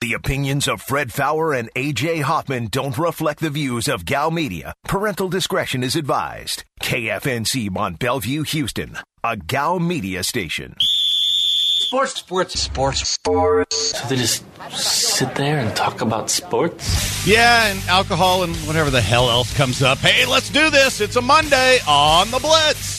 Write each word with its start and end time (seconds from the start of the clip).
The 0.00 0.14
opinions 0.14 0.66
of 0.66 0.80
Fred 0.80 1.12
Faour 1.12 1.52
and 1.52 1.68
AJ 1.74 2.22
Hoffman 2.22 2.68
don't 2.68 2.96
reflect 2.96 3.40
the 3.40 3.50
views 3.50 3.86
of 3.86 4.06
Gow 4.06 4.30
Media. 4.30 4.72
Parental 4.84 5.28
discretion 5.28 5.82
is 5.82 5.94
advised. 5.94 6.64
KFNC 6.82 7.70
Mont 7.70 7.98
Belvieu, 7.98 8.46
Houston, 8.46 8.96
a 9.22 9.36
Gow 9.36 9.78
Media 9.78 10.24
station. 10.24 10.74
Sports, 10.80 12.14
sports, 12.14 12.58
sports, 12.58 13.06
sports. 13.06 13.98
So 13.98 14.08
they 14.08 14.16
just 14.16 14.42
sit 14.70 15.34
there 15.34 15.58
and 15.58 15.76
talk 15.76 16.00
about 16.00 16.30
sports? 16.30 17.26
Yeah, 17.26 17.66
and 17.66 17.78
alcohol 17.86 18.42
and 18.42 18.56
whatever 18.66 18.88
the 18.88 19.02
hell 19.02 19.28
else 19.28 19.54
comes 19.54 19.82
up. 19.82 19.98
Hey, 19.98 20.24
let's 20.24 20.48
do 20.48 20.70
this. 20.70 21.02
It's 21.02 21.16
a 21.16 21.20
Monday 21.20 21.78
on 21.86 22.30
the 22.30 22.38
Blitz. 22.38 22.96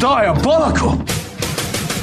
Diabolical. 0.00 1.21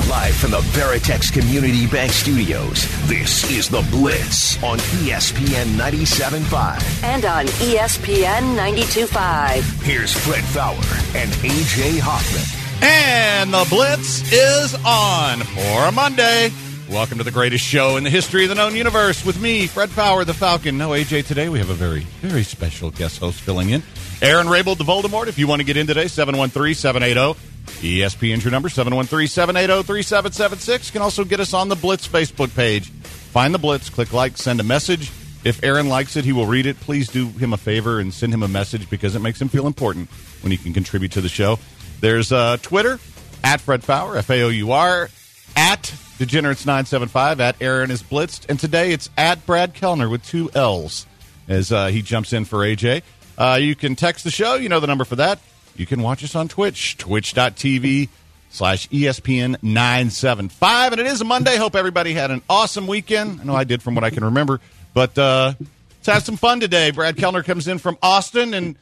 Live 0.09 0.33
from 0.37 0.49
the 0.49 0.61
Veritex 0.73 1.31
Community 1.31 1.85
Bank 1.85 2.11
Studios, 2.11 2.87
this 3.07 3.47
is 3.51 3.69
The 3.69 3.87
Blitz 3.91 4.61
on 4.63 4.79
ESPN 4.79 5.75
97.5. 5.75 7.03
and 7.03 7.25
on 7.25 7.45
ESPN 7.45 8.57
92.5. 8.57 9.83
Here's 9.83 10.11
Fred 10.11 10.43
Faour 10.45 10.73
and 11.15 11.29
AJ 11.29 11.99
Hoffman. 11.99 12.41
And 12.81 13.53
the 13.53 13.67
Blitz 13.69 14.31
is 14.33 14.73
on 14.83 15.41
for 15.41 15.91
Monday. 15.91 16.49
Welcome 16.89 17.19
to 17.19 17.23
the 17.23 17.29
greatest 17.29 17.63
show 17.63 17.97
in 17.97 18.03
the 18.03 18.09
history 18.09 18.45
of 18.45 18.49
the 18.49 18.55
known 18.55 18.75
universe 18.75 19.23
with 19.23 19.39
me, 19.39 19.67
Fred 19.67 19.91
Faour, 19.91 20.25
the 20.25 20.33
Falcon. 20.33 20.79
No 20.79 20.89
AJ 20.89 21.27
today. 21.27 21.49
We 21.49 21.59
have 21.59 21.69
a 21.69 21.75
very, 21.75 21.99
very 22.21 22.41
special 22.41 22.89
guest 22.89 23.19
host 23.19 23.39
filling 23.41 23.69
in. 23.69 23.83
Aaron 24.23 24.49
Rabel, 24.49 24.73
the 24.73 24.83
Voldemort. 24.83 25.27
If 25.27 25.37
you 25.37 25.45
want 25.47 25.59
to 25.59 25.65
get 25.65 25.77
in 25.77 25.85
today, 25.85 26.07
713 26.07 26.73
780 26.73 27.48
ESPN's 27.81 28.43
your 28.43 28.51
number, 28.51 28.69
713 28.69 29.27
780 29.27 29.83
3776. 29.83 30.87
You 30.87 30.91
can 30.93 31.01
also 31.01 31.23
get 31.23 31.39
us 31.39 31.53
on 31.53 31.69
the 31.69 31.75
Blitz 31.75 32.07
Facebook 32.07 32.53
page. 32.55 32.89
Find 32.89 33.53
the 33.53 33.59
Blitz, 33.59 33.89
click 33.89 34.11
like, 34.11 34.37
send 34.37 34.59
a 34.59 34.63
message. 34.63 35.11
If 35.43 35.63
Aaron 35.63 35.87
likes 35.87 36.17
it, 36.17 36.25
he 36.25 36.33
will 36.33 36.45
read 36.45 36.65
it. 36.65 36.79
Please 36.79 37.07
do 37.07 37.27
him 37.27 37.53
a 37.53 37.57
favor 37.57 37.99
and 37.99 38.13
send 38.13 38.33
him 38.33 38.43
a 38.43 38.47
message 38.47 38.89
because 38.89 39.15
it 39.15 39.19
makes 39.19 39.41
him 39.41 39.47
feel 39.47 39.67
important 39.67 40.09
when 40.41 40.51
he 40.51 40.57
can 40.57 40.73
contribute 40.73 41.13
to 41.13 41.21
the 41.21 41.29
show. 41.29 41.57
There's 42.01 42.31
uh, 42.31 42.57
Twitter, 42.61 42.99
at 43.43 43.61
Fred 43.61 43.83
Faour, 43.83 44.17
F 44.17 44.29
A 44.29 44.41
O 44.43 44.49
U 44.49 44.71
R, 44.71 45.09
at 45.55 45.83
Degenerates975, 46.17 47.39
at 47.39 47.61
Aaron 47.61 47.91
is 47.91 48.03
Blitzed. 48.03 48.49
And 48.49 48.59
today 48.59 48.91
it's 48.91 49.09
at 49.17 49.45
Brad 49.45 49.73
Kellner 49.73 50.09
with 50.09 50.25
two 50.25 50.49
L's 50.53 51.05
as 51.47 51.71
uh, 51.71 51.87
he 51.87 52.01
jumps 52.01 52.33
in 52.33 52.45
for 52.45 52.59
AJ. 52.59 53.01
Uh, 53.37 53.57
you 53.61 53.75
can 53.75 53.95
text 53.95 54.23
the 54.25 54.31
show. 54.31 54.55
You 54.55 54.69
know 54.69 54.79
the 54.79 54.87
number 54.87 55.05
for 55.05 55.15
that. 55.15 55.39
You 55.79 55.85
can 55.85 56.01
watch 56.01 56.25
us 56.25 56.35
on 56.35 56.49
Twitch, 56.49 56.97
twitch.tv 56.97 58.09
slash 58.49 58.89
ESPN 58.89 59.55
975. 59.63 60.91
And 60.91 60.99
it 60.99 61.07
is 61.07 61.21
a 61.21 61.23
Monday. 61.23 61.55
Hope 61.55 61.73
everybody 61.73 62.13
had 62.13 62.31
an 62.31 62.41
awesome 62.49 62.85
weekend. 62.85 63.39
I 63.39 63.45
know 63.45 63.55
I 63.55 63.63
did 63.63 63.81
from 63.81 63.95
what 63.95 64.03
I 64.03 64.09
can 64.09 64.25
remember. 64.25 64.59
But 64.93 65.17
uh, 65.17 65.53
let's 65.57 66.07
have 66.07 66.23
some 66.23 66.35
fun 66.35 66.59
today. 66.59 66.91
Brad 66.91 67.15
Kellner 67.15 67.43
comes 67.43 67.69
in 67.69 67.77
from 67.77 67.97
Austin. 68.01 68.53
And 68.53 68.75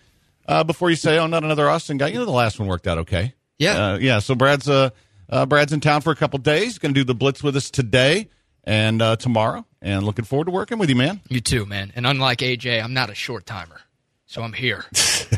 uh, 0.47 0.63
before 0.63 0.89
you 0.89 0.95
say, 0.95 1.19
oh, 1.19 1.27
not 1.27 1.43
another 1.43 1.69
Austin 1.69 1.97
guy, 1.97 2.07
you 2.07 2.15
know 2.15 2.25
the 2.25 2.31
last 2.31 2.59
one 2.59 2.67
worked 2.67 2.87
out 2.87 2.97
okay. 2.97 3.35
Yeah. 3.59 3.91
Uh, 3.91 3.97
yeah. 3.99 4.17
So 4.17 4.33
Brad's 4.33 4.67
uh, 4.67 4.89
uh, 5.29 5.45
Brad's 5.45 5.73
in 5.73 5.81
town 5.81 6.01
for 6.01 6.09
a 6.09 6.15
couple 6.15 6.39
days. 6.39 6.79
Going 6.79 6.95
to 6.95 6.99
do 6.99 7.03
the 7.03 7.13
Blitz 7.13 7.43
with 7.43 7.55
us 7.55 7.69
today 7.69 8.27
and 8.63 9.03
uh, 9.03 9.17
tomorrow. 9.17 9.67
And 9.83 10.03
looking 10.03 10.25
forward 10.25 10.45
to 10.45 10.51
working 10.51 10.79
with 10.79 10.89
you, 10.89 10.95
man. 10.95 11.21
You 11.29 11.41
too, 11.41 11.67
man. 11.67 11.93
And 11.95 12.07
unlike 12.07 12.39
AJ, 12.39 12.83
I'm 12.83 12.95
not 12.95 13.11
a 13.11 13.15
short 13.15 13.45
timer. 13.45 13.81
So 14.27 14.43
I'm 14.43 14.53
here. 14.53 14.85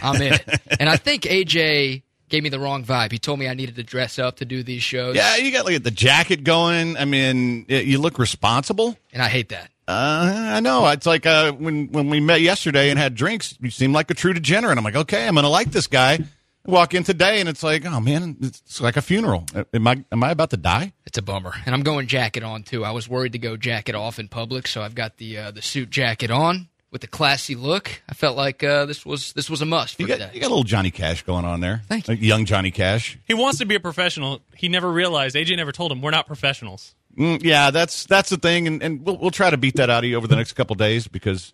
I'm 0.03 0.21
in 0.21 0.33
it. 0.33 0.61
And 0.79 0.89
I 0.89 0.95
think 0.97 1.23
AJ 1.23 2.03
gave 2.29 2.41
me 2.43 2.49
the 2.49 2.59
wrong 2.59 2.85
vibe. 2.85 3.11
He 3.11 3.19
told 3.19 3.37
me 3.37 3.49
I 3.49 3.53
needed 3.53 3.75
to 3.75 3.83
dress 3.83 4.17
up 4.17 4.37
to 4.37 4.45
do 4.45 4.63
these 4.63 4.81
shows. 4.81 5.15
Yeah, 5.15 5.35
you 5.35 5.51
got 5.51 5.65
like 5.65 5.83
the 5.83 5.91
jacket 5.91 6.43
going. 6.43 6.95
I 6.95 7.05
mean, 7.05 7.65
you 7.67 7.99
look 7.99 8.17
responsible. 8.17 8.97
And 9.11 9.21
I 9.21 9.27
hate 9.27 9.49
that. 9.49 9.71
Uh, 9.89 10.53
I 10.55 10.59
know. 10.61 10.87
It's 10.87 11.05
like 11.05 11.25
uh, 11.25 11.51
when 11.53 11.87
when 11.91 12.09
we 12.09 12.19
met 12.19 12.41
yesterday 12.41 12.91
and 12.91 12.99
had 12.99 13.15
drinks. 13.15 13.57
You 13.59 13.71
seemed 13.71 13.93
like 13.93 14.09
a 14.11 14.13
true 14.13 14.33
degenerate. 14.33 14.77
I'm 14.77 14.83
like, 14.83 14.95
okay, 14.95 15.27
I'm 15.27 15.35
gonna 15.35 15.49
like 15.49 15.71
this 15.71 15.87
guy. 15.87 16.19
Walk 16.65 16.93
in 16.93 17.03
today 17.03 17.39
and 17.39 17.49
it's 17.49 17.63
like, 17.63 17.85
oh 17.85 17.99
man, 17.99 18.37
it's 18.41 18.79
like 18.79 18.95
a 18.95 19.01
funeral. 19.01 19.45
Am 19.73 19.87
I 19.87 20.03
am 20.11 20.23
I 20.23 20.31
about 20.31 20.51
to 20.51 20.57
die? 20.57 20.93
It's 21.05 21.17
a 21.17 21.21
bummer. 21.21 21.53
And 21.65 21.73
I'm 21.75 21.81
going 21.81 22.07
jacket 22.07 22.43
on 22.43 22.63
too. 22.63 22.85
I 22.85 22.91
was 22.91 23.09
worried 23.09 23.33
to 23.33 23.39
go 23.39 23.57
jacket 23.57 23.95
off 23.95 24.19
in 24.19 24.27
public, 24.27 24.67
so 24.67 24.81
I've 24.81 24.95
got 24.95 25.17
the 25.17 25.37
uh, 25.37 25.51
the 25.51 25.61
suit 25.61 25.89
jacket 25.89 26.29
on 26.31 26.68
with 26.91 27.01
the 27.01 27.07
classy 27.07 27.55
look. 27.55 28.01
I 28.09 28.13
felt 28.13 28.35
like 28.37 28.63
uh, 28.63 28.85
this 28.85 29.05
was 29.05 29.33
this 29.33 29.49
was 29.49 29.61
a 29.61 29.65
must 29.65 29.95
for 29.95 30.01
You 30.01 30.07
got 30.07 30.13
today. 30.15 30.31
you 30.33 30.39
got 30.41 30.47
a 30.47 30.49
little 30.49 30.63
Johnny 30.63 30.91
Cash 30.91 31.23
going 31.23 31.45
on 31.45 31.59
there. 31.61 31.81
Thank 31.87 32.07
you. 32.07 32.13
Like 32.13 32.21
young 32.21 32.45
Johnny 32.45 32.71
Cash. 32.71 33.17
He 33.25 33.33
wants 33.33 33.59
to 33.59 33.65
be 33.65 33.75
a 33.75 33.79
professional. 33.79 34.41
He 34.55 34.69
never 34.69 34.91
realized. 34.91 35.35
AJ 35.35 35.55
never 35.57 35.71
told 35.71 35.91
him 35.91 36.01
we're 36.01 36.11
not 36.11 36.27
professionals. 36.27 36.95
Mm, 37.17 37.43
yeah, 37.43 37.71
that's 37.71 38.05
that's 38.05 38.29
the 38.29 38.37
thing, 38.37 38.67
and, 38.67 38.81
and 38.83 39.05
we'll 39.05 39.17
we'll 39.17 39.31
try 39.31 39.49
to 39.49 39.57
beat 39.57 39.75
that 39.75 39.89
out 39.89 40.03
of 40.03 40.09
you 40.09 40.15
over 40.15 40.27
the 40.27 40.35
next 40.35 40.53
couple 40.53 40.75
days 40.75 41.07
because, 41.07 41.51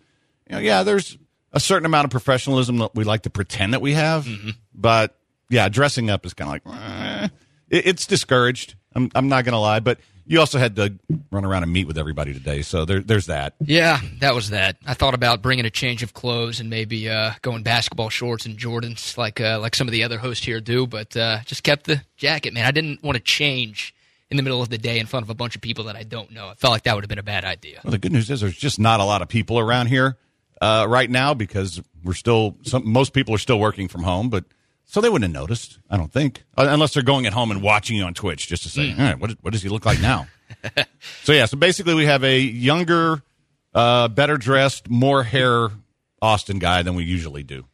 you 0.48 0.56
know, 0.56 0.60
yeah, 0.60 0.82
there's 0.82 1.16
a 1.52 1.58
certain 1.60 1.86
amount 1.86 2.04
of 2.04 2.10
professionalism 2.10 2.78
that 2.78 2.94
we 2.94 3.04
like 3.04 3.22
to 3.22 3.30
pretend 3.30 3.72
that 3.72 3.80
we 3.80 3.94
have, 3.94 4.28
but 4.74 5.16
yeah, 5.48 5.68
dressing 5.68 6.10
up 6.10 6.26
is 6.26 6.34
kind 6.34 6.60
of 6.62 6.66
like 6.66 6.78
eh, 6.80 7.28
it, 7.70 7.86
it's 7.86 8.06
discouraged. 8.06 8.74
I'm 8.94 9.10
I'm 9.14 9.28
not 9.28 9.44
gonna 9.44 9.60
lie, 9.60 9.80
but 9.80 9.98
you 10.26 10.40
also 10.40 10.58
had 10.58 10.76
to 10.76 10.98
run 11.30 11.44
around 11.44 11.62
and 11.62 11.72
meet 11.72 11.86
with 11.86 11.98
everybody 11.98 12.32
today, 12.32 12.62
so 12.62 12.84
there 12.84 13.00
there's 13.00 13.26
that. 13.26 13.54
Yeah, 13.60 14.00
that 14.20 14.34
was 14.34 14.50
that. 14.50 14.76
I 14.86 14.94
thought 14.94 15.14
about 15.14 15.42
bringing 15.42 15.64
a 15.64 15.70
change 15.70 16.02
of 16.02 16.14
clothes 16.14 16.60
and 16.60 16.68
maybe 16.68 17.08
uh, 17.08 17.32
going 17.42 17.62
basketball 17.62 18.10
shorts 18.10 18.46
and 18.46 18.58
Jordans 18.58 19.16
like 19.16 19.40
uh, 19.40 19.58
like 19.60 19.74
some 19.74 19.86
of 19.88 19.92
the 19.92 20.02
other 20.02 20.18
hosts 20.18 20.44
here 20.44 20.60
do, 20.60 20.86
but 20.86 21.16
uh, 21.16 21.38
just 21.44 21.62
kept 21.62 21.86
the 21.86 22.02
jacket, 22.16 22.52
man. 22.52 22.66
I 22.66 22.70
didn't 22.72 23.02
want 23.02 23.16
to 23.16 23.22
change 23.22 23.94
in 24.30 24.36
the 24.36 24.42
middle 24.42 24.60
of 24.60 24.68
the 24.68 24.78
day 24.78 24.98
in 24.98 25.06
front 25.06 25.22
of 25.22 25.30
a 25.30 25.34
bunch 25.34 25.54
of 25.54 25.62
people 25.62 25.84
that 25.84 25.96
I 25.96 26.02
don't 26.02 26.32
know. 26.32 26.48
I 26.48 26.54
felt 26.54 26.72
like 26.72 26.82
that 26.82 26.94
would 26.94 27.04
have 27.04 27.08
been 27.08 27.18
a 27.18 27.22
bad 27.22 27.44
idea. 27.44 27.80
Well, 27.84 27.92
the 27.92 27.98
good 27.98 28.12
news 28.12 28.28
is 28.28 28.40
there's 28.40 28.56
just 28.56 28.80
not 28.80 29.00
a 29.00 29.04
lot 29.04 29.22
of 29.22 29.28
people 29.28 29.58
around 29.58 29.86
here 29.86 30.16
uh, 30.60 30.86
right 30.88 31.08
now 31.08 31.34
because 31.34 31.80
we're 32.02 32.14
still 32.14 32.56
some, 32.62 32.90
most 32.90 33.12
people 33.12 33.34
are 33.34 33.38
still 33.38 33.60
working 33.60 33.88
from 33.88 34.02
home, 34.02 34.28
but 34.28 34.44
so 34.86 35.00
they 35.00 35.08
wouldn't 35.08 35.34
have 35.34 35.42
noticed. 35.42 35.78
I 35.90 35.96
don't 35.96 36.12
think 36.12 36.44
Uh, 36.56 36.66
unless 36.70 36.94
they're 36.94 37.02
going 37.02 37.26
at 37.26 37.32
home 37.34 37.50
and 37.50 37.60
watching 37.60 37.96
you 37.96 38.04
on 38.04 38.14
Twitch 38.14 38.46
just 38.48 38.62
to 38.62 38.68
say, 38.70 38.92
"All 38.92 38.98
right, 38.98 39.18
what, 39.18 39.32
what 39.42 39.52
does 39.52 39.62
he 39.62 39.68
look 39.68 39.84
like 39.84 40.00
now? 40.00 40.26
so 41.24 41.32
yeah, 41.32 41.44
so 41.46 41.56
basically 41.56 41.94
we 41.94 42.06
have 42.06 42.24
a 42.24 42.38
younger, 42.40 43.22
uh, 43.74 44.08
better 44.08 44.36
dressed, 44.36 44.88
more 44.88 45.22
hair 45.24 45.68
Austin 46.22 46.58
guy 46.58 46.82
than 46.82 46.94
we 46.94 47.04
usually 47.04 47.42
do. 47.42 47.64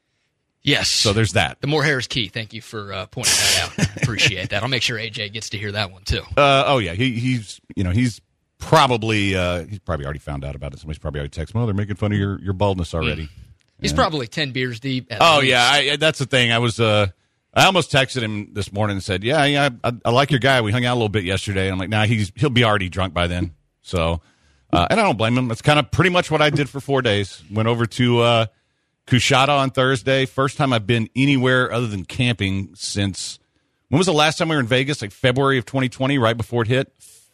Yes. 0.63 0.89
So 0.91 1.13
there's 1.13 1.33
that. 1.33 1.61
the 1.61 1.67
more 1.67 1.83
hair 1.83 1.99
is 1.99 2.07
key. 2.07 2.29
Thank 2.29 2.53
you 2.53 2.61
for 2.63 2.93
uh, 2.93 3.07
pointing 3.07 3.33
that 3.35 3.79
out. 3.79 4.03
Appreciate 4.03 4.51
that. 4.51 4.63
I'll 4.63 4.69
make 4.69 4.83
sure 4.83 4.97
AJ 4.97 5.33
gets 5.33 5.51
to 5.51 5.59
hear 5.59 5.73
that 5.73 5.91
one 5.93 6.03
too. 6.05 6.23
Uh, 6.37 6.65
oh 6.67 6.79
yeah, 6.79 6.93
he, 6.95 7.13
he's 7.19 7.61
you 7.77 7.83
know 7.85 7.91
he's 7.91 8.21
probably 8.59 9.35
uh, 9.37 9.65
he's 9.65 9.81
probably 9.81 10.05
already 10.05 10.21
found 10.21 10.45
out 10.45 10.55
about 10.55 10.73
it. 10.73 10.79
Somebody's 10.79 10.99
probably 11.01 11.21
already 11.21 11.37
texted. 11.41 11.55
Well, 11.55 11.67
they're 11.67 11.75
making 11.75 11.97
fun 11.97 12.13
of 12.13 12.19
your 12.19 12.41
your 12.41 12.53
baldness 12.53 12.95
already. 12.95 13.29
He's 13.83 13.93
probably 13.93 14.27
ten 14.27 14.53
beers 14.53 14.81
deep. 14.81 15.13
at 15.13 15.19
Oh 15.21 15.39
least. 15.41 15.49
yeah, 15.51 15.63
I, 15.71 15.97
that's 15.97 16.19
the 16.19 16.27
thing. 16.27 16.53
I 16.53 16.59
was 16.59 16.81
uh, 16.81 17.09
I 17.55 17.65
almost 17.67 17.93
texted 17.93 18.23
him 18.23 18.55
this 18.55 18.73
morning 18.73 18.97
and 18.97 19.03
said, 19.05 19.23
"Yeah, 19.25 19.45
yeah, 19.45 19.69
I, 19.85 19.93
I 20.05 20.11
like 20.11 20.31
your 20.31 20.41
guy. 20.41 20.61
We 20.63 20.73
hung 20.73 20.85
out 20.85 20.93
a 20.95 20.99
little 20.99 21.09
bit 21.09 21.25
yesterday." 21.25 21.65
And 21.67 21.73
I'm 21.75 21.79
like, 21.79 21.91
"Nah, 21.91 22.05
he's 22.05 22.33
he'll 22.37 22.49
be 22.51 22.65
already 22.65 22.89
drunk 22.89 23.13
by 23.13 23.27
then." 23.27 23.55
So, 23.83 24.23
uh, 24.73 24.87
and 24.91 24.99
I 24.99 25.03
don't 25.03 25.19
blame 25.19 25.37
him. 25.37 25.49
That's 25.49 25.63
kind 25.63 25.79
of 25.79 25.91
pretty 25.91 26.11
much 26.11 26.31
what 26.31 26.41
I 26.41 26.51
did 26.51 26.69
for 26.71 26.81
four 26.81 27.03
days. 27.03 27.43
Went 27.51 27.69
over 27.69 27.85
to 27.87 28.21
uh, 28.21 28.47
Coushatta 29.07 29.49
on 29.49 29.71
Thursday. 29.71 30.25
First 30.27 30.57
time 30.57 30.73
I've 30.73 30.87
been 30.87 31.09
anywhere 31.17 31.73
other 31.73 31.87
than 31.89 32.05
camping 32.05 32.71
since. 32.75 33.39
When 33.89 33.99
was 33.99 34.07
the 34.07 34.13
last 34.15 34.39
time 34.39 34.49
we 34.49 34.55
were 34.57 34.61
in 34.61 34.67
Vegas? 34.67 35.03
Like 35.03 35.11
February 35.13 35.59
of 35.59 35.67
2020, 35.67 36.17
right 36.19 36.37
before 36.37 36.63
it 36.63 36.69
hit. 36.69 36.91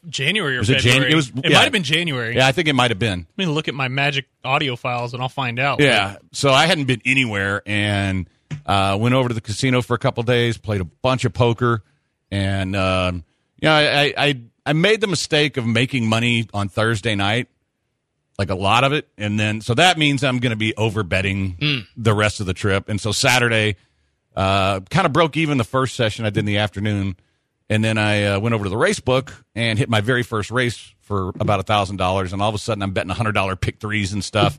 January 0.09 0.57
or 0.57 0.61
Was 0.61 0.71
it 0.71 0.79
Jan- 0.79 0.93
February. 0.93 1.13
it 1.13 1.17
was- 1.17 1.29
It 1.29 1.35
yeah. 1.51 1.57
might 1.59 1.65
have 1.65 1.73
been 1.73 1.83
January. 1.83 2.37
Yeah, 2.37 2.47
I 2.47 2.53
think 2.53 2.69
it 2.69 2.75
might 2.75 2.91
have 2.91 2.99
been. 2.99 3.27
Let 3.37 3.39
me 3.39 3.47
look 3.47 3.69
at 3.69 3.75
my 3.75 3.89
magic 3.89 4.27
audio 4.45 4.77
files 4.77 5.13
and 5.15 5.23
I'll 5.23 5.29
find 5.29 5.59
out. 5.59 5.81
Yeah. 5.81 6.17
So 6.33 6.51
I 6.53 6.67
hadn't 6.67 6.85
been 6.85 7.03
anywhere 7.05 7.63
and 7.67 8.29
uh, 8.67 8.97
went 9.01 9.15
over 9.15 9.29
to 9.29 9.35
the 9.35 9.41
casino 9.41 9.83
for 9.83 9.95
a 9.95 9.99
couple 9.99 10.23
days, 10.23 10.57
played 10.59 10.81
a 10.81 10.85
bunch 10.85 11.25
of 11.25 11.33
poker, 11.35 11.83
and 12.31 12.75
um, 12.77 13.25
you 13.61 13.69
know, 13.69 13.75
I, 13.75 14.13
I 14.17 14.41
I 14.67 14.73
made 14.75 15.01
the 15.01 15.07
mistake 15.07 15.57
of 15.57 15.67
making 15.67 16.07
money 16.09 16.47
on 16.55 16.69
Thursday 16.69 17.15
night, 17.15 17.49
like 18.39 18.51
a 18.51 18.55
lot 18.55 18.85
of 18.85 18.93
it, 18.93 19.09
and 19.19 19.39
then 19.41 19.61
so 19.61 19.75
that 19.75 19.99
means 19.99 20.23
I'm 20.23 20.39
going 20.39 20.51
to 20.51 20.57
be 20.57 20.75
over 20.77 21.03
betting 21.03 21.87
the 21.97 22.15
rest 22.15 22.41
of 22.41 22.47
the 22.47 22.55
trip, 22.55 22.89
and 22.89 23.01
so 23.01 23.13
Saturday, 23.13 23.77
uh, 24.37 24.81
kind 24.91 25.07
of 25.07 25.13
broke 25.13 25.37
even 25.37 25.59
the 25.59 25.65
first 25.65 25.95
session 25.97 26.25
I 26.25 26.31
did 26.31 26.41
in 26.41 26.45
the 26.47 26.59
afternoon. 26.59 27.17
And 27.71 27.85
then 27.85 27.99
I 27.99 28.25
uh, 28.25 28.41
went 28.41 28.55
over 28.55 28.65
to 28.65 28.71
the 28.71 28.77
race 28.77 29.01
book 29.01 29.35
and 29.55 29.79
hit 29.79 29.91
my 29.91 30.01
very 30.01 30.23
first 30.23 30.51
race 30.51 30.95
for 31.01 31.31
about 31.41 31.61
a 31.61 31.63
thousand 31.63 31.97
dollars, 31.97 32.33
and 32.33 32.41
all 32.41 32.49
of 32.49 32.55
a 32.55 32.59
sudden 32.59 32.83
I'm 32.83 32.93
betting 32.93 33.11
a 33.11 33.15
hundred 33.15 33.33
dollar 33.33 33.57
pick 33.57 33.79
threes 33.79 34.13
and 34.13 34.25
stuff. 34.25 34.59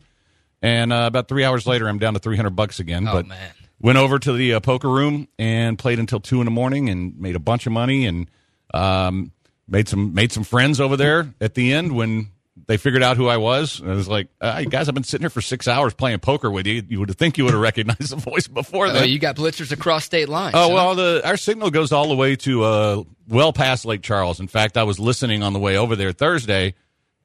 And 0.61 0.91
uh, 0.91 1.05
about 1.07 1.27
three 1.27 1.43
hours 1.43 1.65
later, 1.65 1.87
I'm 1.87 1.99
down 1.99 2.13
to 2.13 2.19
three 2.19 2.35
hundred 2.35 2.55
bucks 2.55 2.79
again. 2.79 3.07
Oh, 3.07 3.13
but 3.13 3.27
man. 3.27 3.51
went 3.79 3.97
over 3.97 4.19
to 4.19 4.33
the 4.33 4.55
uh, 4.55 4.59
poker 4.59 4.89
room 4.89 5.27
and 5.39 5.77
played 5.79 5.99
until 5.99 6.19
two 6.19 6.39
in 6.41 6.45
the 6.45 6.51
morning 6.51 6.89
and 6.89 7.17
made 7.19 7.35
a 7.35 7.39
bunch 7.39 7.65
of 7.65 7.71
money 7.71 8.05
and 8.05 8.29
um, 8.73 9.31
made 9.67 9.87
some 9.87 10.13
made 10.13 10.31
some 10.31 10.43
friends 10.43 10.79
over 10.79 10.97
there 10.97 11.33
at 11.39 11.53
the 11.55 11.73
end 11.73 11.95
when 11.95 12.29
they 12.67 12.77
figured 12.77 13.03
out 13.03 13.17
who 13.17 13.27
I 13.27 13.37
was. 13.37 13.79
And 13.79 13.91
I 13.91 13.95
was 13.95 14.07
like, 14.07 14.27
uh, 14.41 14.59
you 14.63 14.69
guys, 14.69 14.87
I've 14.87 14.95
been 14.95 15.03
sitting 15.03 15.23
here 15.23 15.29
for 15.29 15.41
six 15.41 15.67
hours 15.67 15.93
playing 15.93 16.19
poker 16.19 16.49
with 16.51 16.67
you. 16.67 16.83
You 16.87 16.99
would 16.99 17.15
think 17.17 17.37
you 17.37 17.43
would 17.45 17.53
have 17.53 17.61
recognized 17.61 18.09
the 18.11 18.15
voice 18.15 18.47
before 18.47 18.87
Oh, 18.87 18.93
that. 18.93 19.09
you 19.09 19.19
got 19.19 19.35
blitzers 19.35 19.71
across 19.71 20.05
state 20.05 20.29
lines. 20.29 20.55
Oh 20.55 20.69
huh? 20.69 20.73
well, 20.73 20.95
the 20.95 21.21
our 21.25 21.37
signal 21.37 21.71
goes 21.71 21.91
all 21.91 22.07
the 22.09 22.15
way 22.15 22.35
to 22.37 22.63
uh, 22.63 23.03
well 23.27 23.53
past 23.53 23.85
Lake 23.85 24.01
Charles. 24.01 24.39
In 24.39 24.47
fact, 24.47 24.77
I 24.77 24.83
was 24.83 24.99
listening 24.99 25.43
on 25.43 25.53
the 25.53 25.59
way 25.59 25.77
over 25.77 25.95
there 25.95 26.11
Thursday, 26.11 26.75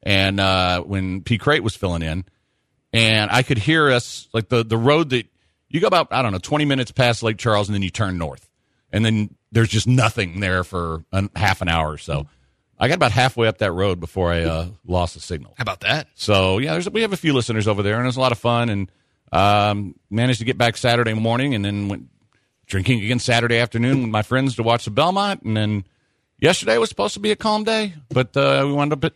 and 0.03 0.39
uh, 0.39 0.81
when 0.81 1.21
P. 1.21 1.37
Crate 1.37 1.63
was 1.63 1.75
filling 1.75 2.01
in, 2.01 2.25
and 2.93 3.29
I 3.31 3.43
could 3.43 3.57
hear 3.57 3.91
us 3.91 4.27
like 4.33 4.49
the 4.49 4.63
the 4.63 4.77
road 4.77 5.09
that 5.11 5.27
you 5.69 5.79
go 5.81 5.87
about 5.87 6.09
I 6.11 6.21
don't 6.21 6.31
know 6.31 6.37
twenty 6.39 6.65
minutes 6.65 6.91
past 6.91 7.23
Lake 7.23 7.37
Charles, 7.37 7.67
and 7.67 7.75
then 7.75 7.81
you 7.83 7.89
turn 7.89 8.17
north, 8.17 8.49
and 8.91 9.03
then 9.05 9.35
there's 9.51 9.69
just 9.69 9.87
nothing 9.87 10.39
there 10.39 10.63
for 10.63 11.03
a, 11.11 11.29
half 11.35 11.61
an 11.61 11.69
hour 11.69 11.91
or 11.91 11.97
so. 11.97 12.27
I 12.77 12.87
got 12.87 12.95
about 12.95 13.11
halfway 13.11 13.47
up 13.47 13.59
that 13.59 13.71
road 13.71 13.99
before 13.99 14.31
I 14.31 14.41
uh, 14.43 14.67
lost 14.85 15.13
the 15.13 15.21
signal. 15.21 15.53
How 15.57 15.61
about 15.61 15.81
that? 15.81 16.07
So 16.15 16.57
yeah, 16.57 16.73
there's, 16.73 16.89
we 16.89 17.01
have 17.01 17.13
a 17.13 17.17
few 17.17 17.33
listeners 17.33 17.67
over 17.67 17.83
there, 17.83 17.95
and 17.95 18.03
it 18.03 18.07
was 18.07 18.17
a 18.17 18.21
lot 18.21 18.31
of 18.31 18.37
fun. 18.37 18.69
And 18.69 18.91
um, 19.31 19.95
managed 20.09 20.39
to 20.39 20.45
get 20.45 20.57
back 20.57 20.77
Saturday 20.77 21.13
morning, 21.13 21.55
and 21.55 21.63
then 21.63 21.87
went 21.87 22.09
drinking 22.67 23.03
again 23.03 23.19
Saturday 23.19 23.57
afternoon 23.57 24.01
with 24.01 24.09
my 24.09 24.21
friends 24.21 24.55
to 24.55 24.63
watch 24.63 24.85
the 24.85 24.91
Belmont. 24.91 25.43
And 25.43 25.55
then 25.55 25.85
yesterday 26.39 26.77
was 26.77 26.89
supposed 26.89 27.13
to 27.13 27.19
be 27.19 27.31
a 27.31 27.35
calm 27.35 27.63
day, 27.63 27.93
but 28.09 28.35
uh, 28.35 28.63
we 28.65 28.73
wound 28.73 28.93
up 28.93 29.03
at 29.03 29.13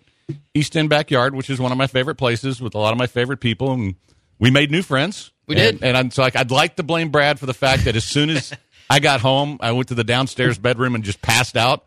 East 0.53 0.77
End 0.77 0.89
Backyard, 0.89 1.35
which 1.35 1.50
is 1.50 1.59
one 1.59 1.71
of 1.71 1.77
my 1.77 1.88
favorite 1.88 2.15
places 2.15 2.61
with 2.61 2.75
a 2.75 2.77
lot 2.77 2.91
of 2.91 2.97
my 2.97 3.07
favorite 3.07 3.39
people, 3.39 3.71
and 3.71 3.95
we 4.39 4.51
made 4.51 4.71
new 4.71 4.81
friends. 4.81 5.31
We 5.47 5.56
and, 5.56 5.79
did. 5.79 5.88
and 5.88 5.97
I'm 5.97 6.11
so 6.11 6.21
like 6.21 6.35
I'd 6.35 6.51
like 6.51 6.75
to 6.77 6.83
blame 6.83 7.09
Brad 7.09 7.39
for 7.39 7.45
the 7.45 7.53
fact 7.53 7.85
that 7.85 7.95
as 7.95 8.06
soon 8.06 8.29
as 8.29 8.53
I 8.89 9.00
got 9.00 9.21
home, 9.21 9.57
I 9.61 9.71
went 9.71 9.89
to 9.89 9.95
the 9.95 10.03
downstairs 10.03 10.57
bedroom 10.57 10.95
and 10.95 11.03
just 11.03 11.21
passed 11.21 11.57
out. 11.57 11.85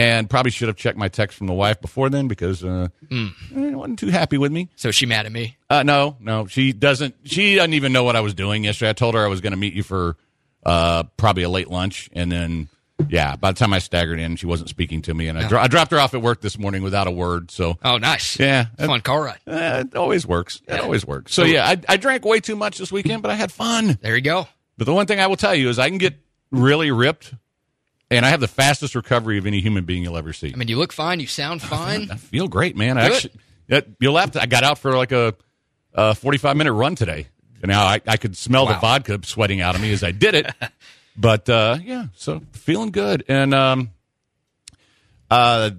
And 0.00 0.30
probably 0.30 0.50
should 0.50 0.68
have 0.68 0.76
checked 0.76 0.96
my 0.98 1.08
text 1.08 1.36
from 1.36 1.46
the 1.46 1.52
wife 1.52 1.80
before 1.80 2.08
then 2.10 2.28
because 2.28 2.64
uh, 2.64 2.88
Mm. 3.10 3.32
eh, 3.56 3.74
wasn't 3.74 3.98
too 3.98 4.08
happy 4.08 4.38
with 4.38 4.52
me. 4.52 4.68
So 4.76 4.90
she 4.90 5.06
mad 5.06 5.26
at 5.26 5.32
me? 5.32 5.56
Uh, 5.68 5.82
no, 5.82 6.16
no, 6.20 6.46
she 6.46 6.72
doesn't. 6.72 7.14
She 7.24 7.56
doesn't 7.56 7.74
even 7.74 7.92
know 7.92 8.04
what 8.04 8.16
I 8.16 8.20
was 8.20 8.34
doing 8.34 8.64
yesterday. 8.64 8.90
I 8.90 8.92
told 8.94 9.14
her 9.14 9.24
I 9.24 9.28
was 9.28 9.40
going 9.40 9.52
to 9.52 9.56
meet 9.58 9.74
you 9.74 9.82
for 9.82 10.16
uh, 10.64 11.04
probably 11.16 11.42
a 11.42 11.48
late 11.48 11.68
lunch, 11.68 12.08
and 12.12 12.30
then 12.30 12.68
yeah, 13.08 13.34
by 13.36 13.50
the 13.50 13.58
time 13.58 13.72
I 13.72 13.78
staggered 13.78 14.18
in, 14.20 14.36
she 14.36 14.44
wasn't 14.46 14.68
speaking 14.68 15.00
to 15.02 15.14
me, 15.14 15.28
and 15.28 15.38
I, 15.38 15.48
dro- 15.48 15.58
I 15.60 15.68
dropped 15.68 15.90
her 15.90 15.98
off 15.98 16.12
at 16.12 16.20
work 16.20 16.42
this 16.42 16.58
morning 16.58 16.82
without 16.82 17.06
a 17.06 17.10
word. 17.10 17.50
So 17.50 17.78
Oh, 17.82 17.96
nice. 17.96 18.38
yeah, 18.38 18.66
Fun 18.78 19.00
car 19.00 19.22
ride. 19.24 19.38
uh, 19.46 19.84
it 19.86 19.96
always 19.96 20.26
works. 20.26 20.60
It 20.68 20.78
always 20.80 21.06
works. 21.06 21.32
So 21.32 21.44
yeah, 21.44 21.66
I, 21.66 21.78
I 21.88 21.96
drank 21.96 22.24
way 22.26 22.40
too 22.40 22.56
much 22.56 22.76
this 22.76 22.92
weekend, 22.92 23.22
but 23.22 23.30
I 23.30 23.36
had 23.36 23.50
fun. 23.50 23.98
There 24.02 24.14
you 24.14 24.20
go. 24.22 24.46
But 24.76 24.84
the 24.84 24.92
one 24.92 25.06
thing 25.06 25.18
I 25.18 25.26
will 25.28 25.36
tell 25.36 25.54
you 25.54 25.70
is 25.70 25.78
I 25.78 25.88
can 25.88 25.96
get 25.98 26.14
really 26.50 26.90
ripped, 26.90 27.32
and 28.10 28.26
I 28.26 28.30
have 28.30 28.40
the 28.40 28.48
fastest 28.48 28.94
recovery 28.94 29.38
of 29.38 29.46
any 29.46 29.60
human 29.60 29.84
being 29.84 30.02
you'll 30.02 30.16
ever 30.16 30.32
see. 30.32 30.52
I 30.52 30.56
mean, 30.56 30.68
you 30.68 30.76
look 30.76 30.92
fine. 30.92 31.20
You 31.20 31.26
sound 31.26 31.62
fine. 31.76 32.10
I 32.10 32.16
feel 32.16 32.48
great, 32.48 32.76
man. 32.76 32.98
I 32.98 33.06
actually, 33.06 33.32
you'll 34.00 34.14
laugh. 34.14 34.36
I 34.36 34.46
got 34.46 34.64
out 34.64 34.78
for 34.78 34.96
like 34.96 35.12
a, 35.12 35.34
a 35.94 36.14
45 36.14 36.56
minute 36.56 36.72
run 36.72 36.94
today. 36.94 37.26
And 37.62 37.68
now 37.68 37.84
I, 37.84 38.00
I 38.06 38.16
could 38.16 38.36
smell 38.36 38.66
the 38.66 38.78
vodka 38.78 39.20
sweating 39.22 39.60
out 39.60 39.74
of 39.74 39.82
me 39.82 39.92
as 39.92 40.02
I 40.02 40.12
did 40.12 40.34
it. 40.34 40.50
but 41.16 41.48
uh, 41.48 41.78
yeah, 41.82 42.06
so 42.14 42.40
feeling 42.52 42.90
good. 42.90 43.22
And 43.28 43.52
um, 43.52 43.90
uh, 45.30 45.70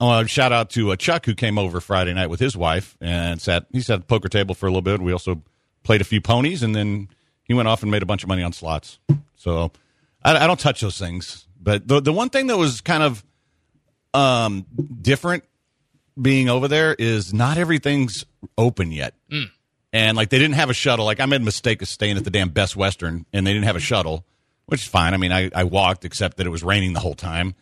I 0.00 0.04
want 0.04 0.26
to 0.26 0.28
shout 0.28 0.52
out 0.52 0.70
to 0.70 0.90
uh, 0.90 0.96
Chuck 0.96 1.24
who 1.24 1.34
came 1.34 1.56
over 1.56 1.80
Friday 1.80 2.12
night 2.12 2.26
with 2.26 2.40
his 2.40 2.56
wife 2.56 2.96
and 3.00 3.40
sat. 3.40 3.66
He 3.70 3.80
sat 3.80 3.94
at 3.94 4.00
the 4.00 4.06
poker 4.06 4.28
table 4.28 4.54
for 4.54 4.66
a 4.66 4.70
little 4.70 4.82
bit. 4.82 5.00
We 5.00 5.12
also 5.12 5.42
played 5.84 6.00
a 6.00 6.04
few 6.04 6.20
ponies, 6.20 6.62
and 6.62 6.74
then 6.74 7.08
he 7.44 7.54
went 7.54 7.68
off 7.68 7.82
and 7.82 7.90
made 7.90 8.02
a 8.02 8.06
bunch 8.06 8.24
of 8.24 8.28
money 8.28 8.42
on 8.42 8.52
slots. 8.52 8.98
So 9.36 9.70
I, 10.24 10.36
I 10.36 10.46
don't 10.46 10.58
touch 10.58 10.80
those 10.80 10.98
things. 10.98 11.43
But 11.64 11.88
the 11.88 12.00
the 12.00 12.12
one 12.12 12.28
thing 12.28 12.46
that 12.48 12.58
was 12.58 12.80
kind 12.82 13.02
of 13.02 13.24
um, 14.12 14.66
different 15.00 15.44
being 16.20 16.48
over 16.48 16.68
there 16.68 16.94
is 16.96 17.34
not 17.34 17.58
everything's 17.58 18.24
open 18.56 18.92
yet. 18.92 19.14
And 19.92 20.16
like 20.16 20.28
they 20.28 20.38
didn't 20.38 20.54
have 20.56 20.70
a 20.70 20.74
shuttle. 20.74 21.04
Like 21.06 21.20
I 21.20 21.26
made 21.26 21.40
a 21.40 21.44
mistake 21.44 21.80
of 21.82 21.88
staying 21.88 22.16
at 22.16 22.24
the 22.24 22.30
damn 22.30 22.50
Best 22.50 22.76
Western, 22.76 23.26
and 23.32 23.46
they 23.46 23.52
didn't 23.52 23.64
have 23.64 23.76
a 23.76 23.80
shuttle, 23.80 24.24
which 24.66 24.82
is 24.82 24.88
fine. 24.88 25.14
I 25.14 25.16
mean, 25.16 25.32
I, 25.32 25.50
I 25.54 25.64
walked, 25.64 26.04
except 26.04 26.36
that 26.36 26.46
it 26.46 26.50
was 26.50 26.62
raining 26.62 26.92
the 26.92 27.00
whole 27.00 27.14
time. 27.14 27.54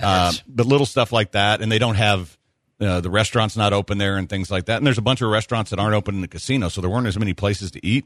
Uh, 0.00 0.32
but 0.48 0.66
little 0.66 0.86
stuff 0.86 1.12
like 1.12 1.32
that, 1.32 1.60
and 1.62 1.70
they 1.70 1.78
don't 1.78 1.94
have 1.94 2.36
uh, 2.80 3.00
the 3.00 3.10
restaurants 3.10 3.56
not 3.56 3.72
open 3.72 3.98
there 3.98 4.16
and 4.16 4.28
things 4.28 4.50
like 4.50 4.64
that. 4.66 4.78
And 4.78 4.86
there's 4.86 4.98
a 4.98 5.02
bunch 5.02 5.22
of 5.22 5.30
restaurants 5.30 5.70
that 5.70 5.78
aren't 5.78 5.94
open 5.94 6.16
in 6.16 6.20
the 6.20 6.28
casino, 6.28 6.68
so 6.68 6.80
there 6.80 6.90
weren't 6.90 7.06
as 7.06 7.18
many 7.18 7.32
places 7.34 7.70
to 7.72 7.86
eat. 7.86 8.04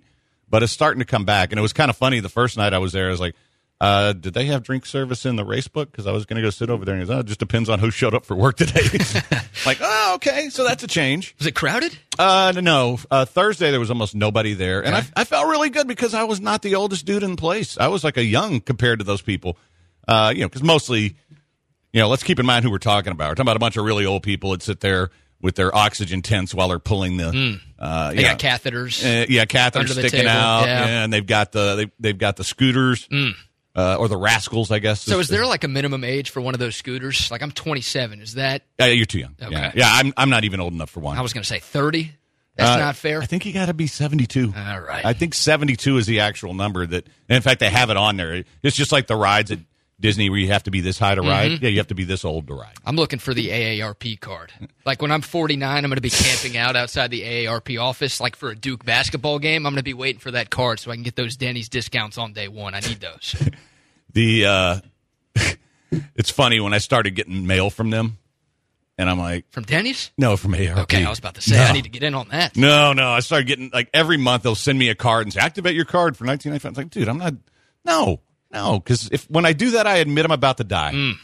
But 0.51 0.63
it's 0.63 0.73
starting 0.73 0.99
to 0.99 1.05
come 1.07 1.25
back, 1.25 1.51
and 1.53 1.59
it 1.59 1.63
was 1.63 1.73
kind 1.73 1.89
of 1.91 1.97
funny. 1.97 2.21
The 2.21 2.29
first 2.29 2.57
night 2.57 2.75
I 2.75 2.79
was 2.79 2.93
there, 2.93 3.09
I 3.09 3.11
was 3.11 3.21
like, 3.21 3.35
uh, 3.81 4.13
"Did 4.13 4.35
they 4.35 4.47
have 4.47 4.63
drink 4.63 4.87
service 4.87 5.25
in 5.27 5.37
the 5.37 5.45
race 5.45 5.69
book?" 5.69 5.91
Because 5.91 6.07
I 6.07 6.13
was 6.13 6.27
going 6.27 6.37
to 6.37 6.43
go 6.43 6.51
sit 6.51 6.71
over 6.71 6.85
there, 6.85 6.95
and 6.95 7.03
he 7.03 7.07
goes, 7.09 7.17
"Oh, 7.17 7.21
it 7.21 7.27
just 7.27 7.41
depends 7.41 7.69
on 7.69 7.79
who 7.79 7.91
showed 7.91 8.15
up 8.15 8.25
for 8.25 8.35
work 8.37 8.57
today." 8.57 8.83
like, 9.67 9.79
oh, 9.81 10.13
okay, 10.17 10.49
so 10.51 10.65
that's 10.65 10.83
a 10.83 10.87
change. 10.89 11.35
Was 11.39 11.47
it 11.47 11.55
crowded? 11.55 11.97
Uh, 12.19 12.53
no. 12.61 12.99
Uh, 13.11 13.25
Thursday 13.25 13.71
there 13.71 13.81
was 13.81 13.91
almost 13.91 14.15
nobody 14.15 14.55
there, 14.55 14.85
and 14.85 14.95
Okay. 14.95 15.07
I, 15.17 15.21
I 15.21 15.25
felt 15.25 15.47
really 15.49 15.71
good 15.71 15.87
because 15.87 16.15
I 16.15 16.25
was 16.25 16.41
not 16.41 16.63
the 16.63 16.75
oldest 16.75 17.05
dude 17.07 17.23
in 17.23 17.37
place. 17.37 17.79
I 17.79 17.89
was 17.89 18.03
like 18.05 18.17
a 18.17 18.25
young 18.25 18.61
compared 18.61 18.99
to 18.99 19.05
those 19.05 19.23
people. 19.23 19.57
Uh, 20.07 20.33
you 20.35 20.41
know, 20.41 20.49
because 20.49 20.63
mostly, 20.63 21.17
you 21.93 22.01
know, 22.01 22.09
let's 22.09 22.23
keep 22.23 22.39
in 22.41 22.47
mind 22.47 22.65
who 22.65 22.71
we're 22.71 22.79
talking 22.79 23.13
about. 23.13 23.29
We're 23.29 23.35
talking 23.35 23.43
about 23.49 23.57
a 23.57 23.61
bunch 23.61 23.77
of 23.77 23.85
really 23.85 24.07
old 24.07 24.23
people 24.23 24.51
that 24.53 24.63
sit 24.63 24.81
there 24.81 25.11
with 25.41 25.55
their 25.55 25.73
oxygen 25.77 26.21
tents 26.23 26.53
while 26.55 26.69
they're 26.69 26.79
pulling 26.79 27.17
the. 27.19 27.29
Uh, 27.29 27.33
Hmm. 28.11 28.17
They 28.17 28.23
yeah. 28.23 28.35
got 28.35 28.39
catheters. 28.41 29.05
Uh, 29.05 29.27
yeah, 29.29 29.45
catheters 29.45 29.91
sticking 29.93 30.11
table, 30.23 30.31
out, 30.31 30.67
yeah. 30.67 30.83
Hmm. 30.85 30.89
and 30.91 31.13
they've 31.13 31.25
got 31.27 31.53
the 31.53 31.77
they, 31.77 31.93
they've 32.01 32.19
got 32.19 32.37
the 32.37 32.43
scooters, 32.43 33.07
uh, 33.77 33.97
or 33.97 34.09
the 34.09 34.17
rascals, 34.17 34.71
I 34.71 34.79
guess. 34.81 35.01
so 35.03 35.19
is 35.21 35.29
there 35.29 35.47
like 35.47 35.65
a 35.65 35.69
minimum 35.69 36.05
age 36.05 36.31
for 36.31 36.41
one 36.41 36.55
of 36.55 36.61
those 36.61 36.77
scooters? 36.77 37.31
Like 37.31 37.43
I'm 37.43 37.53
27. 37.53 38.21
Is 38.21 38.35
that? 38.35 38.63
Uh, 38.81 38.87
you're 38.87 39.07
too 39.07 39.21
young. 39.21 39.35
Okay. 39.41 39.53
Yeah, 39.53 39.73
yeah. 39.75 39.91
I'm 39.93 40.13
I'm 40.17 40.31
not 40.31 40.45
even 40.45 40.61
old 40.61 40.73
enough 40.73 40.91
for 40.91 41.01
one. 41.01 41.17
I 41.17 41.23
was 41.23 41.33
going 41.33 41.43
to 41.43 41.49
say 41.49 41.59
30. 41.61 42.13
That's 42.57 42.71
Uh, 42.71 42.79
not 42.79 42.97
fair. 42.97 43.23
I 43.23 43.27
think 43.27 43.47
you 43.47 43.53
got 43.53 43.67
to 43.67 43.75
be 43.75 43.87
72. 43.87 44.53
All 44.57 44.81
right. 44.81 45.05
I 45.05 45.13
think 45.13 45.33
72 45.35 45.97
is 45.99 46.07
the 46.07 46.21
actual 46.21 46.55
number 46.55 46.85
that, 46.85 47.07
and 47.29 47.37
in 47.37 47.43
fact, 47.43 47.61
they 47.61 47.71
have 47.71 47.89
it 47.91 47.97
on 47.97 48.17
there. 48.17 48.43
It's 48.65 48.75
just 48.77 48.91
like 48.91 49.07
the 49.07 49.15
rides 49.15 49.53
at 49.53 49.61
Disney 50.01 50.31
where 50.31 50.39
you 50.39 50.49
have 50.49 50.63
to 50.65 50.71
be 50.71 50.81
this 50.81 50.99
high 50.99 51.15
to 51.17 51.23
ride. 51.23 51.51
Mm-hmm. 51.51 51.65
Yeah, 51.65 51.71
you 51.71 51.79
have 51.79 51.89
to 51.89 51.95
be 51.95 52.05
this 52.05 52.25
old 52.25 52.47
to 52.47 52.55
ride. 52.55 52.75
I'm 52.85 52.95
looking 52.95 53.19
for 53.19 53.35
the 53.35 53.49
AARP 53.49 54.21
card. 54.21 54.53
Like 54.87 55.03
when 55.03 55.11
I'm 55.11 55.23
49, 55.23 55.77
I'm 55.77 55.83
going 55.91 55.97
to 55.97 56.01
be 56.01 56.11
camping 56.11 56.57
out 56.57 56.77
outside 56.77 57.11
the 57.11 57.23
AARP 57.23 57.81
office, 57.83 58.21
like 58.21 58.37
for 58.37 58.51
a 58.51 58.55
Duke 58.55 58.85
basketball 58.85 59.39
game. 59.41 59.67
I'm 59.67 59.73
going 59.73 59.81
to 59.81 59.83
be 59.85 59.95
waiting 59.95 60.21
for 60.21 60.31
that 60.31 60.51
card 60.51 60.79
so 60.79 60.91
I 60.93 60.95
can 60.95 61.03
get 61.03 61.17
those 61.17 61.37
Denny's 61.37 61.69
discounts 61.69 62.17
on 62.17 62.33
day 62.33 62.49
one. 62.49 62.75
I 62.75 62.81
need 62.81 63.01
those. 63.01 63.35
The, 64.15 64.47
uh, 64.47 64.81
it's 66.17 66.31
funny 66.31 66.61
when 66.61 66.73
I 66.73 66.79
started 66.79 67.11
getting 67.11 67.47
mail 67.47 67.69
from 67.69 67.91
them 67.91 68.17
and 68.97 69.09
I'm 69.09 69.19
like, 69.19 69.45
From 69.51 69.65
Denny's? 69.65 70.11
no, 70.19 70.37
from 70.37 70.55
ARP. 70.55 70.79
Okay, 70.79 71.05
I 71.05 71.11
was 71.11 71.19
about 71.19 71.35
to 71.35 71.43
say 71.43 71.57
No. 71.57 71.63
I 71.65 71.73
need 71.73 71.85
to 71.85 71.91
get 71.91 72.03
in 72.03 72.15
on 72.15 72.29
that. 72.31 72.57
No, 72.57 72.95
no. 72.95 73.11
I 73.11 73.21
started 73.21 73.47
getting 73.47 73.71
like 73.73 73.91
every 73.95 74.17
month 74.17 74.43
they'll 74.43 74.55
send 74.55 74.79
me 74.79 74.89
a 74.89 74.95
card 74.95 75.27
and 75.27 75.33
say, 75.33 75.41
activate 75.41 75.77
your 75.77 75.85
card 75.85 76.17
for 76.17 76.25
1995. 76.25 76.71
It's 76.71 76.79
like, 76.79 76.91
dude, 76.91 77.09
I'm 77.09 77.19
not, 77.19 77.35
no, 77.85 78.21
no. 78.53 78.81
Cause 78.81 79.09
if, 79.13 79.29
when 79.31 79.45
I 79.47 79.53
do 79.53 79.73
that, 79.73 79.87
I 79.87 79.97
admit 79.99 80.25
I'm 80.25 80.31
about 80.31 80.57
to 80.59 80.65
die. 80.65 81.15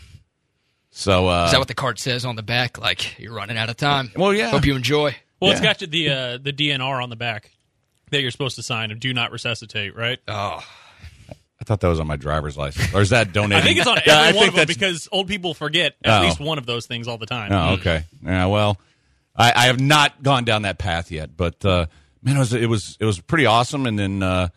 So, 0.91 1.29
uh. 1.29 1.47
Is 1.47 1.51
that 1.53 1.59
what 1.59 1.69
the 1.69 1.75
card 1.75 1.99
says 1.99 2.25
on 2.25 2.37
the 2.37 2.43
back? 2.43 2.79
Like 2.79 3.19
you're 3.19 3.35
running 3.35 3.57
out 3.59 3.69
of 3.69 3.77
time. 3.77 4.13
Well, 4.17 4.33
yeah. 4.33 4.51
Hope 4.51 4.65
you 4.67 4.77
enjoy. 4.77 5.17
Well, 5.41 5.51
it's 5.53 5.61
got 5.61 5.79
the 5.79 6.09
uh, 6.09 6.39
the 6.39 6.53
DNR 6.53 7.03
on 7.03 7.11
the 7.11 7.17
back 7.17 7.51
that 8.11 8.23
you're 8.23 8.31
supposed 8.31 8.57
to 8.57 8.63
sign 8.63 8.91
of 8.93 9.01
do 9.01 9.13
not 9.13 9.33
resuscitate, 9.33 9.95
right? 9.97 10.19
Oh, 10.29 10.61
I 11.31 11.65
thought 11.65 11.81
that 11.81 11.89
was 11.89 11.99
on 12.01 12.07
my 12.07 12.17
driver's 12.17 12.57
license. 12.57 12.95
Or 12.95 13.01
is 13.03 13.11
that 13.11 13.33
donating? 13.33 13.57
I 13.63 13.67
think 13.67 13.79
it's 13.79 13.87
on 13.87 13.99
every 13.99 14.13
Yeah, 14.13 14.19
I 14.21 14.27
one 14.27 14.35
think 14.35 14.49
of 14.51 14.55
them 14.57 14.67
because 14.67 15.09
old 15.13 15.29
people 15.29 15.53
forget 15.53 15.97
at 16.05 16.21
Oh. 16.21 16.25
least 16.25 16.41
one 16.41 16.59
of 16.59 16.67
those 16.67 16.87
things 16.87 17.09
all 17.09 17.19
the 17.19 17.27
time. 17.27 17.53
Oh, 17.53 17.75
okay. 17.75 18.05
Yeah, 18.25 18.47
well, 18.47 18.79
I, 19.37 19.53
I 19.55 19.65
have 19.67 19.81
not 19.81 20.23
gone 20.23 20.45
down 20.45 20.63
that 20.63 20.79
path 20.79 21.11
yet, 21.11 21.37
but 21.37 21.63
uh, 21.65 21.87
man, 22.23 22.37
it 22.37 22.39
was 22.39 22.53
it 22.55 22.67
was 22.67 22.97
it 23.01 23.05
was 23.05 23.21
pretty 23.21 23.47
awesome. 23.47 23.85
And 23.87 23.99
then, 23.99 24.23
uh, 24.23 24.49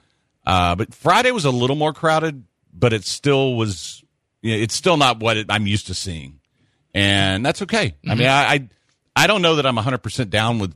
uh, 0.46 0.76
but 0.76 0.94
Friday 0.94 1.32
was 1.32 1.46
a 1.46 1.52
little 1.52 1.76
more 1.76 1.92
crowded, 1.94 2.44
but 2.78 2.94
it 2.94 3.06
still 3.06 3.56
was. 3.56 4.04
You 4.42 4.56
know, 4.56 4.62
it's 4.64 4.76
still 4.76 4.98
not 4.98 5.20
what 5.20 5.38
it, 5.38 5.48
I'm 5.50 5.66
used 5.68 5.88
to 5.88 5.94
seeing, 5.94 6.40
and 6.94 7.46
that's 7.46 7.62
okay. 7.64 7.96
I 8.08 8.16
mean, 8.16 8.28
I, 8.28 8.54
I 8.54 8.70
I 9.16 9.28
don't 9.28 9.42
know 9.42 9.56
that 9.56 9.66
I'm 9.66 9.76
100 9.76 9.98
percent 9.98 10.30
down 10.30 10.60
with 10.60 10.74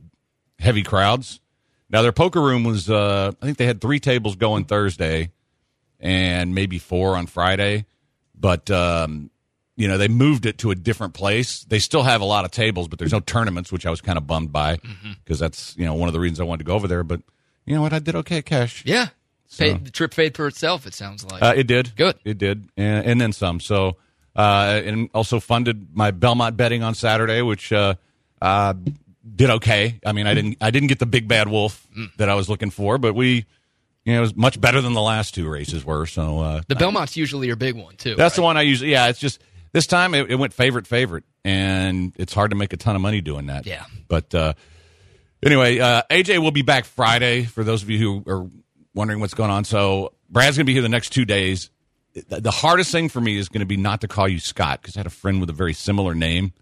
heavy 0.58 0.82
crowds. 0.82 1.40
Now 1.88 2.02
their 2.02 2.12
poker 2.12 2.40
room 2.40 2.64
was 2.64 2.90
uh, 2.90 3.32
I 3.40 3.46
think 3.46 3.58
they 3.58 3.66
had 3.66 3.80
three 3.80 4.00
tables 4.00 4.36
going 4.36 4.64
Thursday, 4.64 5.30
and 6.00 6.54
maybe 6.54 6.78
four 6.78 7.16
on 7.16 7.26
Friday, 7.26 7.86
but 8.34 8.70
um, 8.70 9.30
you 9.76 9.86
know 9.88 9.96
they 9.98 10.08
moved 10.08 10.44
it 10.46 10.58
to 10.58 10.70
a 10.70 10.74
different 10.74 11.14
place. 11.14 11.64
They 11.64 11.78
still 11.78 12.02
have 12.02 12.20
a 12.20 12.24
lot 12.24 12.44
of 12.44 12.50
tables, 12.50 12.88
but 12.88 12.98
there's 12.98 13.12
no 13.12 13.20
tournaments, 13.20 13.70
which 13.70 13.86
I 13.86 13.90
was 13.90 14.00
kind 14.00 14.18
of 14.18 14.26
bummed 14.26 14.52
by 14.52 14.78
because 15.24 15.38
that's 15.38 15.76
you 15.76 15.84
know 15.84 15.94
one 15.94 16.08
of 16.08 16.12
the 16.12 16.20
reasons 16.20 16.40
I 16.40 16.44
wanted 16.44 16.64
to 16.64 16.64
go 16.64 16.74
over 16.74 16.88
there. 16.88 17.04
But 17.04 17.20
you 17.64 17.74
know 17.74 17.82
what, 17.82 17.92
I 17.92 18.00
did 18.00 18.16
okay, 18.16 18.42
cash. 18.42 18.82
yeah. 18.84 19.08
Paid, 19.58 19.84
the 19.84 19.90
trip 19.90 20.14
paid 20.14 20.36
for 20.36 20.46
itself. 20.46 20.86
It 20.86 20.94
sounds 20.94 21.24
like. 21.24 21.42
Uh, 21.42 21.54
it 21.56 21.66
did. 21.66 21.94
Good. 21.96 22.16
It 22.24 22.38
did, 22.38 22.68
and, 22.76 23.06
and 23.06 23.20
then 23.20 23.32
some. 23.32 23.60
So, 23.60 23.96
uh, 24.34 24.80
and 24.84 25.10
also 25.14 25.40
funded 25.40 25.88
my 25.94 26.10
Belmont 26.10 26.56
betting 26.56 26.82
on 26.82 26.94
Saturday, 26.94 27.42
which 27.42 27.72
uh, 27.72 27.94
uh, 28.40 28.74
did 29.34 29.50
okay. 29.50 30.00
I 30.04 30.12
mean, 30.12 30.26
I 30.26 30.34
didn't 30.34 30.58
I 30.60 30.70
didn't 30.70 30.88
get 30.88 30.98
the 30.98 31.06
big 31.06 31.28
bad 31.28 31.48
wolf 31.48 31.86
that 32.16 32.28
I 32.28 32.34
was 32.34 32.48
looking 32.48 32.70
for, 32.70 32.98
but 32.98 33.14
we, 33.14 33.44
you 34.04 34.12
know, 34.12 34.18
it 34.18 34.20
was 34.20 34.36
much 34.36 34.60
better 34.60 34.80
than 34.80 34.94
the 34.94 35.02
last 35.02 35.34
two 35.34 35.48
races 35.48 35.84
were. 35.84 36.06
So 36.06 36.40
uh, 36.40 36.62
the 36.68 36.74
Belmont's 36.74 37.16
usually 37.16 37.46
your 37.46 37.56
big 37.56 37.76
one 37.76 37.96
too. 37.96 38.14
that's 38.14 38.36
the 38.36 38.42
one 38.42 38.56
I 38.56 38.62
usually. 38.62 38.92
Yeah, 38.92 39.08
it's 39.08 39.20
just 39.20 39.40
this 39.72 39.86
time 39.86 40.14
it, 40.14 40.30
it 40.30 40.36
went 40.36 40.52
favorite 40.52 40.86
favorite, 40.86 41.24
and 41.44 42.12
it's 42.16 42.32
hard 42.32 42.50
to 42.50 42.56
make 42.56 42.72
a 42.72 42.76
ton 42.76 42.96
of 42.96 43.02
money 43.02 43.20
doing 43.20 43.46
that. 43.46 43.66
Yeah. 43.66 43.84
but 44.08 44.34
uh, 44.34 44.54
anyway, 45.42 45.78
uh, 45.78 46.02
AJ 46.10 46.38
will 46.38 46.50
be 46.50 46.62
back 46.62 46.84
Friday. 46.84 47.44
For 47.44 47.64
those 47.64 47.82
of 47.82 47.90
you 47.90 47.98
who 47.98 48.24
are 48.32 48.46
wondering 48.94 49.20
what's 49.20 49.34
going 49.34 49.50
on, 49.50 49.64
so 49.64 50.12
Brad's 50.28 50.56
going 50.56 50.64
to 50.64 50.70
be 50.70 50.72
here 50.72 50.82
the 50.82 50.88
next 50.88 51.10
two 51.10 51.24
days. 51.24 51.70
The 52.14 52.40
the 52.40 52.50
hardest 52.50 52.92
thing 52.92 53.08
for 53.08 53.20
me 53.20 53.38
is 53.38 53.48
going 53.48 53.60
to 53.60 53.66
be 53.66 53.76
not 53.76 54.02
to 54.02 54.08
call 54.08 54.28
you 54.28 54.38
Scott 54.38 54.82
because 54.82 54.96
I 54.96 55.00
had 55.00 55.06
a 55.06 55.10
friend 55.10 55.40
with 55.40 55.48
a 55.48 55.54
very 55.54 55.72
similar 55.72 56.14
name, 56.14 56.52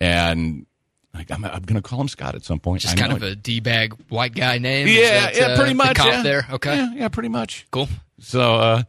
and 0.00 0.66
I, 1.14 1.24
I'm, 1.30 1.44
I'm 1.44 1.62
going 1.62 1.80
to 1.80 1.82
call 1.82 2.00
him 2.00 2.08
Scott 2.08 2.34
at 2.34 2.44
some 2.44 2.60
point. 2.60 2.82
Just 2.82 2.96
kind 2.96 3.12
of 3.12 3.22
it. 3.22 3.32
a 3.32 3.34
d 3.34 3.60
bag 3.60 3.94
white 4.08 4.34
guy 4.34 4.58
name. 4.58 4.86
Yeah, 4.88 5.20
that, 5.20 5.36
yeah, 5.36 5.42
uh, 5.46 5.56
pretty 5.56 5.72
the 5.72 5.76
much. 5.76 5.96
comp 5.96 6.12
yeah. 6.12 6.22
there. 6.22 6.46
Okay, 6.52 6.76
yeah, 6.76 6.92
yeah, 6.94 7.08
pretty 7.08 7.30
much. 7.30 7.66
cool. 7.70 7.88
So, 8.20 8.56
uh, 8.56 8.82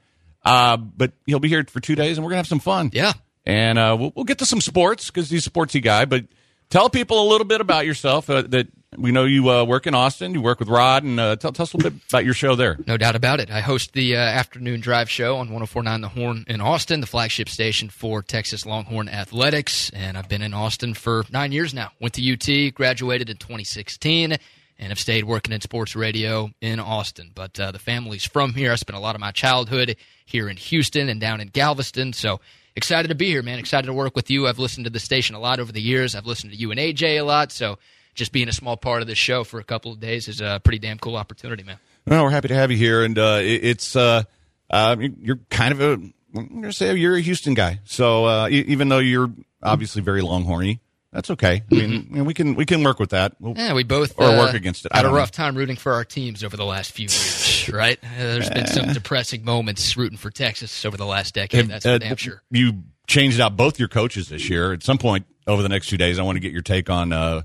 uh, 0.44 0.78
but 0.78 1.14
he'll 1.26 1.40
be 1.40 1.50
here 1.50 1.64
for 1.70 1.80
two 1.80 1.96
days, 1.96 2.18
and 2.18 2.26
we're 2.26 2.32
gonna 2.32 2.38
have 2.38 2.48
some 2.48 2.60
fun. 2.60 2.90
Yeah. 2.94 3.14
and 3.46 3.80
uh, 3.80 3.96
we'll, 3.98 4.12
we'll 4.16 4.26
get 4.26 4.40
to 4.40 4.46
some 4.46 4.62
sports 4.62 5.08
because 5.08 5.30
he's 5.30 5.48
a 5.48 5.50
sportsy 5.50 5.82
guy. 5.82 6.06
But 6.06 6.26
tell 6.70 6.90
people 6.90 7.22
a 7.22 7.28
little 7.30 7.46
bit 7.46 7.62
about 7.62 7.86
yourself. 7.86 8.30
Uh, 8.30 8.44
that 8.44 8.68
we 8.98 9.12
know 9.12 9.26
you 9.26 9.50
uh, 9.50 9.64
work 9.64 9.88
in 9.88 9.94
Austin. 9.94 10.34
You 10.34 10.42
work 10.42 10.60
with 10.60 10.68
Rod, 10.68 11.04
and 11.04 11.20
uh, 11.20 11.36
tell, 11.36 11.52
tell 11.52 11.64
us 11.64 11.74
a 11.74 11.78
little 11.78 11.92
bit 11.92 12.02
about 12.10 12.26
your 12.26 12.34
show 12.34 12.56
there. 12.56 12.78
No 12.88 12.98
doubt 12.98 13.16
about 13.16 13.40
it. 13.40 13.52
I 13.52 13.62
host 13.62 13.94
the 13.94 14.16
uh, 14.16 14.20
afternoon 14.20 14.80
drive 14.80 15.10
show 15.10 15.34
on 15.34 15.52
1049 15.52 16.02
The 16.02 16.10
Horn 16.10 16.46
in 16.48 16.62
Austin, 16.62 17.02
the 17.02 17.08
flagship 17.08 17.50
station 17.50 17.90
for 17.90 18.22
Texas 18.24 18.66
Longhorn 18.66 19.10
Athletics. 19.10 19.90
And 19.92 20.18
I've 20.18 20.30
been 20.30 20.42
in 20.42 20.54
Austin 20.54 20.94
for 20.94 21.24
nine 21.32 21.52
years 21.52 21.74
now. 21.74 21.92
Went 22.00 22.16
to 22.16 22.34
UT, 22.34 22.74
graduated 22.74 23.30
in 23.30 23.38
2016, 23.38 24.38
and 24.80 24.90
have 24.90 25.00
stayed 25.00 25.26
working 25.26 25.54
in 25.54 25.62
sports 25.62 25.96
radio 25.96 26.50
in 26.62 26.80
Austin. 26.80 27.32
But 27.34 27.60
uh, 27.60 27.72
the 27.72 27.80
family's 27.80 28.26
from 28.26 28.54
here. 28.54 28.72
I 28.72 28.76
spent 28.76 28.98
a 28.98 29.02
lot 29.02 29.16
of 29.16 29.22
my 29.22 29.32
childhood 29.32 29.98
here 30.26 30.50
in 30.50 30.58
Houston 30.58 31.10
and 31.10 31.22
down 31.22 31.42
in 31.42 31.50
Galveston. 31.50 32.14
So 32.14 32.40
excited 32.80 33.10
to 33.10 33.16
be 33.16 33.28
here, 33.28 33.44
man. 33.44 33.60
Excited 33.60 33.88
to 33.88 33.94
work 33.94 34.16
with 34.16 34.32
you. 34.32 34.48
I've 34.48 34.58
listened 34.58 34.86
to 34.86 34.90
the 34.90 35.00
station 35.00 35.36
a 35.36 35.40
lot 35.40 35.60
over 35.60 35.72
the 35.72 35.82
years. 35.82 36.16
I've 36.16 36.26
listened 36.26 36.54
to 36.54 36.58
you 36.58 36.72
and 36.72 36.80
AJ 36.80 37.20
a 37.20 37.22
lot. 37.22 37.52
So 37.52 37.78
just 38.16 38.32
being 38.32 38.48
a 38.48 38.54
small 38.54 38.78
part 38.78 39.02
of 39.02 39.08
this 39.08 39.18
show 39.18 39.44
for 39.44 39.60
a 39.60 39.64
couple 39.66 39.92
of 39.92 40.00
days 40.00 40.30
is 40.30 40.40
a 40.40 40.62
pretty 40.64 40.80
damn 40.80 40.98
cool 40.98 41.18
opportunity, 41.18 41.64
man. 41.64 41.78
Well, 42.08 42.24
we're 42.24 42.30
happy 42.32 42.48
to 42.48 42.56
have 42.56 42.72
you 42.72 42.78
here, 42.78 43.04
and 43.04 43.20
uh, 43.20 43.40
it, 43.42 43.66
it's 43.66 43.96
uh, 43.98 44.24
uh, 44.70 44.96
you're 45.20 45.40
kind 45.50 45.74
of 45.74 45.82
a 45.82 46.10
I'm 46.36 46.62
to 46.64 46.74
say 46.74 46.96
you're 46.96 47.16
a 47.16 47.22
Houston 47.22 47.54
guy. 47.54 47.80
So 47.86 48.26
uh, 48.26 48.48
even 48.50 48.90
though 48.90 49.00
you're 49.00 49.32
obviously 49.62 50.02
very 50.02 50.22
Longhorny, 50.22 50.80
that's 51.12 51.30
okay. 51.32 51.64
I 51.72 51.76
mean, 51.76 52.08
know, 52.12 52.24
we 52.24 52.34
can 52.34 52.56
we 52.56 52.66
can 52.66 52.84
work 52.84 53.00
with 53.00 53.10
that. 53.12 53.36
We'll- 53.40 53.56
Yeah, 53.58 53.74
we 53.74 53.84
both 53.84 54.14
Or 54.18 54.26
uh, 54.26 54.38
work 54.38 54.54
against 54.54 54.86
it. 54.86 54.92
I 54.94 54.98
Had 54.98 55.06
a 55.06 55.08
don't 55.08 55.14
know. 55.14 55.18
rough 55.20 55.32
time 55.32 55.56
rooting 55.56 55.76
for 55.76 55.94
our 55.94 56.06
teams 56.06 56.44
over 56.44 56.56
the 56.56 56.66
last 56.66 56.92
few 56.92 57.04
years, 57.04 57.70
right? 57.74 57.98
Uh, 58.04 58.08
there's 58.18 58.50
been 58.50 58.68
some 58.68 58.94
depressing 58.94 59.44
moments 59.44 59.98
rooting 59.98 60.18
for 60.18 60.30
Texas 60.30 60.86
over 60.86 60.98
the 60.98 61.06
last 61.06 61.34
decade. 61.34 61.68
That's 61.68 61.86
for 61.86 61.92
Uh, 61.92 61.98
damn 61.98 62.16
sure. 62.16 62.42
You 62.52 62.84
changed 63.08 63.40
out 63.40 63.58
both 63.58 63.80
your 63.80 63.88
coaches 63.88 64.30
this 64.30 64.50
year. 64.50 64.74
At 64.74 64.84
some 64.84 64.98
point 65.00 65.26
over 65.48 65.64
the 65.64 65.70
next 65.70 65.90
few 65.90 65.98
days, 65.98 66.20
I 66.20 66.24
want 66.24 66.36
to 66.36 66.40
get 66.42 66.52
your 66.52 66.62
take 66.62 66.90
on. 66.92 67.12
Uh, 67.12 67.42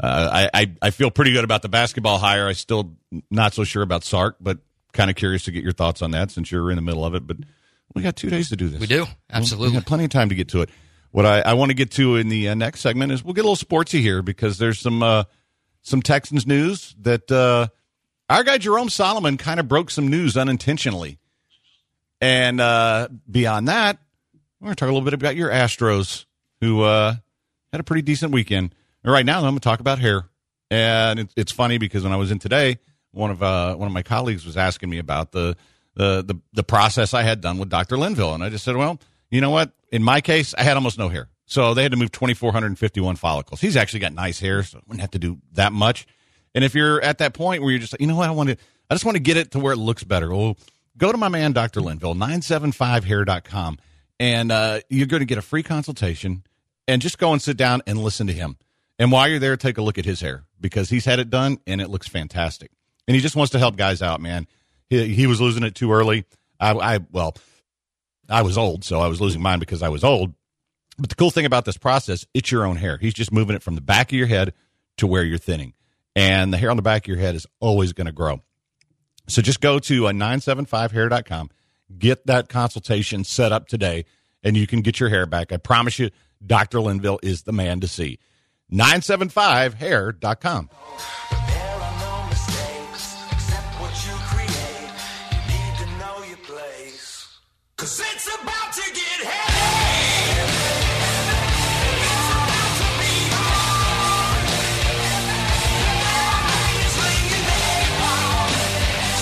uh, 0.00 0.48
I, 0.54 0.60
I 0.62 0.72
I 0.82 0.90
feel 0.90 1.10
pretty 1.10 1.32
good 1.32 1.42
about 1.44 1.62
the 1.62 1.68
basketball 1.68 2.18
hire. 2.18 2.46
I 2.46 2.52
still 2.52 2.96
not 3.30 3.52
so 3.52 3.64
sure 3.64 3.82
about 3.82 4.04
Sark, 4.04 4.36
but 4.40 4.58
kind 4.92 5.10
of 5.10 5.16
curious 5.16 5.42
to 5.44 5.50
get 5.50 5.64
your 5.64 5.72
thoughts 5.72 6.02
on 6.02 6.12
that 6.12 6.30
since 6.30 6.52
you're 6.52 6.70
in 6.70 6.76
the 6.76 6.82
middle 6.82 7.04
of 7.04 7.14
it. 7.16 7.26
But 7.26 7.38
we 7.94 8.02
got 8.02 8.14
two 8.14 8.30
days 8.30 8.48
to 8.50 8.56
do 8.56 8.68
this. 8.68 8.78
We 8.80 8.86
do 8.86 9.06
absolutely. 9.32 9.70
We 9.70 9.74
got 9.74 9.86
plenty 9.86 10.04
of 10.04 10.10
time 10.10 10.28
to 10.28 10.36
get 10.36 10.48
to 10.50 10.62
it. 10.62 10.70
What 11.10 11.24
I, 11.24 11.40
I 11.40 11.54
want 11.54 11.70
to 11.70 11.74
get 11.74 11.90
to 11.92 12.16
in 12.16 12.28
the 12.28 12.50
uh, 12.50 12.54
next 12.54 12.80
segment 12.80 13.12
is 13.12 13.24
we'll 13.24 13.34
get 13.34 13.44
a 13.44 13.48
little 13.48 13.66
sportsy 13.66 14.00
here 14.00 14.22
because 14.22 14.58
there's 14.58 14.78
some 14.78 15.02
uh, 15.02 15.24
some 15.82 16.02
Texans 16.02 16.46
news 16.46 16.94
that 17.00 17.30
uh, 17.30 17.68
our 18.28 18.44
guy 18.44 18.58
Jerome 18.58 18.90
Solomon 18.90 19.36
kind 19.36 19.58
of 19.58 19.68
broke 19.68 19.90
some 19.90 20.08
news 20.08 20.36
unintentionally. 20.36 21.18
And 22.20 22.60
uh, 22.60 23.08
beyond 23.30 23.68
that, 23.68 23.98
we're 24.60 24.66
going 24.66 24.74
to 24.74 24.80
talk 24.80 24.88
a 24.88 24.92
little 24.92 25.04
bit 25.04 25.14
about 25.14 25.36
your 25.36 25.50
Astros, 25.50 26.26
who 26.60 26.82
uh, 26.82 27.14
had 27.72 27.80
a 27.80 27.84
pretty 27.84 28.02
decent 28.02 28.32
weekend. 28.32 28.74
And 29.04 29.12
right 29.12 29.24
now, 29.24 29.38
I'm 29.38 29.44
going 29.44 29.54
to 29.54 29.60
talk 29.60 29.80
about 29.80 29.98
hair. 29.98 30.24
And 30.70 31.20
it, 31.20 31.32
it's 31.36 31.52
funny 31.52 31.78
because 31.78 32.02
when 32.02 32.12
I 32.12 32.16
was 32.16 32.30
in 32.30 32.38
today, 32.38 32.78
one 33.12 33.30
of 33.30 33.42
uh, 33.42 33.74
one 33.76 33.86
of 33.86 33.92
my 33.92 34.02
colleagues 34.02 34.44
was 34.44 34.56
asking 34.56 34.90
me 34.90 34.98
about 34.98 35.32
the, 35.32 35.56
the 35.94 36.22
the 36.22 36.34
the 36.52 36.62
process 36.62 37.14
I 37.14 37.22
had 37.22 37.40
done 37.40 37.58
with 37.58 37.70
Dr. 37.70 37.96
Linville, 37.96 38.34
and 38.34 38.44
I 38.44 38.50
just 38.50 38.64
said, 38.64 38.76
well, 38.76 38.98
you 39.30 39.40
know 39.40 39.50
what? 39.50 39.72
In 39.90 40.02
my 40.02 40.20
case, 40.20 40.54
I 40.56 40.62
had 40.62 40.76
almost 40.76 40.98
no 40.98 41.08
hair, 41.08 41.28
so 41.46 41.74
they 41.74 41.82
had 41.82 41.92
to 41.92 41.98
move 41.98 42.12
2,451 42.12 43.16
follicles. 43.16 43.60
He's 43.60 43.76
actually 43.76 44.00
got 44.00 44.12
nice 44.12 44.40
hair, 44.40 44.62
so 44.62 44.78
I 44.78 44.82
wouldn't 44.86 45.00
have 45.00 45.12
to 45.12 45.18
do 45.18 45.38
that 45.52 45.72
much. 45.72 46.06
And 46.54 46.64
if 46.64 46.74
you're 46.74 47.00
at 47.02 47.18
that 47.18 47.34
point 47.34 47.62
where 47.62 47.70
you're 47.70 47.80
just 47.80 47.92
like, 47.92 48.00
you 48.00 48.06
know 48.06 48.16
what, 48.16 48.28
I 48.28 48.32
want 48.32 48.50
to, 48.50 48.56
I 48.90 48.94
just 48.94 49.04
want 49.04 49.16
to 49.16 49.22
get 49.22 49.36
it 49.36 49.52
to 49.52 49.58
where 49.58 49.72
it 49.72 49.78
looks 49.78 50.04
better. 50.04 50.34
Well, 50.34 50.56
go 50.96 51.12
to 51.12 51.18
my 51.18 51.28
man, 51.28 51.52
Dr. 51.52 51.80
Linville, 51.80 52.14
975hair.com, 52.14 53.78
and 54.18 54.52
uh, 54.52 54.80
you're 54.88 55.06
going 55.06 55.20
to 55.20 55.26
get 55.26 55.38
a 55.38 55.42
free 55.42 55.62
consultation 55.62 56.42
and 56.86 57.02
just 57.02 57.18
go 57.18 57.32
and 57.32 57.40
sit 57.40 57.56
down 57.56 57.82
and 57.86 58.02
listen 58.02 58.26
to 58.26 58.32
him. 58.32 58.56
And 58.98 59.12
while 59.12 59.28
you're 59.28 59.38
there, 59.38 59.56
take 59.56 59.78
a 59.78 59.82
look 59.82 59.98
at 59.98 60.04
his 60.04 60.20
hair 60.20 60.44
because 60.60 60.90
he's 60.90 61.04
had 61.04 61.20
it 61.20 61.30
done 61.30 61.58
and 61.66 61.80
it 61.80 61.88
looks 61.88 62.08
fantastic. 62.08 62.72
And 63.06 63.14
he 63.14 63.20
just 63.20 63.36
wants 63.36 63.52
to 63.52 63.58
help 63.58 63.76
guys 63.76 64.02
out, 64.02 64.20
man. 64.20 64.48
He, 64.90 65.14
he 65.14 65.26
was 65.26 65.40
losing 65.40 65.62
it 65.62 65.74
too 65.74 65.92
early. 65.92 66.24
I, 66.58 66.72
I, 66.72 66.98
well, 67.12 67.36
I 68.28 68.42
was 68.42 68.58
old, 68.58 68.84
so 68.84 69.00
I 69.00 69.08
was 69.08 69.20
losing 69.20 69.40
mine 69.40 69.58
because 69.58 69.82
I 69.82 69.88
was 69.88 70.04
old. 70.04 70.34
But 70.98 71.08
the 71.08 71.14
cool 71.14 71.30
thing 71.30 71.46
about 71.46 71.64
this 71.64 71.76
process, 71.76 72.26
it's 72.34 72.50
your 72.50 72.66
own 72.66 72.76
hair. 72.76 72.98
He's 72.98 73.14
just 73.14 73.32
moving 73.32 73.54
it 73.56 73.62
from 73.62 73.74
the 73.76 73.80
back 73.80 74.10
of 74.10 74.18
your 74.18 74.26
head 74.26 74.52
to 74.98 75.06
where 75.06 75.22
you're 75.22 75.38
thinning. 75.38 75.74
And 76.16 76.52
the 76.52 76.58
hair 76.58 76.70
on 76.70 76.76
the 76.76 76.82
back 76.82 77.04
of 77.04 77.08
your 77.08 77.18
head 77.18 77.36
is 77.36 77.46
always 77.60 77.92
going 77.92 78.06
to 78.06 78.12
grow. 78.12 78.42
So 79.28 79.40
just 79.42 79.60
go 79.60 79.78
to 79.78 80.08
uh, 80.08 80.12
975hair.com, 80.12 81.50
get 81.98 82.26
that 82.26 82.48
consultation 82.48 83.24
set 83.24 83.52
up 83.52 83.68
today, 83.68 84.04
and 84.42 84.56
you 84.56 84.66
can 84.66 84.80
get 84.80 84.98
your 84.98 85.10
hair 85.10 85.26
back. 85.26 85.52
I 85.52 85.58
promise 85.58 85.98
you, 85.98 86.10
Dr. 86.44 86.80
Linville 86.80 87.20
is 87.22 87.42
the 87.42 87.52
man 87.52 87.80
to 87.80 87.88
see. 87.88 88.18
975hair.com. 88.72 90.70
Cause 97.78 98.00
it's 98.00 98.26
about 98.26 98.72
to 98.72 98.82
get 98.92 99.20
heavy. 99.22 100.34
It's 101.94 102.28
about 102.34 102.72
to 102.80 102.88
be 102.98 103.14
on. 103.38 104.42
It's 106.82 106.96
ringing 106.98 107.46
their 107.46 107.86
call. 108.02 108.50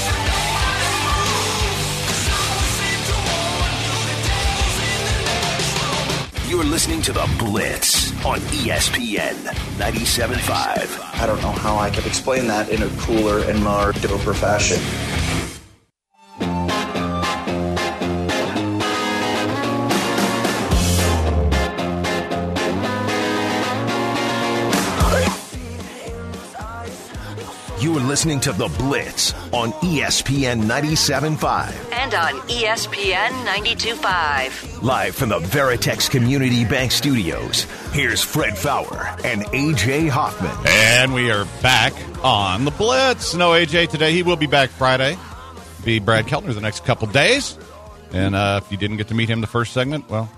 So 0.05 0.13
nobody 0.33 0.93
move. 1.05 1.77
'Cause 2.09 2.25
no 2.33 2.41
one 2.57 2.69
seemed 2.79 3.05
to 3.11 3.17
warn 3.29 3.77
you. 3.85 3.93
The 4.09 4.17
devil's 4.25 4.79
in 4.89 5.01
the 5.05 5.19
next 5.29 5.71
room. 5.77 6.49
You're 6.49 6.65
listening 6.65 7.01
to 7.03 7.13
The 7.13 7.27
Blitz 7.39 7.93
on 8.25 8.41
ESPN 8.55 9.37
97.5. 9.77 10.89
I 11.13 11.27
don't 11.27 11.43
know 11.43 11.53
how 11.53 11.77
I 11.77 11.91
could 11.91 12.07
explain 12.07 12.47
that 12.49 12.71
in 12.71 12.83
a 12.83 12.89
cooler 13.05 13.41
and 13.41 13.63
more 13.63 13.93
doper 13.93 14.35
fashion. 14.35 14.81
You 27.87 27.97
are 27.97 28.01
listening 28.01 28.41
to 28.41 28.53
The 28.53 28.67
Blitz 28.67 29.33
on 29.53 29.71
ESPN 29.75 30.63
97.5. 30.63 31.93
And 31.93 32.15
on 32.15 32.35
ESPN 32.49 33.29
92.5. 33.47 34.83
Live 34.83 35.15
from 35.15 35.29
the 35.29 35.39
Veritex 35.39 36.11
Community 36.11 36.65
Bank 36.65 36.91
Studios, 36.91 37.63
here's 37.93 38.21
Fred 38.21 38.59
Faour 38.59 39.07
and 39.25 39.43
AJ 39.53 40.09
Hoffman. 40.09 40.51
And 40.67 41.15
we 41.15 41.31
are 41.31 41.45
back 41.63 41.93
on 42.25 42.65
the 42.65 42.73
Blitz. 42.73 43.37
No 43.37 43.51
AJ 43.53 43.91
today. 43.91 44.11
He 44.11 44.25
will 44.25 44.35
be 44.35 44.49
back 44.49 44.71
Friday. 44.71 45.17
Be 45.85 46.01
Brad 46.01 46.27
Kellner 46.27 46.53
the 46.55 46.61
next 46.61 46.85
couple 46.85 47.07
days. 47.07 47.57
And 48.11 48.35
uh, 48.35 48.63
if 48.65 48.73
you 48.73 48.79
didn't 48.79 48.97
get 48.97 49.07
to 49.09 49.15
meet 49.15 49.29
him 49.29 49.41
the 49.41 49.47
first 49.47 49.73
segment, 49.73 50.11
well, 50.11 50.29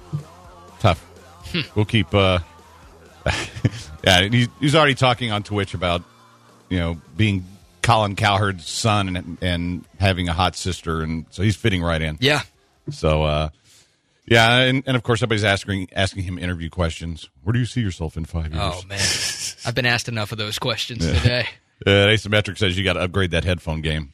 tough. 0.81 1.03
we'll 1.75 1.87
keep. 1.87 2.15
Uh, 2.15 2.41
yeah, 4.05 4.29
he's, 4.29 4.49
he's 4.61 4.75
already 4.75 4.95
talking 4.95 5.33
on 5.33 5.43
Twitch 5.43 5.73
about 5.73 6.03
you 6.69 6.79
know 6.79 7.01
being 7.17 7.45
Colin 7.83 8.17
Cowherd's 8.17 8.69
son 8.69 9.17
and 9.17 9.39
and 9.41 9.85
having 9.99 10.29
a 10.29 10.33
hot 10.33 10.57
sister, 10.57 11.03
and 11.03 11.27
so 11.31 11.43
he's 11.43 11.57
fitting 11.57 11.83
right 11.83 12.01
in. 12.01 12.19
Yeah, 12.21 12.43
So, 12.91 13.23
uh, 13.23 13.49
yeah, 14.27 14.59
and, 14.61 14.83
and 14.87 14.97
of 14.97 15.03
course, 15.03 15.21
everybody's 15.21 15.45
asking 15.45 15.89
asking 15.95 16.25
him 16.25 16.39
interview 16.39 16.71
questions. 16.71 17.29
Where 17.43 17.53
do 17.53 17.59
you 17.59 17.67
see 17.67 17.81
yourself 17.81 18.17
in 18.17 18.25
five 18.25 18.53
years? 18.53 18.63
Oh 18.63 18.83
man, 18.89 19.01
I've 19.67 19.75
been 19.75 19.87
asked 19.87 20.09
enough 20.09 20.33
of 20.33 20.39
those 20.39 20.59
questions 20.59 21.07
today. 21.07 21.47
Uh, 21.87 22.11
Asymmetric 22.11 22.59
says 22.59 22.77
you 22.77 22.83
got 22.83 22.95
to 22.95 23.01
upgrade 23.01 23.31
that 23.31 23.45
headphone 23.45 23.83
game. 23.83 24.13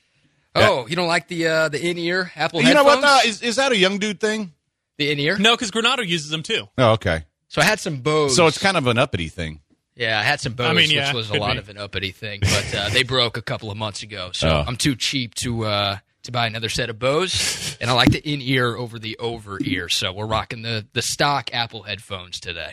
Oh, 0.55 0.87
you 0.87 0.97
don't 0.97 1.09
like 1.09 1.29
the 1.29 1.47
uh, 1.47 1.69
the 1.71 1.83
in 1.83 1.97
ear 1.97 2.31
Apple 2.37 2.61
you 2.61 2.75
know 2.75 2.85
headphones? 2.85 3.03
what? 3.03 3.23
Though? 3.25 3.29
Is 3.29 3.41
is 3.41 3.57
that 3.57 3.73
a 3.73 3.77
young 3.79 3.97
dude 3.99 4.21
thing? 4.21 4.53
the 4.99 5.11
in 5.11 5.19
ear? 5.19 5.39
No, 5.39 5.55
because 5.55 5.71
Granado 5.71 6.07
uses 6.07 6.29
them 6.29 6.43
too. 6.43 6.69
Oh, 6.77 6.93
okay. 6.93 7.25
So 7.49 7.63
I 7.63 7.65
had 7.65 7.81
some 7.81 8.03
Bose. 8.03 8.37
So 8.37 8.47
it's 8.47 8.59
kind 8.59 8.77
of 8.77 8.87
an 8.87 8.99
uppity 8.99 9.29
thing. 9.29 9.61
Yeah, 9.97 10.19
I 10.19 10.23
had 10.23 10.41
some 10.41 10.55
Bose, 10.55 10.67
I 10.67 10.73
mean, 10.73 10.91
yeah, 10.91 11.09
which 11.09 11.15
was 11.15 11.31
a 11.31 11.35
lot 11.35 11.53
be. 11.53 11.59
of 11.59 11.69
an 11.69 11.79
uppity 11.79 12.11
thing, 12.11 12.41
but 12.41 12.75
uh, 12.75 12.89
they 12.91 13.03
broke 13.05 13.37
a 13.37 13.43
couple 13.43 13.71
of 13.71 13.77
months 13.77 14.03
ago. 14.03 14.31
So 14.33 14.49
Oh. 14.49 14.65
I'm 14.67 14.77
too 14.77 14.97
cheap 14.97 15.35
to 15.37 15.65
uh, 15.65 15.99
to 16.25 16.33
buy 16.33 16.47
another 16.47 16.69
set 16.69 16.91
of 16.91 16.99
Bose, 16.99 17.77
and 17.81 17.89
I 17.91 17.93
like 17.93 18.11
the 18.11 18.19
in 18.21 18.41
ear 18.43 18.75
over 18.77 18.99
the 18.99 19.17
over 19.19 19.59
ear. 19.63 19.89
So 19.89 20.13
we're 20.13 20.27
rocking 20.27 20.63
the 20.63 20.87
the 20.95 21.03
stock 21.03 21.51
Apple 21.55 21.83
headphones 21.83 22.41
today. 22.41 22.73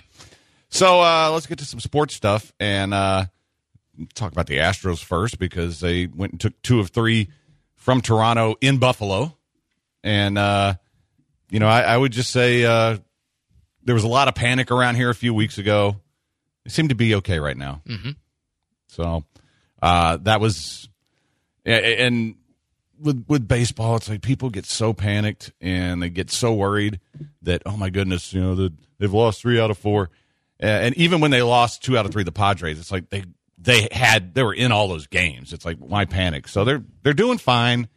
So 0.69 1.01
uh, 1.01 1.29
let's 1.33 1.47
get 1.47 1.59
to 1.59 1.65
some 1.65 1.79
sports 1.81 2.15
stuff 2.15 2.53
and 2.59 2.93
uh, 2.93 3.25
talk 4.15 4.31
about 4.31 4.47
the 4.47 4.57
Astros 4.57 5.03
first 5.03 5.37
because 5.37 5.79
they 5.81 6.07
went 6.07 6.31
and 6.31 6.39
took 6.39 6.59
two 6.61 6.79
of 6.79 6.89
three 6.89 7.29
from 7.75 7.99
Toronto 8.01 8.55
in 8.61 8.77
Buffalo, 8.77 9.35
and 10.03 10.37
uh, 10.37 10.75
you 11.49 11.59
know 11.59 11.67
I, 11.67 11.81
I 11.81 11.97
would 11.97 12.13
just 12.13 12.31
say 12.31 12.63
uh, 12.63 12.97
there 13.83 13.95
was 13.95 14.05
a 14.05 14.07
lot 14.09 14.27
of 14.27 14.35
panic 14.35 14.71
around 14.71 14.95
here 14.95 15.09
a 15.09 15.15
few 15.15 15.33
weeks 15.33 15.57
ago 15.57 15.97
They 16.63 16.69
seem 16.69 16.89
to 16.89 16.95
be 16.95 17.15
okay 17.15 17.39
right 17.39 17.57
now. 17.57 17.81
Mm-hmm. 17.87 18.11
So 18.87 19.23
uh, 19.81 20.17
that 20.21 20.41
was, 20.41 20.89
and 21.65 22.35
with 23.01 23.25
with 23.27 23.47
baseball, 23.47 23.95
it's 23.95 24.09
like 24.09 24.21
people 24.21 24.49
get 24.49 24.65
so 24.65 24.93
panicked 24.93 25.51
and 25.59 26.01
they 26.01 26.09
get 26.09 26.29
so 26.29 26.53
worried 26.53 26.99
that 27.41 27.63
oh 27.65 27.77
my 27.77 27.89
goodness, 27.89 28.33
you 28.33 28.41
know 28.41 28.55
the, 28.55 28.73
they've 28.99 29.13
lost 29.13 29.41
three 29.41 29.59
out 29.59 29.71
of 29.71 29.77
four, 29.77 30.09
and 30.59 30.95
even 30.97 31.21
when 31.21 31.31
they 31.31 31.41
lost 31.41 31.83
two 31.83 31.97
out 31.97 32.05
of 32.05 32.11
three, 32.11 32.23
the 32.23 32.31
Padres, 32.31 32.79
it's 32.79 32.91
like 32.91 33.09
they 33.09 33.23
they 33.57 33.87
had 33.91 34.33
they 34.33 34.43
were 34.43 34.53
in 34.53 34.71
all 34.71 34.87
those 34.87 35.07
games. 35.07 35.53
It's 35.53 35.65
like 35.65 35.77
why 35.77 36.05
panic? 36.05 36.47
So 36.47 36.63
they're 36.63 36.83
they're 37.03 37.13
doing 37.13 37.37
fine. 37.37 37.87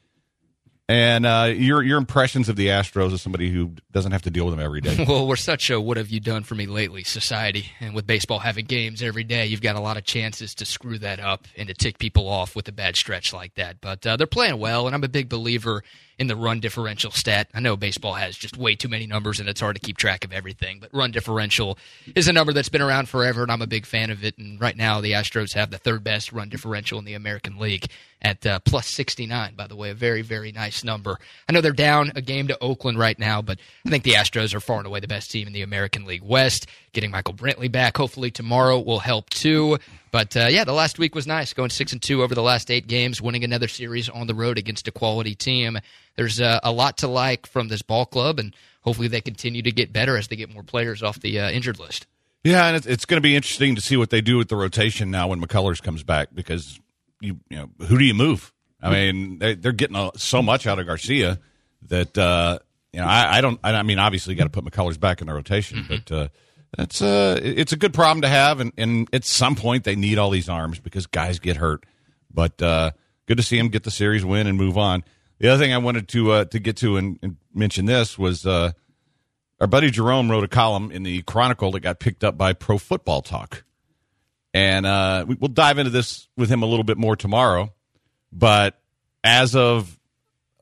And 0.86 1.24
uh, 1.24 1.52
your 1.56 1.82
your 1.82 1.96
impressions 1.96 2.50
of 2.50 2.56
the 2.56 2.66
Astros 2.66 3.14
as 3.14 3.22
somebody 3.22 3.50
who 3.50 3.72
doesn't 3.90 4.12
have 4.12 4.20
to 4.22 4.30
deal 4.30 4.44
with 4.44 4.54
them 4.54 4.64
every 4.64 4.82
day. 4.82 5.06
Well, 5.14 5.26
we're 5.26 5.36
such 5.36 5.70
a 5.70 5.80
what 5.80 5.96
have 5.96 6.10
you 6.10 6.20
done 6.20 6.42
for 6.42 6.54
me 6.54 6.66
lately 6.66 7.04
society. 7.04 7.70
And 7.80 7.94
with 7.94 8.06
baseball 8.06 8.38
having 8.38 8.66
games 8.66 9.02
every 9.02 9.24
day, 9.24 9.46
you've 9.46 9.62
got 9.62 9.76
a 9.76 9.80
lot 9.80 9.96
of 9.96 10.04
chances 10.04 10.54
to 10.56 10.66
screw 10.66 10.98
that 10.98 11.20
up 11.20 11.46
and 11.56 11.68
to 11.68 11.74
tick 11.74 11.98
people 11.98 12.28
off 12.28 12.54
with 12.54 12.68
a 12.68 12.72
bad 12.72 12.96
stretch 12.96 13.32
like 13.32 13.54
that. 13.54 13.80
But 13.80 14.06
uh, 14.06 14.16
they're 14.16 14.26
playing 14.26 14.58
well, 14.58 14.86
and 14.86 14.94
I'm 14.94 15.04
a 15.04 15.08
big 15.08 15.28
believer 15.30 15.82
in 16.18 16.26
the 16.26 16.36
run 16.36 16.60
differential 16.60 17.10
stat. 17.10 17.48
I 17.54 17.60
know 17.60 17.76
baseball 17.76 18.14
has 18.14 18.36
just 18.36 18.56
way 18.56 18.74
too 18.74 18.88
many 18.88 19.06
numbers 19.06 19.40
and 19.40 19.48
it's 19.48 19.60
hard 19.60 19.76
to 19.76 19.80
keep 19.80 19.96
track 19.96 20.24
of 20.24 20.32
everything, 20.32 20.78
but 20.80 20.90
run 20.92 21.10
differential 21.10 21.78
is 22.14 22.28
a 22.28 22.32
number 22.32 22.52
that's 22.52 22.68
been 22.68 22.82
around 22.82 23.08
forever, 23.08 23.42
and 23.42 23.50
I'm 23.50 23.62
a 23.62 23.66
big 23.66 23.86
fan 23.86 24.10
of 24.10 24.24
it. 24.24 24.38
And 24.38 24.60
right 24.60 24.76
now, 24.76 25.00
the 25.00 25.12
Astros 25.12 25.54
have 25.54 25.70
the 25.70 25.78
third 25.78 26.04
best 26.04 26.32
run 26.32 26.48
differential 26.48 26.98
in 26.98 27.04
the 27.04 27.14
American 27.14 27.58
League 27.58 27.86
at 28.22 28.44
uh, 28.46 28.58
plus 28.60 28.88
69, 28.88 29.54
by 29.54 29.66
the 29.66 29.76
way. 29.76 29.90
A 29.90 29.94
very, 29.94 30.22
very 30.22 30.50
nice 30.50 30.82
number. 30.82 31.18
I 31.48 31.52
know 31.52 31.60
they're 31.60 31.72
down 31.72 32.12
a 32.14 32.22
game 32.22 32.48
to 32.48 32.58
Oakland 32.60 32.98
right 32.98 33.18
now, 33.18 33.42
but 33.42 33.58
I 33.86 33.90
think 33.90 34.04
the 34.04 34.12
Astros 34.12 34.54
are 34.54 34.60
far 34.60 34.78
and 34.78 34.86
away 34.86 35.00
the 35.00 35.08
best 35.08 35.30
team 35.30 35.46
in 35.46 35.52
the 35.52 35.62
American 35.62 36.04
League 36.04 36.22
West. 36.22 36.66
Getting 36.92 37.10
Michael 37.10 37.34
Brantley 37.34 37.70
back, 37.70 37.96
hopefully 37.96 38.30
tomorrow, 38.30 38.78
will 38.78 39.00
help 39.00 39.28
too. 39.30 39.78
But 40.14 40.36
uh, 40.36 40.46
yeah, 40.48 40.62
the 40.62 40.72
last 40.72 41.00
week 41.00 41.16
was 41.16 41.26
nice, 41.26 41.52
going 41.54 41.70
six 41.70 41.92
and 41.92 42.00
two 42.00 42.22
over 42.22 42.36
the 42.36 42.42
last 42.42 42.70
eight 42.70 42.86
games, 42.86 43.20
winning 43.20 43.42
another 43.42 43.66
series 43.66 44.08
on 44.08 44.28
the 44.28 44.34
road 44.36 44.58
against 44.58 44.86
a 44.86 44.92
quality 44.92 45.34
team. 45.34 45.76
There's 46.14 46.40
uh, 46.40 46.60
a 46.62 46.70
lot 46.70 46.98
to 46.98 47.08
like 47.08 47.48
from 47.48 47.66
this 47.66 47.82
ball 47.82 48.06
club, 48.06 48.38
and 48.38 48.54
hopefully 48.82 49.08
they 49.08 49.20
continue 49.20 49.60
to 49.62 49.72
get 49.72 49.92
better 49.92 50.16
as 50.16 50.28
they 50.28 50.36
get 50.36 50.54
more 50.54 50.62
players 50.62 51.02
off 51.02 51.18
the 51.18 51.40
uh, 51.40 51.50
injured 51.50 51.80
list. 51.80 52.06
Yeah, 52.44 52.64
and 52.64 52.76
it's, 52.76 52.86
it's 52.86 53.06
going 53.06 53.16
to 53.16 53.22
be 53.22 53.34
interesting 53.34 53.74
to 53.74 53.80
see 53.80 53.96
what 53.96 54.10
they 54.10 54.20
do 54.20 54.36
with 54.36 54.48
the 54.48 54.54
rotation 54.54 55.10
now 55.10 55.26
when 55.26 55.40
McCullers 55.40 55.82
comes 55.82 56.04
back 56.04 56.28
because 56.32 56.78
you 57.20 57.40
you 57.50 57.56
know 57.56 57.70
who 57.86 57.98
do 57.98 58.04
you 58.04 58.14
move? 58.14 58.52
I 58.80 58.92
mean, 58.92 59.40
they, 59.40 59.56
they're 59.56 59.72
getting 59.72 60.12
so 60.14 60.42
much 60.42 60.68
out 60.68 60.78
of 60.78 60.86
Garcia 60.86 61.40
that 61.88 62.16
uh, 62.16 62.60
you 62.92 63.00
know 63.00 63.06
I, 63.06 63.38
I 63.38 63.40
don't. 63.40 63.58
I, 63.64 63.82
mean, 63.82 63.98
obviously, 63.98 64.34
you 64.34 64.38
got 64.38 64.44
to 64.44 64.50
put 64.50 64.64
McCullers 64.64 65.00
back 65.00 65.22
in 65.22 65.26
the 65.26 65.34
rotation, 65.34 65.84
but 65.88 66.12
uh, 66.12 66.28
that's 66.76 67.02
uh, 67.02 67.38
it's 67.42 67.72
a 67.72 67.76
good 67.76 67.94
problem 67.94 68.22
to 68.22 68.28
have, 68.28 68.60
and, 68.60 68.72
and 68.76 69.08
at 69.12 69.24
some 69.24 69.54
point 69.54 69.84
they 69.84 69.96
need 69.96 70.18
all 70.18 70.30
these 70.30 70.48
arms 70.48 70.80
because 70.80 71.06
guys 71.06 71.38
get 71.38 71.56
hurt. 71.56 71.84
But 72.32 72.60
uh, 72.60 72.92
good 73.26 73.36
to 73.36 73.42
see 73.42 73.58
him 73.58 73.68
get 73.68 73.84
the 73.84 73.90
series 73.90 74.24
win 74.24 74.46
and 74.46 74.58
move 74.58 74.76
on. 74.76 75.04
The 75.38 75.48
other 75.48 75.62
thing 75.62 75.72
I 75.72 75.78
wanted 75.78 76.08
to 76.08 76.32
uh, 76.32 76.44
to 76.46 76.58
get 76.58 76.76
to 76.78 76.96
and, 76.96 77.18
and 77.22 77.36
mention 77.54 77.86
this 77.86 78.18
was 78.18 78.44
uh, 78.44 78.72
our 79.60 79.66
buddy 79.66 79.90
Jerome 79.90 80.30
wrote 80.30 80.44
a 80.44 80.48
column 80.48 80.90
in 80.90 81.02
the 81.04 81.22
Chronicle 81.22 81.70
that 81.72 81.80
got 81.80 82.00
picked 82.00 82.24
up 82.24 82.36
by 82.36 82.52
Pro 82.52 82.78
Football 82.78 83.22
Talk, 83.22 83.64
and 84.52 84.84
uh, 84.84 85.24
we, 85.28 85.36
we'll 85.36 85.48
dive 85.48 85.78
into 85.78 85.90
this 85.90 86.28
with 86.36 86.50
him 86.50 86.62
a 86.62 86.66
little 86.66 86.84
bit 86.84 86.98
more 86.98 87.14
tomorrow. 87.14 87.72
But 88.32 88.80
as 89.22 89.54
of 89.54 89.98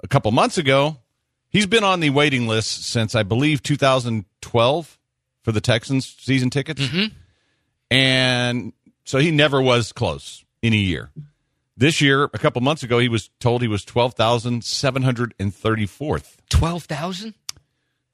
a 0.02 0.08
couple 0.08 0.30
months 0.30 0.58
ago, 0.58 0.98
he's 1.48 1.66
been 1.66 1.84
on 1.84 2.00
the 2.00 2.10
waiting 2.10 2.48
list 2.48 2.84
since 2.84 3.14
I 3.14 3.22
believe 3.22 3.62
2012 3.62 4.98
for 5.42 5.52
the 5.52 5.60
Texans 5.60 6.06
season 6.06 6.50
tickets, 6.50 6.82
and 7.90 8.72
so 9.04 9.18
he 9.18 9.30
never 9.30 9.60
was 9.60 9.92
close 9.92 10.44
in 10.62 10.72
a 10.72 10.76
year. 10.76 11.10
This 11.76 12.00
year, 12.00 12.24
a 12.24 12.38
couple 12.38 12.60
months 12.62 12.82
ago, 12.82 12.98
he 12.98 13.08
was 13.08 13.30
told 13.40 13.62
he 13.62 13.68
was 13.68 13.84
twelve 13.84 14.14
thousand 14.14 14.64
seven 14.64 15.02
hundred 15.02 15.34
and 15.38 15.54
thirty 15.54 15.86
fourth. 15.86 16.38
12,000? 16.50 17.34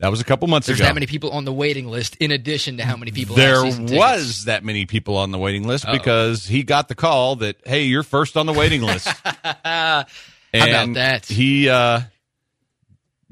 That 0.01 0.13
was 0.13 0.21
a 0.21 0.25
couple 0.25 0.47
months 0.47 0.69
There's 0.69 0.79
ago. 0.79 0.85
There's 0.85 0.91
that 0.91 0.95
many 0.95 1.07
people 1.07 1.33
on 1.33 1.45
the 1.45 1.53
waiting 1.53 1.89
list 1.89 2.15
in 2.21 2.31
addition 2.31 2.77
to 2.77 2.85
how 2.85 2.97
many 2.97 3.11
people 3.11 3.35
there 3.35 3.65
was 3.65 4.45
that 4.45 4.63
many 4.63 4.87
people 4.87 5.17
on 5.17 5.33
the 5.33 5.39
waiting 5.39 5.67
list 5.67 5.87
because 5.91 6.47
he 6.47 6.63
got 6.63 6.87
the 6.87 6.95
call 6.95 7.35
that 7.37 7.57
hey, 7.67 7.83
you're 7.83 8.05
first 8.05 8.37
on 8.37 8.47
the 8.47 8.53
waiting 8.53 8.81
list. 8.83 9.09
How 9.35 10.05
And 10.53 10.71
about 10.71 10.95
that? 10.95 11.27
He 11.27 11.69
uh, 11.69 12.03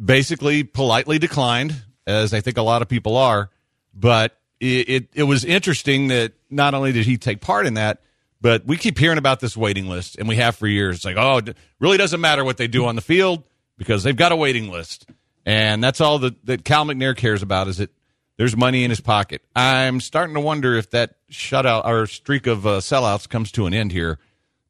basically 0.02 0.64
politely 0.64 1.18
declined, 1.20 1.74
as 2.04 2.34
I 2.34 2.40
think 2.40 2.58
a 2.58 2.62
lot 2.62 2.82
of 2.82 2.88
people 2.88 3.16
are. 3.16 3.48
But 3.98 4.38
it, 4.60 4.88
it 4.88 5.08
it 5.14 5.22
was 5.24 5.44
interesting 5.44 6.08
that 6.08 6.34
not 6.50 6.74
only 6.74 6.92
did 6.92 7.06
he 7.06 7.16
take 7.16 7.40
part 7.40 7.66
in 7.66 7.74
that, 7.74 8.02
but 8.40 8.66
we 8.66 8.76
keep 8.76 8.98
hearing 8.98 9.18
about 9.18 9.40
this 9.40 9.56
waiting 9.56 9.88
list, 9.88 10.16
and 10.18 10.28
we 10.28 10.36
have 10.36 10.56
for 10.56 10.66
years. 10.66 10.96
It's 10.96 11.04
like, 11.04 11.16
oh, 11.16 11.38
it 11.38 11.56
really 11.80 11.96
doesn't 11.96 12.20
matter 12.20 12.44
what 12.44 12.58
they 12.58 12.68
do 12.68 12.84
on 12.84 12.94
the 12.94 13.02
field 13.02 13.44
because 13.78 14.02
they've 14.02 14.16
got 14.16 14.32
a 14.32 14.36
waiting 14.36 14.70
list, 14.70 15.08
and 15.44 15.82
that's 15.82 16.00
all 16.00 16.18
that, 16.20 16.44
that 16.46 16.64
Cal 16.64 16.84
McNair 16.84 17.16
cares 17.16 17.42
about 17.42 17.68
is 17.68 17.78
that 17.78 17.90
there's 18.36 18.56
money 18.56 18.84
in 18.84 18.90
his 18.90 19.00
pocket. 19.00 19.42
I'm 19.54 20.00
starting 20.00 20.34
to 20.34 20.40
wonder 20.40 20.76
if 20.76 20.90
that 20.90 21.16
shutout 21.30 21.86
or 21.86 22.06
streak 22.06 22.46
of 22.46 22.66
uh, 22.66 22.80
sellouts 22.80 23.28
comes 23.28 23.50
to 23.52 23.66
an 23.66 23.72
end 23.72 23.92
here. 23.92 24.18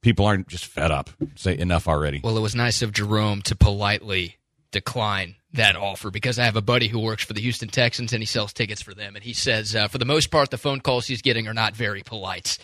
People 0.02 0.24
aren't 0.24 0.46
just 0.46 0.66
fed 0.66 0.92
up. 0.92 1.10
Say 1.34 1.58
enough 1.58 1.88
already. 1.88 2.20
Well, 2.22 2.38
it 2.38 2.40
was 2.40 2.54
nice 2.54 2.80
of 2.82 2.92
Jerome 2.92 3.42
to 3.42 3.56
politely 3.56 4.36
decline 4.70 5.34
that 5.56 5.76
offer 5.76 6.10
because 6.10 6.38
I 6.38 6.44
have 6.44 6.56
a 6.56 6.62
buddy 6.62 6.88
who 6.88 6.98
works 6.98 7.24
for 7.24 7.32
the 7.32 7.40
Houston 7.40 7.68
Texans 7.68 8.12
and 8.12 8.22
he 8.22 8.26
sells 8.26 8.52
tickets 8.52 8.82
for 8.82 8.94
them. 8.94 9.16
And 9.16 9.24
he 9.24 9.32
says, 9.32 9.74
uh, 9.74 9.88
for 9.88 9.98
the 9.98 10.04
most 10.04 10.30
part, 10.30 10.50
the 10.50 10.58
phone 10.58 10.80
calls 10.80 11.06
he's 11.06 11.22
getting 11.22 11.48
are 11.48 11.54
not 11.54 11.74
very 11.74 12.02
polite. 12.02 12.58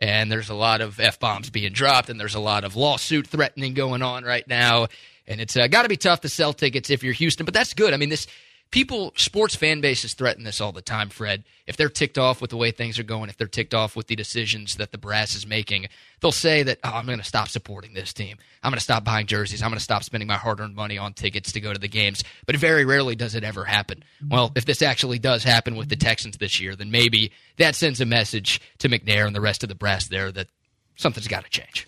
And 0.00 0.30
there's 0.30 0.48
a 0.48 0.54
lot 0.54 0.80
of 0.80 1.00
F 1.00 1.18
bombs 1.18 1.50
being 1.50 1.72
dropped 1.72 2.10
and 2.10 2.20
there's 2.20 2.34
a 2.34 2.40
lot 2.40 2.64
of 2.64 2.76
lawsuit 2.76 3.26
threatening 3.26 3.74
going 3.74 4.02
on 4.02 4.24
right 4.24 4.46
now. 4.46 4.88
And 5.26 5.40
it's 5.40 5.56
uh, 5.56 5.66
got 5.68 5.82
to 5.82 5.88
be 5.88 5.96
tough 5.96 6.22
to 6.22 6.28
sell 6.28 6.52
tickets 6.52 6.90
if 6.90 7.02
you're 7.02 7.12
Houston, 7.14 7.44
but 7.44 7.54
that's 7.54 7.74
good. 7.74 7.92
I 7.92 7.96
mean, 7.96 8.08
this 8.08 8.26
people, 8.70 9.12
sports 9.16 9.54
fan 9.54 9.80
bases 9.80 10.14
threaten 10.14 10.44
this 10.44 10.60
all 10.60 10.72
the 10.72 10.82
time, 10.82 11.08
Fred. 11.08 11.44
If 11.66 11.76
they're 11.76 11.88
ticked 11.88 12.18
off 12.18 12.40
with 12.40 12.50
the 12.50 12.56
way 12.56 12.70
things 12.70 12.98
are 12.98 13.04
going, 13.04 13.30
if 13.30 13.36
they're 13.36 13.46
ticked 13.46 13.74
off 13.74 13.96
with 13.96 14.06
the 14.06 14.16
decisions 14.16 14.76
that 14.76 14.92
the 14.92 14.98
brass 14.98 15.34
is 15.34 15.46
making, 15.46 15.86
they'll 16.20 16.32
say 16.32 16.62
that, 16.62 16.78
oh, 16.84 16.90
I'm 16.90 17.06
going 17.06 17.18
to 17.18 17.24
stop 17.24 17.48
supporting 17.48 17.94
this 17.94 18.12
team. 18.12 18.36
I'm 18.62 18.70
going 18.70 18.78
to 18.78 18.84
stop 18.84 19.04
buying 19.04 19.26
jerseys. 19.26 19.62
I'm 19.62 19.70
going 19.70 19.78
to 19.78 19.84
stop 19.84 20.04
spending 20.04 20.26
my 20.26 20.36
hard 20.36 20.60
earned 20.60 20.74
money 20.74 20.98
on 20.98 21.12
tickets 21.12 21.52
to 21.52 21.60
go 21.60 21.72
to 21.72 21.78
the 21.78 21.88
games. 21.88 22.24
But 22.46 22.56
very 22.56 22.84
rarely 22.84 23.14
does 23.14 23.34
it 23.34 23.44
ever 23.44 23.64
happen. 23.64 24.02
Well, 24.26 24.52
if 24.54 24.64
this 24.64 24.82
actually 24.82 25.18
does 25.18 25.44
happen 25.44 25.76
with 25.76 25.88
the 25.88 25.96
Texans 25.96 26.36
this 26.36 26.60
year, 26.60 26.74
then 26.74 26.90
maybe 26.90 27.32
that 27.56 27.74
sends 27.74 28.00
a 28.00 28.06
message 28.06 28.60
to 28.78 28.88
McNair 28.88 29.26
and 29.26 29.34
the 29.34 29.40
rest 29.40 29.62
of 29.62 29.68
the 29.68 29.74
brass 29.74 30.08
there 30.08 30.32
that 30.32 30.48
something's 30.96 31.28
got 31.28 31.44
to 31.44 31.50
change. 31.50 31.86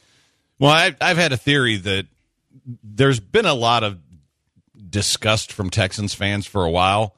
Well, 0.59 0.71
I, 0.71 0.95
I've 1.01 1.16
had 1.16 1.33
a 1.33 1.37
theory 1.37 1.77
that 1.79 2.07
there's 2.85 3.21
been 3.21 3.47
a 3.47 3.55
lot 3.55 3.83
of 3.83 3.99
disgust 4.88 5.53
from 5.53 5.71
Texans 5.71 6.14
fans 6.14 6.47
for 6.47 6.64
a 6.64 6.71
while. 6.71 7.16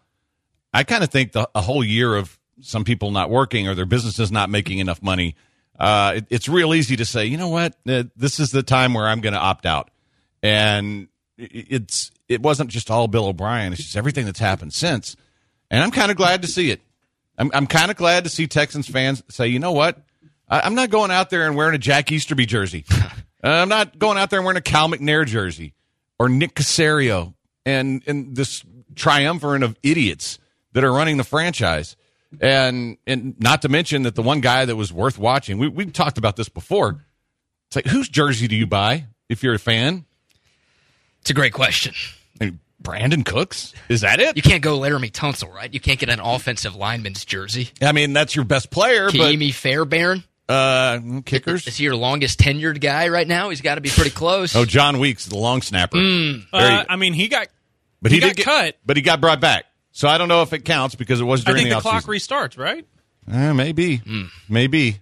I 0.73 0.85
kind 0.85 1.05
of 1.05 1.11
think 1.11 1.33
the, 1.33 1.49
a 1.55 1.61
whole 1.61 1.85
year 1.85 2.17
of 2.17 2.39
some 2.61 2.85
people 2.85 3.11
not 3.11 3.31
working 3.31 3.69
or 3.69 3.75
their 3.75 3.87
businesses 3.87 4.31
not 4.33 4.49
making 4.51 4.79
enough 4.79 5.03
money, 5.03 5.35
uh, 5.79 6.15
it, 6.17 6.27
it's 6.31 6.49
real 6.49 6.75
easy 6.75 6.97
to 6.97 7.05
say, 7.05 7.27
you 7.27 7.37
know 7.37 7.49
what, 7.49 7.75
Uh, 7.89 8.05
this 8.17 8.39
is 8.41 8.51
the 8.51 8.63
time 8.63 8.95
where 8.95 9.07
I'm 9.07 9.21
going 9.21 9.33
to 9.35 9.39
opt 9.39 9.67
out. 9.67 9.91
And 10.43 11.09
it- 11.39 11.67
it's 11.71 12.11
it 12.29 12.41
wasn't 12.41 12.71
just 12.71 12.91
all 12.91 13.09
Bill 13.09 13.27
O'Brien; 13.27 13.73
it's 13.75 13.83
just 13.83 13.97
everything 13.97 14.25
that's 14.25 14.39
happened 14.39 14.73
since. 14.73 15.17
And 15.71 15.83
I'm 15.83 15.91
kind 15.91 16.11
of 16.11 16.17
glad 16.17 16.43
to 16.43 16.49
see 16.49 16.71
it. 16.71 16.81
I'm, 17.37 17.51
I'm 17.53 17.67
kind 17.67 17.91
of 17.91 17.97
glad 17.97 18.25
to 18.25 18.31
see 18.31 18.47
Texans 18.47 18.89
fans 18.89 19.23
say, 19.29 19.49
you 19.49 19.59
know 19.59 19.73
what, 19.73 19.99
I, 20.49 20.61
I'm 20.61 20.75
not 20.75 20.91
going 20.91 21.11
out 21.11 21.31
there 21.31 21.47
and 21.47 21.57
wearing 21.57 21.75
a 21.75 21.79
Jack 21.79 22.11
Easterby 22.13 22.47
jersey. 22.47 22.85
I'm 23.45 23.69
not 23.69 23.99
going 23.99 24.19
out 24.19 24.31
there 24.31 24.39
and 24.39 24.47
wearing 24.47 24.59
a 24.59 24.63
Cal 24.63 24.89
McNair 24.89 25.27
jersey 25.27 25.75
or 26.19 26.29
Nick 26.29 26.55
Caserio 26.55 27.35
and 27.65 28.03
and 28.07 28.37
this 28.37 28.65
triumvirate 28.95 29.63
of 29.63 29.77
idiots 29.83 30.39
that 30.73 30.85
are 30.85 30.93
running 30.93 31.17
the 31.17 31.25
franchise. 31.25 31.97
And 32.41 32.97
and 33.07 33.39
not 33.41 33.63
to 33.63 33.69
mention 33.69 34.05
that 34.05 34.15
the 34.15 34.23
one 34.23 34.41
guy 34.41 34.65
that 34.65 34.75
was 34.75 34.93
worth 34.93 35.19
watching, 35.19 35.59
we 35.59 35.69
we 35.69 35.87
talked 35.87 36.17
about 36.17 36.37
this 36.37 36.49
before. 36.49 37.05
It's 37.69 37.77
like 37.77 37.87
whose 37.87 38.09
jersey 38.09 38.49
do 38.49 38.57
you 38.57 38.67
buy 38.67 39.07
if 39.29 39.43
you're 39.43 39.55
a 39.55 39.59
fan? 39.59 40.07
It's 41.21 41.31
a 41.31 41.35
great 41.35 41.53
question. 41.53 41.95
I 42.41 42.47
mean, 42.47 42.61
Brandin 42.83 43.25
Cooks 43.25 43.75
is 43.91 44.01
that 44.01 44.19
it? 44.19 44.37
You 44.37 44.43
can't 44.43 44.63
go 44.63 44.79
Laremy 44.79 45.13
Tunsil, 45.13 45.53
right? 45.53 45.73
You 45.73 45.79
can't 45.79 45.99
get 45.99 46.09
an 46.09 46.21
offensive 46.21 46.75
lineman's 46.75 47.25
jersey. 47.25 47.71
I 47.83 47.93
mean, 47.93 48.15
that's 48.15 48.35
your 48.35 48.47
best 48.47 48.71
player, 48.71 49.09
Ka'imi 49.09 49.53
Fairbairn. 49.53 50.25
But 50.53 51.17
uh, 51.17 51.21
kickers. 51.25 51.67
Is 51.67 51.77
he 51.77 51.85
your 51.85 51.97
longest 51.97 52.39
tenured 52.39 52.81
guy 52.81 53.09
right 53.09 53.27
now? 53.27 53.49
He's 53.51 53.61
got 53.61 53.77
to 53.77 53.81
be 53.81 53.89
pretty 53.91 54.11
close. 54.11 54.55
Oh, 54.55 54.65
Jon 54.65 54.99
Weeks, 54.99 55.27
the 55.27 55.37
long 55.39 55.63
snapper. 55.63 55.97
Very 55.99 56.45
Uh. 56.53 56.85
I 56.89 56.97
mean, 56.97 57.13
he 57.15 57.29
got 57.29 57.49
but 58.01 58.11
he 58.13 58.17
he, 58.17 58.21
got 58.21 58.27
did 58.29 58.37
get 58.37 58.45
cut. 58.45 58.77
But 58.85 58.97
he 58.97 59.03
got 59.03 59.21
brought 59.21 59.41
back, 59.41 59.65
so 59.93 60.09
I 60.09 60.19
don't 60.19 60.29
know 60.29 60.43
if 60.43 60.53
it 60.53 60.65
counts 60.65 60.95
because 60.95 61.21
it 61.21 61.25
was 61.25 61.43
I 61.43 61.51
during 61.53 61.63
think 61.65 61.71
the 61.71 61.77
the, 61.77 61.81
clock 61.81 62.05
offseason. 62.05 62.09
restarts, 62.49 62.59
right? 62.59 62.87
Uh, 63.31 63.55
maybe, 63.55 63.97
Hmm. 63.99 64.25
maybe. 64.49 64.99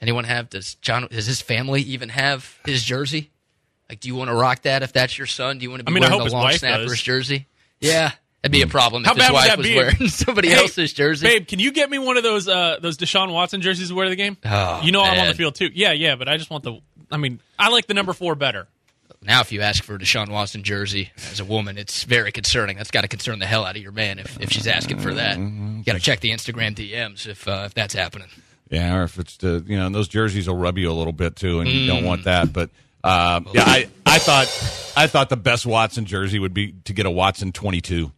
Anyone 0.00 0.24
have? 0.24 0.50
Does 0.50 0.74
John? 0.76 1.08
Does 1.10 1.26
his 1.26 1.40
family 1.40 1.80
even 1.82 2.10
have 2.10 2.58
his 2.66 2.84
jersey? 2.84 3.30
Like, 3.88 4.00
do 4.00 4.08
you 4.08 4.14
want 4.14 4.28
to 4.28 4.34
rock 4.34 4.62
that 4.62 4.82
if 4.82 4.92
that's 4.92 5.16
your 5.16 5.26
son? 5.26 5.58
Do 5.58 5.62
you 5.64 5.70
want 5.70 5.80
to 5.80 5.84
be 5.84 5.90
I 5.90 5.94
mean, 5.94 6.04
I 6.04 6.08
wearing 6.08 6.20
hope 6.20 6.28
the 6.30 6.34
long 6.36 6.52
snapper's 6.52 6.90
does. 6.90 7.02
jersey? 7.02 7.46
Yeah, 7.80 8.12
That'd 8.44 8.52
be 8.52 8.60
a 8.62 8.66
problem 8.66 9.04
if 9.04 9.06
How 9.08 9.14
his 9.14 9.22
bad 9.22 9.30
would 9.30 9.34
wife 9.36 9.46
that 9.48 9.58
was 9.58 9.66
be? 9.66 9.74
wearing 9.74 10.08
somebody 10.08 10.48
Hey, 10.50 10.56
else's 10.56 10.92
jersey. 10.92 11.26
Babe, 11.26 11.48
can 11.48 11.60
you 11.60 11.72
get 11.72 11.88
me 11.88 11.98
one 11.98 12.18
of 12.18 12.22
those 12.22 12.46
uh, 12.46 12.76
those 12.78 12.98
Deshaun 12.98 13.32
Watson 13.32 13.62
jerseys 13.62 13.88
to 13.88 13.94
wear 13.94 14.04
to 14.04 14.10
the 14.10 14.16
game? 14.16 14.36
Oh, 14.44 14.82
you 14.82 14.92
know 14.92 15.00
I'm 15.02 15.18
on 15.18 15.28
the 15.28 15.34
field 15.34 15.54
too. 15.54 15.70
Yeah, 15.72 15.92
yeah, 15.92 16.14
but 16.16 16.28
I 16.28 16.36
just 16.36 16.50
want 16.50 16.62
the. 16.62 16.78
I 17.10 17.16
mean, 17.16 17.40
I 17.58 17.70
like 17.70 17.86
the 17.86 17.94
number 17.94 18.12
four 18.12 18.34
better. 18.34 18.68
Now, 19.22 19.40
if 19.40 19.50
you 19.52 19.62
ask 19.62 19.82
for 19.82 19.94
a 19.94 19.98
Deshaun 19.98 20.28
Watson 20.28 20.62
jersey 20.62 21.10
as 21.30 21.40
a 21.40 21.44
woman, 21.46 21.78
it's 21.78 22.04
very 22.04 22.30
concerning. 22.32 22.76
That's 22.76 22.90
got 22.90 23.00
to 23.00 23.08
concern 23.08 23.38
the 23.38 23.46
hell 23.46 23.64
out 23.64 23.74
of 23.76 23.82
your 23.82 23.92
man 23.92 24.18
if, 24.18 24.38
if 24.38 24.50
she's 24.50 24.66
asking 24.66 24.98
for 24.98 25.14
that. 25.14 25.38
You 25.38 25.82
got 25.86 25.94
to 25.94 25.98
check 26.00 26.20
the 26.20 26.30
Instagram 26.30 26.74
DMs 26.74 27.26
if 27.26 27.48
uh, 27.48 27.62
if 27.64 27.72
that's 27.72 27.94
happening. 27.94 28.28
Yeah, 28.68 28.94
or 28.98 29.04
if 29.04 29.18
it's 29.18 29.38
the 29.38 29.64
you 29.66 29.78
know, 29.78 29.86
and 29.86 29.94
those 29.94 30.08
jerseys 30.08 30.46
will 30.48 30.58
rub 30.58 30.76
you 30.76 30.90
a 30.90 30.92
little 30.92 31.14
bit 31.14 31.36
too, 31.36 31.60
and 31.60 31.70
you 31.70 31.86
don't 31.86 32.02
Mm. 32.02 32.06
want 32.06 32.24
that. 32.24 32.52
But 32.52 32.68
uh, 33.02 33.40
yeah, 33.54 33.62
I 33.64 33.88
I 34.04 34.18
thought 34.18 34.92
I 34.94 35.06
thought 35.06 35.30
the 35.30 35.36
best 35.38 35.64
Watson 35.64 36.04
jersey 36.04 36.38
would 36.38 36.52
be 36.52 36.72
to 36.84 36.92
get 36.92 37.06
a 37.06 37.10
Watson 37.10 37.52
twenty 37.52 37.80
two. 37.80 38.12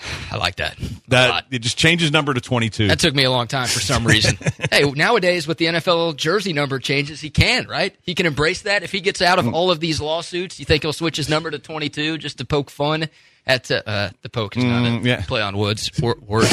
I 0.30 0.36
like 0.36 0.56
that. 0.56 0.76
That 1.08 1.46
it 1.50 1.60
just 1.60 1.76
changes 1.78 2.12
number 2.12 2.34
to 2.34 2.40
twenty 2.40 2.70
two. 2.70 2.88
That 2.88 2.98
took 3.00 3.14
me 3.14 3.24
a 3.24 3.30
long 3.30 3.46
time 3.46 3.66
for 3.66 3.80
some 3.80 4.06
reason. 4.06 4.38
hey, 4.70 4.90
nowadays 4.90 5.46
with 5.46 5.58
the 5.58 5.66
NFL 5.66 6.16
jersey 6.16 6.52
number 6.52 6.78
changes, 6.78 7.20
he 7.20 7.30
can, 7.30 7.66
right? 7.66 7.94
He 8.02 8.14
can 8.14 8.26
embrace 8.26 8.62
that. 8.62 8.82
If 8.82 8.92
he 8.92 9.00
gets 9.00 9.20
out 9.22 9.38
of 9.38 9.52
all 9.54 9.70
of 9.70 9.80
these 9.80 10.00
lawsuits, 10.00 10.58
you 10.58 10.64
think 10.64 10.82
he'll 10.82 10.92
switch 10.92 11.16
his 11.16 11.28
number 11.28 11.50
to 11.50 11.58
22 11.58 12.18
just 12.18 12.38
to 12.38 12.44
poke 12.44 12.70
fun 12.70 13.08
at 13.46 13.70
uh, 13.70 13.82
uh, 13.86 14.10
the 14.22 14.28
poke 14.28 14.56
is 14.56 14.64
not 14.64 14.84
a 14.84 14.88
Mm, 14.88 15.04
yeah. 15.04 15.24
play 15.24 15.40
on 15.40 15.56
woods 15.56 15.90
or 16.02 16.16
words. 16.20 16.50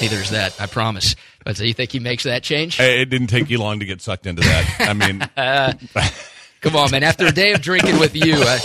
Neither 0.00 0.16
is 0.16 0.30
that, 0.30 0.58
I 0.60 0.66
promise. 0.66 1.14
But 1.44 1.58
so 1.58 1.64
you 1.64 1.74
think 1.74 1.92
he 1.92 1.98
makes 1.98 2.24
that 2.24 2.42
change? 2.42 2.80
It 2.80 3.10
didn't 3.10 3.26
take 3.28 3.50
you 3.50 3.58
long 3.58 3.80
to 3.80 3.84
get 3.84 4.00
sucked 4.00 4.26
into 4.26 4.40
that. 4.42 4.76
I 4.80 4.94
mean, 4.94 5.20
Come 6.62 6.76
on, 6.76 6.90
man. 6.90 7.02
After 7.02 7.26
a 7.26 7.32
day 7.32 7.52
of 7.52 7.60
drinking 7.60 7.98
with 7.98 8.16
you, 8.16 8.36
I, 8.38 8.58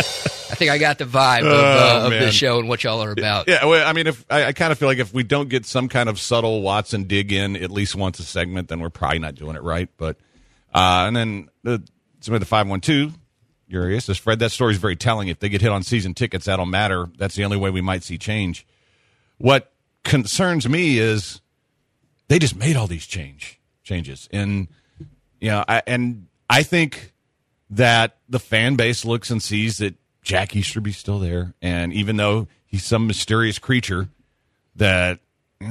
I 0.52 0.56
think 0.56 0.72
I 0.72 0.78
got 0.78 0.98
the 0.98 1.06
vibe 1.06 1.42
of, 1.42 1.48
Oh, 1.48 2.02
uh, 2.04 2.06
of 2.06 2.12
the 2.12 2.32
show 2.32 2.60
and 2.60 2.68
what 2.68 2.84
y'all 2.84 3.04
are 3.04 3.12
about. 3.12 3.48
yeah. 3.48 3.66
Well, 3.66 3.88
I 3.88 3.94
mean, 3.94 4.08
if 4.08 4.26
I, 4.30 4.46
I 4.46 4.54
kind 4.54 4.72
of 4.72 4.78
feel 4.80 4.88
like 4.88 4.98
if 4.98 5.14
we 5.14 5.24
don't 5.24 5.48
get 5.50 5.66
some 5.66 5.90
kind 5.90 6.10
of 6.10 6.20
subtle 6.20 6.62
Watson 6.62 7.04
dig 7.06 7.32
in 7.32 7.56
at 7.56 7.70
least 7.72 7.96
once 7.96 8.20
a 8.20 8.24
segment, 8.24 8.68
then 8.70 8.80
we're 8.80 8.90
probably 8.90 9.20
not 9.20 9.36
doing 9.36 9.56
it 9.56 9.62
right. 9.64 9.90
But 9.98 10.18
uh, 10.74 11.06
and 11.08 11.16
then 11.16 11.50
the 11.64 11.84
somebody 12.22 12.40
the 12.40 12.46
five 12.48 12.68
one 12.68 12.82
two. 12.82 13.12
Curious, 13.70 14.06
says 14.06 14.18
Fred. 14.18 14.40
That 14.40 14.50
story 14.52 14.74
is 14.74 14.80
very 14.80 14.96
telling. 14.96 15.28
If 15.28 15.38
they 15.40 15.48
get 15.50 15.62
hit 15.62 15.72
on 15.72 15.84
season 15.84 16.16
tickets, 16.16 16.46
that'll 16.46 16.66
matter. 16.66 17.08
That's 17.20 17.36
the 17.36 17.44
only 17.46 17.58
way 17.58 17.70
we 17.70 17.82
might 17.82 18.02
see 18.02 18.18
change. 18.18 18.66
What 19.38 19.72
concerns 20.04 20.68
me 20.68 20.98
is 20.98 21.40
they 22.28 22.40
just 22.40 22.56
made 22.56 22.76
all 22.76 22.88
these 22.88 23.06
change 23.06 23.60
changes, 23.84 24.28
and 24.32 24.68
you 25.40 25.50
know, 25.52 25.64
I, 25.68 25.84
and 25.86 26.26
I 26.50 26.64
think 26.64 27.14
that 27.70 28.18
the 28.28 28.40
fan 28.40 28.76
base 28.76 29.06
looks 29.06 29.30
and 29.30 29.42
sees 29.42 29.78
that 29.78 29.94
Jack 30.30 30.56
Easterby's 30.56 30.96
still 30.96 31.18
there, 31.18 31.56
and 31.60 31.92
even 31.92 32.16
though 32.16 32.48
he's 32.68 32.86
some 32.86 33.08
mysterious 33.08 33.58
creature, 33.58 34.10
that 34.76 35.22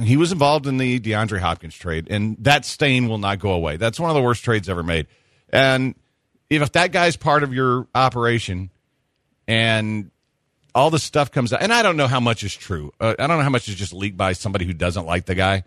he 0.03 0.17
was 0.17 0.33
involved 0.33 0.67
in 0.67 0.75
the 0.75 0.99
DeAndre 0.99 1.39
Hopkins 1.39 1.77
trade, 1.77 2.09
and 2.11 2.35
that 2.41 2.65
stain 2.65 3.07
will 3.07 3.19
not 3.19 3.39
go 3.39 3.53
away. 3.53 3.77
That's 3.77 4.01
one 4.01 4.09
of 4.09 4.17
the 4.17 4.21
worst 4.21 4.43
trades 4.43 4.67
ever 4.67 4.83
made, 4.83 5.07
and 5.47 5.95
if 6.49 6.73
that 6.73 6.91
guy's 6.91 7.15
part 7.15 7.43
of 7.43 7.53
your 7.53 7.87
operation, 7.95 8.69
and 9.47 10.11
all 10.75 10.89
the 10.89 10.99
stuff 10.99 11.31
comes 11.31 11.53
out, 11.53 11.61
and 11.61 11.71
I 11.71 11.81
don't 11.81 11.95
know 11.95 12.07
how 12.07 12.19
much 12.19 12.43
is 12.43 12.53
true. 12.53 12.91
Uh, 12.99 13.15
I 13.17 13.27
don't 13.27 13.37
know 13.37 13.43
how 13.43 13.49
much 13.49 13.69
is 13.69 13.75
just 13.75 13.93
leaked 13.93 14.17
by 14.17 14.33
somebody 14.33 14.65
who 14.65 14.73
doesn't 14.73 15.05
like 15.05 15.25
the 15.25 15.35
guy, 15.35 15.63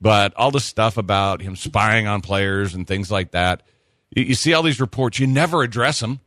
but 0.00 0.34
all 0.36 0.52
the 0.52 0.60
stuff 0.60 0.98
about 0.98 1.42
him 1.42 1.56
spying 1.56 2.06
on 2.06 2.20
players 2.20 2.74
and 2.74 2.86
things 2.86 3.10
like 3.10 3.32
that. 3.32 3.64
You, 4.14 4.22
you 4.22 4.34
see 4.36 4.54
all 4.54 4.62
these 4.62 4.80
reports, 4.80 5.18
you 5.18 5.26
never 5.26 5.64
address 5.64 5.98
them, 5.98 6.20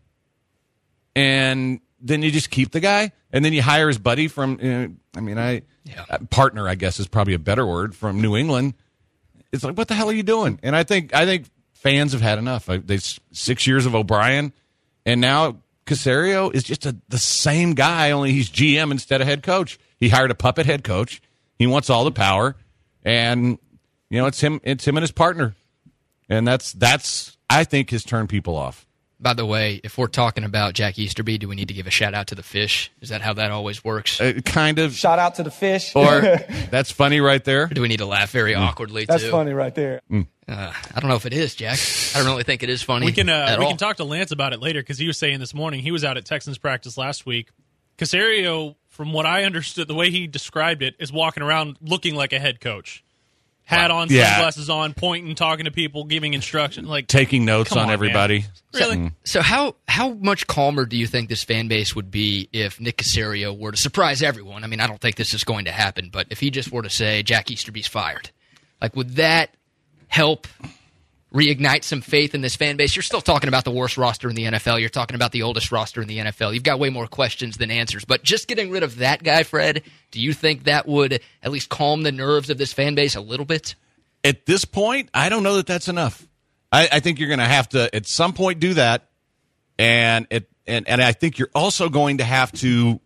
and 1.17 1.79
then 1.99 2.21
you 2.21 2.29
just 2.31 2.49
keep 2.51 2.71
the 2.71 2.79
guy, 2.79 3.11
and 3.33 3.43
then 3.43 3.53
you 3.53 3.61
hire 3.61 3.87
his 3.87 3.97
buddy 3.97 4.27
from. 4.27 4.59
Uh, 4.61 5.17
I 5.17 5.21
mean, 5.21 5.37
I 5.39 5.63
Yeah. 5.83 6.05
uh, 6.09 6.19
partner, 6.29 6.67
I 6.69 6.75
guess, 6.75 6.99
is 6.99 7.07
probably 7.07 7.33
a 7.33 7.39
better 7.39 7.65
word 7.65 7.95
from 7.95 8.21
New 8.21 8.35
England. 8.37 8.75
It's 9.51 9.63
like, 9.63 9.75
what 9.77 9.87
the 9.87 9.95
hell 9.95 10.09
are 10.09 10.13
you 10.13 10.23
doing? 10.23 10.59
And 10.61 10.75
I 10.75 10.83
think 10.83 11.13
I 11.15 11.25
think 11.25 11.47
fans 11.73 12.11
have 12.11 12.21
had 12.21 12.37
enough. 12.37 12.69
I, 12.69 12.77
they 12.77 12.99
six 13.31 13.65
years 13.65 13.85
of 13.85 13.95
O'Brien, 13.95 14.53
and 15.05 15.19
now 15.21 15.57
Caserio 15.85 16.53
is 16.53 16.63
just 16.63 16.85
a, 16.85 16.95
the 17.09 17.17
same 17.17 17.73
guy, 17.73 18.11
only 18.11 18.31
he's 18.33 18.49
GM 18.49 18.91
instead 18.91 19.21
of 19.21 19.27
head 19.27 19.41
coach. 19.41 19.79
He 19.97 20.09
hired 20.09 20.29
a 20.31 20.35
puppet 20.35 20.65
head 20.65 20.83
coach. 20.83 21.21
He 21.57 21.65
wants 21.65 21.89
all 21.89 22.03
the 22.03 22.11
power, 22.11 22.55
and 23.03 23.57
you 24.11 24.19
know 24.19 24.27
it's 24.27 24.39
him. 24.39 24.59
It's 24.63 24.85
him 24.85 24.97
and 24.97 25.01
his 25.01 25.11
partner, 25.11 25.55
and 26.29 26.47
that's 26.47 26.73
that's 26.73 27.37
I 27.49 27.63
think 27.63 27.89
has 27.89 28.03
turned 28.03 28.29
people 28.29 28.55
off. 28.55 28.86
By 29.19 29.33
the 29.33 29.45
way, 29.45 29.81
if 29.83 29.97
we're 29.97 30.07
talking 30.07 30.43
about 30.43 30.73
Jack 30.75 30.99
Easterby, 30.99 31.39
do 31.39 31.47
we 31.47 31.55
need 31.55 31.69
to 31.69 31.73
give 31.73 31.87
a 31.87 31.89
shout 31.91 32.13
out 32.13 32.27
to 32.27 32.35
the 32.35 32.43
fish? 32.43 32.91
Is 33.01 33.09
that 33.09 33.21
how 33.21 33.33
that 33.33 33.49
always 33.49 33.83
works? 33.83 34.21
Uh, 34.21 34.33
kind 34.45 34.77
of, 34.77 34.93
Shout 34.93 35.17
out 35.17 35.35
to 35.35 35.43
the 35.43 35.49
fish. 35.49 35.95
or 35.95 36.21
that's 36.69 36.91
funny 36.91 37.19
right 37.19 37.43
there. 37.43 37.63
Or 37.63 37.67
do 37.67 37.81
we 37.81 37.87
need 37.87 37.97
to 37.97 38.05
laugh 38.05 38.29
very 38.31 38.53
awkwardly 38.53 39.05
That's 39.05 39.23
too? 39.23 39.31
funny 39.31 39.53
right 39.53 39.73
there. 39.73 40.01
Uh, 40.11 40.21
I 40.47 40.99
don't 40.99 41.09
know 41.09 41.15
if 41.15 41.25
it 41.25 41.33
is, 41.33 41.55
Jack. 41.55 41.79
I 42.15 42.19
don't 42.19 42.27
really 42.27 42.43
think 42.43 42.61
it 42.61 42.69
is 42.69 42.83
funny. 42.83 43.07
We 43.07 43.11
can 43.11 43.27
uh, 43.27 43.47
at 43.49 43.59
we 43.59 43.65
all. 43.65 43.71
can 43.71 43.77
talk 43.77 43.97
to 43.97 44.03
Lance 44.03 44.31
about 44.31 44.53
it 44.53 44.61
later 44.61 44.81
because 44.81 44.99
he 44.99 45.07
was 45.07 45.17
saying 45.17 45.39
this 45.39 45.53
morning 45.53 45.81
he 45.81 45.91
was 45.91 46.03
out 46.05 46.17
at 46.17 46.25
Texans 46.25 46.57
practice 46.59 46.95
last 46.97 47.25
week. 47.25 47.49
Caserio, 47.97 48.75
from 48.87 49.11
what 49.13 49.25
I 49.25 49.43
understood, 49.45 49.87
the 49.87 49.95
way 49.95 50.11
he 50.11 50.27
described 50.27 50.83
it, 50.83 50.95
is 50.99 51.11
walking 51.11 51.41
around 51.41 51.77
looking 51.81 52.13
like 52.15 52.31
a 52.33 52.39
head 52.39 52.61
coach, 52.61 53.03
hat 53.67 53.91
on, 53.91 54.07
Yeah. 54.09 54.29
sunglasses 54.31 54.69
on, 54.69 54.93
pointing, 54.93 55.35
talking 55.35 55.65
to 55.65 55.71
people, 55.71 56.05
giving 56.05 56.33
instruction. 56.33 56.85
Like 56.85 57.07
Taking 57.07 57.43
notes 57.43 57.67
Come 57.69 57.79
on, 57.79 57.81
on, 57.83 57.87
man. 57.89 57.93
everybody. 57.95 58.45
really, 58.73 58.95
hmm. 58.95 59.07
So 59.25 59.41
how 59.41 59.75
how 59.89 60.13
much 60.13 60.47
calmer 60.47 60.85
do 60.85 60.95
you 60.95 61.05
think 61.05 61.27
this 61.27 61.43
fan 61.43 61.67
base 61.67 61.93
would 61.93 62.09
be 62.09 62.47
if 62.53 62.79
Nick 62.79 62.97
Caserio 62.97 63.57
were 63.57 63.71
to 63.71 63.77
surprise 63.77 64.23
everyone? 64.23 64.63
I 64.63 64.67
mean, 64.67 64.79
I 64.79 64.87
don't 64.87 65.01
think 65.01 65.17
this 65.17 65.33
is 65.33 65.43
going 65.43 65.65
to 65.65 65.71
happen, 65.71 66.09
but 66.11 66.27
if 66.29 66.39
he 66.39 66.49
just 66.49 66.71
were 66.71 66.81
to 66.81 66.89
say 66.89 67.23
Jack 67.23 67.51
Easterby's 67.51 67.87
fired, 67.87 68.29
like 68.81 68.95
would 68.95 69.15
that 69.17 69.49
help 70.07 70.47
reignite 71.33 71.83
some 71.83 72.01
faith 72.01 72.33
in 72.33 72.41
this 72.41 72.55
fan 72.55 72.77
base? 72.77 72.95
You're 72.95 73.03
still 73.03 73.21
talking 73.21 73.47
about 73.47 73.65
the 73.65 73.71
worst 73.71 73.97
roster 73.97 74.29
in 74.29 74.35
the 74.35 74.43
NFL. 74.45 74.79
You're 74.79 74.89
talking 74.89 75.15
about 75.15 75.31
the 75.31 75.43
oldest 75.43 75.71
roster 75.71 76.01
in 76.01 76.07
the 76.07 76.17
NFL. 76.17 76.53
You've 76.53 76.63
got 76.63 76.79
way 76.79 76.89
more 76.89 77.07
questions 77.07 77.57
than 77.57 77.71
answers. 77.71 78.05
But 78.05 78.23
just 78.23 78.47
getting 78.47 78.69
rid 78.69 78.83
of 78.83 78.97
that 78.97 79.23
guy, 79.23 79.43
Fred, 79.43 79.83
do 80.11 80.21
you 80.21 80.33
think 80.33 80.63
that 80.63 80.87
would 80.87 81.21
at 81.43 81.51
least 81.51 81.69
calm 81.69 82.03
the 82.03 82.11
nerves 82.11 82.49
of 82.49 82.57
this 82.57 82.73
fan 82.73 82.95
base 82.95 83.15
a 83.15 83.21
little 83.21 83.45
bit? 83.45 83.75
At 84.23 84.45
this 84.45 84.65
point, 84.65 85.09
I 85.13 85.29
don't 85.29 85.43
know 85.43 85.55
that 85.55 85.67
that's 85.67 85.87
enough. 85.87 86.27
I, 86.71 86.89
I 86.91 86.99
think 86.99 87.19
you're 87.19 87.29
going 87.29 87.39
to 87.39 87.45
have 87.45 87.69
to 87.69 87.93
at 87.95 88.05
some 88.07 88.33
point 88.33 88.59
do 88.59 88.73
that, 88.73 89.09
and 89.79 90.27
it 90.29 90.49
and 90.65 90.87
and 90.87 91.01
I 91.01 91.13
think 91.13 91.37
you're 91.37 91.49
also 91.55 91.87
going 91.89 92.17
to 92.17 92.25
have 92.25 92.51
to 92.53 92.99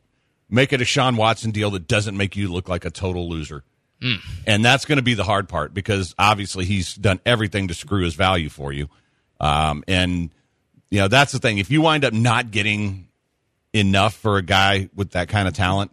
make 0.50 0.74
it 0.74 0.82
a 0.82 0.86
Sean 0.86 1.16
Watson 1.16 1.52
deal 1.52 1.72
that 1.72 1.88
doesn't 1.88 2.18
make 2.18 2.36
you 2.36 2.52
look 2.52 2.68
like 2.68 2.86
a 2.86 2.92
total 2.92 3.30
loser. 3.30 3.64
And 4.48 4.66
that's 4.66 4.86
going 4.86 4.98
to 4.98 5.04
be 5.04 5.14
the 5.14 5.24
hard 5.24 5.48
part 5.48 5.74
because 5.74 6.16
obviously 6.18 6.66
he's 6.66 6.96
done 6.96 7.20
everything 7.26 7.68
to 7.68 7.74
screw 7.74 8.04
his 8.04 8.16
value 8.16 8.50
for 8.50 8.72
you. 8.74 8.90
Um, 9.40 9.84
and, 9.88 10.32
you 10.90 11.00
know, 11.00 11.08
that's 11.08 11.32
the 11.32 11.40
thing. 11.40 11.58
If 11.58 11.70
you 11.72 11.82
wind 11.82 12.06
up 12.06 12.14
not 12.14 12.52
getting 12.52 13.08
enough 13.74 14.16
for 14.16 14.38
a 14.38 14.42
guy 14.42 14.90
with 14.96 15.12
that 15.12 15.30
kind 15.30 15.48
of 15.48 15.54
talent, 15.54 15.92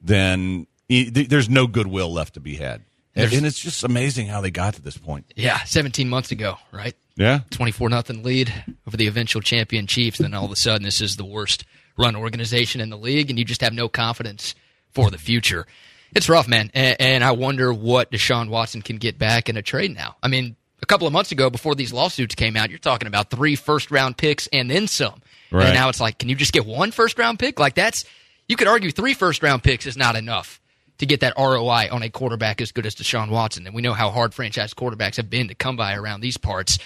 then 0.00 0.66
he, 0.88 1.10
th- 1.10 1.28
there's 1.28 1.48
no 1.48 1.66
goodwill 1.66 2.12
left 2.12 2.34
to 2.34 2.40
be 2.40 2.56
had. 2.56 2.82
And, 3.16 3.32
and 3.32 3.46
it's 3.46 3.60
just 3.60 3.84
amazing 3.84 4.26
how 4.26 4.40
they 4.40 4.50
got 4.50 4.74
to 4.74 4.82
this 4.82 4.96
point. 4.96 5.32
Yeah, 5.36 5.62
17 5.62 6.08
months 6.08 6.32
ago, 6.32 6.56
right? 6.72 6.94
Yeah. 7.16 7.40
24 7.50 7.88
nothing 7.88 8.24
lead 8.24 8.52
over 8.86 8.96
the 8.96 9.06
eventual 9.06 9.40
champion 9.40 9.86
Chiefs. 9.86 10.18
Then 10.18 10.34
all 10.34 10.44
of 10.44 10.50
a 10.50 10.56
sudden, 10.56 10.82
this 10.82 11.00
is 11.00 11.16
the 11.16 11.24
worst 11.24 11.64
run 11.96 12.16
organization 12.16 12.80
in 12.80 12.90
the 12.90 12.98
league, 12.98 13.30
and 13.30 13.38
you 13.38 13.44
just 13.44 13.60
have 13.60 13.72
no 13.72 13.88
confidence 13.88 14.56
for 14.90 15.10
the 15.10 15.18
future. 15.18 15.66
It's 16.14 16.28
rough, 16.28 16.48
man. 16.48 16.70
And, 16.74 17.00
and 17.00 17.24
I 17.24 17.32
wonder 17.32 17.72
what 17.72 18.10
Deshaun 18.10 18.48
Watson 18.48 18.82
can 18.82 18.96
get 18.96 19.18
back 19.18 19.48
in 19.48 19.56
a 19.56 19.62
trade 19.62 19.94
now. 19.94 20.16
I 20.22 20.28
mean, 20.28 20.56
a 20.82 20.86
couple 20.86 21.06
of 21.06 21.12
months 21.12 21.32
ago, 21.32 21.50
before 21.50 21.74
these 21.74 21.92
lawsuits 21.92 22.34
came 22.34 22.56
out, 22.56 22.70
you're 22.70 22.78
talking 22.78 23.08
about 23.08 23.30
three 23.30 23.56
first 23.56 23.90
round 23.90 24.16
picks 24.16 24.46
and 24.48 24.70
then 24.70 24.86
some. 24.86 25.20
Right. 25.50 25.66
And 25.66 25.74
now 25.74 25.88
it's 25.88 26.00
like, 26.00 26.18
can 26.18 26.28
you 26.28 26.36
just 26.36 26.52
get 26.52 26.66
one 26.66 26.90
first 26.90 27.18
round 27.18 27.38
pick? 27.38 27.58
Like 27.58 27.74
that's 27.74 28.04
you 28.48 28.56
could 28.56 28.68
argue 28.68 28.90
three 28.90 29.14
first 29.14 29.42
round 29.42 29.62
picks 29.62 29.86
is 29.86 29.96
not 29.96 30.16
enough 30.16 30.60
to 30.98 31.06
get 31.06 31.20
that 31.20 31.34
ROI 31.36 31.88
on 31.90 32.02
a 32.02 32.10
quarterback 32.10 32.60
as 32.60 32.72
good 32.72 32.86
as 32.86 32.94
Deshaun 32.94 33.30
Watson. 33.30 33.66
And 33.66 33.74
we 33.74 33.82
know 33.82 33.94
how 33.94 34.10
hard 34.10 34.34
franchise 34.34 34.74
quarterbacks 34.74 35.16
have 35.16 35.30
been 35.30 35.48
to 35.48 35.54
come 35.54 35.76
by 35.76 35.94
around 35.94 36.20
these 36.20 36.36
parts. 36.36 36.78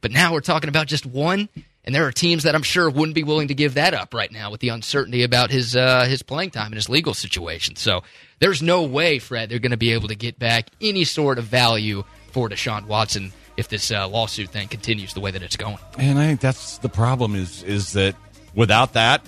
But 0.00 0.12
now 0.12 0.32
we're 0.32 0.40
talking 0.40 0.70
about 0.70 0.86
just 0.86 1.04
one, 1.04 1.50
and 1.84 1.94
there 1.94 2.06
are 2.06 2.12
teams 2.12 2.44
that 2.44 2.54
I'm 2.54 2.62
sure 2.62 2.88
wouldn't 2.88 3.14
be 3.14 3.22
willing 3.22 3.48
to 3.48 3.54
give 3.54 3.74
that 3.74 3.92
up 3.92 4.14
right 4.14 4.32
now 4.32 4.50
with 4.50 4.60
the 4.60 4.70
uncertainty 4.70 5.24
about 5.24 5.50
his 5.50 5.76
uh, 5.76 6.06
his 6.06 6.22
playing 6.22 6.52
time 6.52 6.66
and 6.66 6.76
his 6.76 6.88
legal 6.88 7.12
situation. 7.12 7.76
So 7.76 8.02
there's 8.40 8.62
no 8.62 8.82
way, 8.82 9.18
Fred, 9.18 9.50
they're 9.50 9.58
going 9.58 9.70
to 9.70 9.76
be 9.76 9.92
able 9.92 10.08
to 10.08 10.14
get 10.14 10.38
back 10.38 10.68
any 10.80 11.04
sort 11.04 11.38
of 11.38 11.44
value 11.44 12.04
for 12.32 12.48
Deshaun 12.48 12.86
Watson 12.86 13.32
if 13.56 13.68
this 13.68 13.90
uh, 13.90 14.08
lawsuit 14.08 14.48
thing 14.48 14.68
continues 14.68 15.14
the 15.14 15.20
way 15.20 15.30
that 15.30 15.42
it's 15.42 15.56
going. 15.56 15.78
And 15.98 16.18
I 16.18 16.26
think 16.26 16.40
that's 16.40 16.78
the 16.78 16.88
problem 16.88 17.34
is 17.34 17.62
is 17.62 17.92
that 17.92 18.16
without 18.54 18.94
that, 18.94 19.24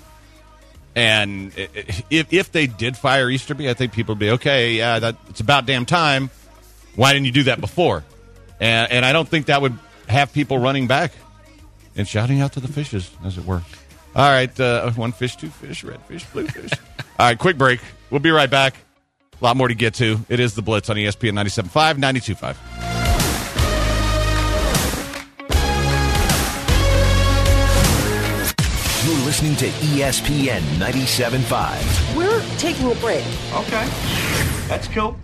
and 0.95 1.53
if 1.57 2.33
if 2.33 2.53
they 2.53 2.67
did 2.67 2.97
fire 2.97 3.29
Easterby, 3.31 3.69
I 3.69 3.75
think 3.75 3.93
people 3.93 4.15
would 4.15 4.21
be 4.21 4.31
okay. 4.31 4.75
Yeah, 4.75 4.99
that 4.99 5.17
it's 5.29 5.41
about 5.41 5.67
damn 5.67 5.85
time. 5.87 6.31
Why 6.97 7.13
didn't 7.13 7.27
you 7.27 7.33
do 7.33 7.43
that 7.45 7.61
before? 7.61 8.05
And 8.61 8.91
and 8.91 9.05
I 9.05 9.13
don't 9.13 9.29
think 9.29 9.47
that 9.47 9.61
would 9.61 9.79
have 10.09 10.33
people 10.33 10.59
running 10.59 10.87
back 10.87 11.13
and 11.97 12.09
shouting 12.09 12.41
out 12.41 12.55
to 12.55 12.61
the 12.61 12.69
fishes, 12.69 13.11
as 13.25 13.37
it 13.37 13.45
were. 13.45 13.63
All 14.15 14.31
right, 14.31 14.59
uh, 14.61 14.91
one 14.93 15.13
fish, 15.13 15.37
two 15.37 15.49
fish, 15.49 15.85
red 15.85 16.01
fish, 16.03 16.25
blue 16.27 16.47
fish. 16.47 16.71
All 17.19 17.27
right, 17.27 17.39
quick 17.39 17.57
break. 17.57 17.81
We'll 18.11 18.21
be 18.21 18.31
right 18.31 18.51
back. 18.51 18.75
A 19.43 19.45
lot 19.45 19.57
more 19.57 19.67
to 19.67 19.75
get 19.75 19.95
to. 19.95 20.21
It 20.29 20.39
is 20.39 20.55
the 20.55 20.63
Blitz 20.63 20.89
on 20.89 20.95
ESPN 20.95 21.33
97.5, 21.33 21.97
92.5. 21.97 22.57
You're 29.05 29.25
listening 29.25 29.57
to 29.57 29.67
ESPN 29.67 30.61
97.5. 30.79 32.17
We're 32.17 32.41
taking 32.59 32.93
a 32.93 32.95
break. 32.95 33.25
Okay. 33.53 33.89
That's 34.69 34.87
cool. 34.87 35.17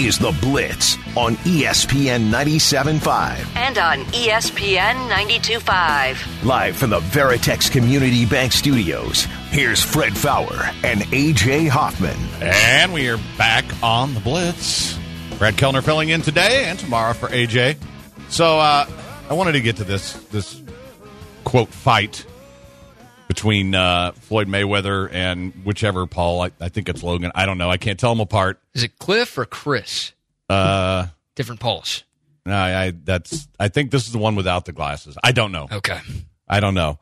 Is 0.00 0.18
The 0.18 0.34
Blitz 0.40 0.96
on 1.14 1.36
ESPN 1.36 2.30
97.5. 2.30 3.54
And 3.54 3.76
on 3.76 3.98
ESPN 4.12 5.10
92.5. 5.10 6.42
Live 6.42 6.74
from 6.74 6.88
the 6.88 7.00
Veritex 7.00 7.70
Community 7.70 8.24
Bank 8.24 8.52
Studios, 8.52 9.24
here's 9.50 9.82
Fred 9.82 10.16
Faour 10.16 10.70
and 10.82 11.02
AJ 11.02 11.68
Hoffman. 11.68 12.16
And 12.40 12.94
we 12.94 13.10
are 13.10 13.18
back 13.36 13.66
on 13.82 14.14
the 14.14 14.20
Blitz. 14.20 14.98
Brad 15.36 15.58
Kellner 15.58 15.82
filling 15.82 16.08
in 16.08 16.22
today 16.22 16.64
and 16.64 16.78
tomorrow 16.78 17.12
for 17.12 17.28
AJ. 17.28 17.76
So 18.30 18.58
uh, 18.58 18.86
I 19.28 19.34
wanted 19.34 19.52
to 19.52 19.60
get 19.60 19.76
to 19.76 19.84
this 19.84 20.14
this 20.28 20.62
quote 21.44 21.68
fight 21.68 22.24
between 23.30 23.76
uh, 23.76 24.10
Floyd 24.10 24.48
Mayweather 24.48 25.08
and 25.12 25.52
whichever 25.64 26.04
Paul. 26.08 26.42
I, 26.42 26.50
I 26.60 26.68
think 26.68 26.88
it's 26.88 27.00
Logan. 27.00 27.30
I 27.32 27.46
don't 27.46 27.58
know. 27.58 27.70
I 27.70 27.76
can't 27.76 27.96
tell 27.96 28.10
them 28.10 28.18
apart. 28.18 28.58
Is 28.74 28.82
it 28.82 28.98
Cliff 28.98 29.38
or 29.38 29.44
Chris? 29.44 30.12
Uh, 30.48 31.06
Different 31.36 31.60
Pauls. 31.60 32.02
no, 32.44 32.56
I, 32.56 32.86
I 32.86 32.90
that's. 32.90 33.46
I 33.60 33.68
think 33.68 33.92
this 33.92 34.06
is 34.06 34.12
the 34.12 34.18
one 34.18 34.34
without 34.34 34.64
the 34.64 34.72
glasses. 34.72 35.16
I 35.22 35.30
don't 35.30 35.52
know. 35.52 35.68
Okay. 35.70 36.00
I 36.48 36.58
don't 36.58 36.74
know. 36.74 36.98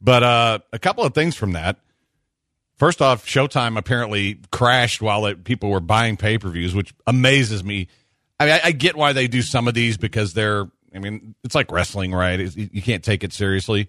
But 0.00 0.24
uh, 0.24 0.58
a 0.72 0.80
couple 0.80 1.04
of 1.04 1.14
things 1.14 1.36
from 1.36 1.52
that. 1.52 1.76
First 2.74 3.00
off, 3.00 3.24
Showtime 3.24 3.78
apparently 3.78 4.40
crashed 4.50 5.00
while 5.00 5.26
it, 5.26 5.44
people 5.44 5.70
were 5.70 5.78
buying 5.78 6.16
pay 6.16 6.38
per 6.38 6.48
views, 6.48 6.74
which 6.74 6.92
amazes 7.06 7.62
me. 7.62 7.86
I 8.40 8.46
mean, 8.46 8.54
I, 8.54 8.60
I 8.64 8.72
get 8.72 8.96
why 8.96 9.12
they 9.12 9.28
do 9.28 9.42
some 9.42 9.68
of 9.68 9.74
these 9.74 9.96
because 9.96 10.34
they're, 10.34 10.64
I 10.92 10.98
mean, 10.98 11.36
it's 11.44 11.54
like 11.54 11.70
wrestling, 11.70 12.12
right? 12.12 12.40
It's, 12.40 12.56
you 12.56 12.82
can't 12.82 13.04
take 13.04 13.22
it 13.22 13.32
seriously. 13.32 13.88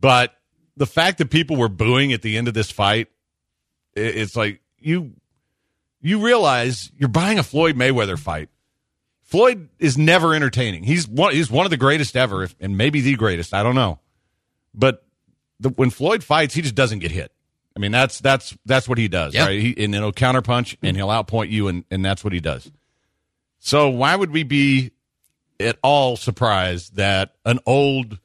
But 0.00 0.35
the 0.76 0.86
fact 0.86 1.18
that 1.18 1.30
people 1.30 1.56
were 1.56 1.68
booing 1.68 2.12
at 2.12 2.22
the 2.22 2.36
end 2.36 2.48
of 2.48 2.54
this 2.54 2.70
fight, 2.70 3.08
it, 3.94 4.16
it's 4.16 4.36
like 4.36 4.60
you 4.78 5.12
you 6.00 6.24
realize 6.24 6.90
you're 6.96 7.08
buying 7.08 7.38
a 7.38 7.42
Floyd 7.42 7.76
Mayweather 7.76 8.18
fight. 8.18 8.48
Floyd 9.22 9.68
is 9.78 9.98
never 9.98 10.34
entertaining. 10.34 10.84
He's 10.84 11.08
one. 11.08 11.32
He's 11.32 11.50
one 11.50 11.66
of 11.66 11.70
the 11.70 11.76
greatest 11.76 12.16
ever, 12.16 12.44
if, 12.44 12.54
and 12.60 12.76
maybe 12.76 13.00
the 13.00 13.16
greatest. 13.16 13.52
I 13.54 13.62
don't 13.62 13.74
know, 13.74 13.98
but 14.74 15.04
the, 15.58 15.70
when 15.70 15.90
Floyd 15.90 16.22
fights, 16.22 16.54
he 16.54 16.62
just 16.62 16.74
doesn't 16.76 17.00
get 17.00 17.10
hit. 17.10 17.32
I 17.74 17.78
mean, 17.78 17.90
that's 17.92 18.20
that's 18.20 18.56
that's 18.64 18.88
what 18.88 18.98
he 18.98 19.08
does, 19.08 19.34
Yeah. 19.34 19.46
right? 19.46 19.60
He, 19.60 19.84
and 19.84 19.94
he'll 19.94 20.12
counterpunch 20.12 20.76
and 20.82 20.96
he'll 20.96 21.08
outpoint 21.08 21.50
you, 21.50 21.68
and, 21.68 21.84
and 21.90 22.04
that's 22.04 22.22
what 22.22 22.32
he 22.32 22.40
does. 22.40 22.70
So 23.58 23.88
why 23.90 24.14
would 24.14 24.30
we 24.30 24.44
be 24.44 24.92
at 25.58 25.78
all 25.82 26.16
surprised 26.16 26.96
that 26.96 27.34
an 27.44 27.58
old, 27.66 28.18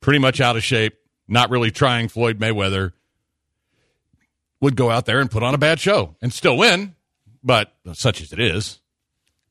pretty 0.00 0.20
much 0.20 0.40
out 0.40 0.56
of 0.56 0.62
shape, 0.62 0.94
not 1.28 1.50
really 1.50 1.70
trying 1.70 2.08
Floyd 2.08 2.38
Mayweather 2.38 2.92
would 4.60 4.76
go 4.76 4.90
out 4.90 5.06
there 5.06 5.20
and 5.20 5.30
put 5.30 5.42
on 5.42 5.54
a 5.54 5.58
bad 5.58 5.80
show 5.80 6.16
and 6.22 6.32
still 6.32 6.56
win, 6.56 6.94
but 7.42 7.72
such 7.92 8.20
as 8.20 8.32
it 8.32 8.40
is. 8.40 8.80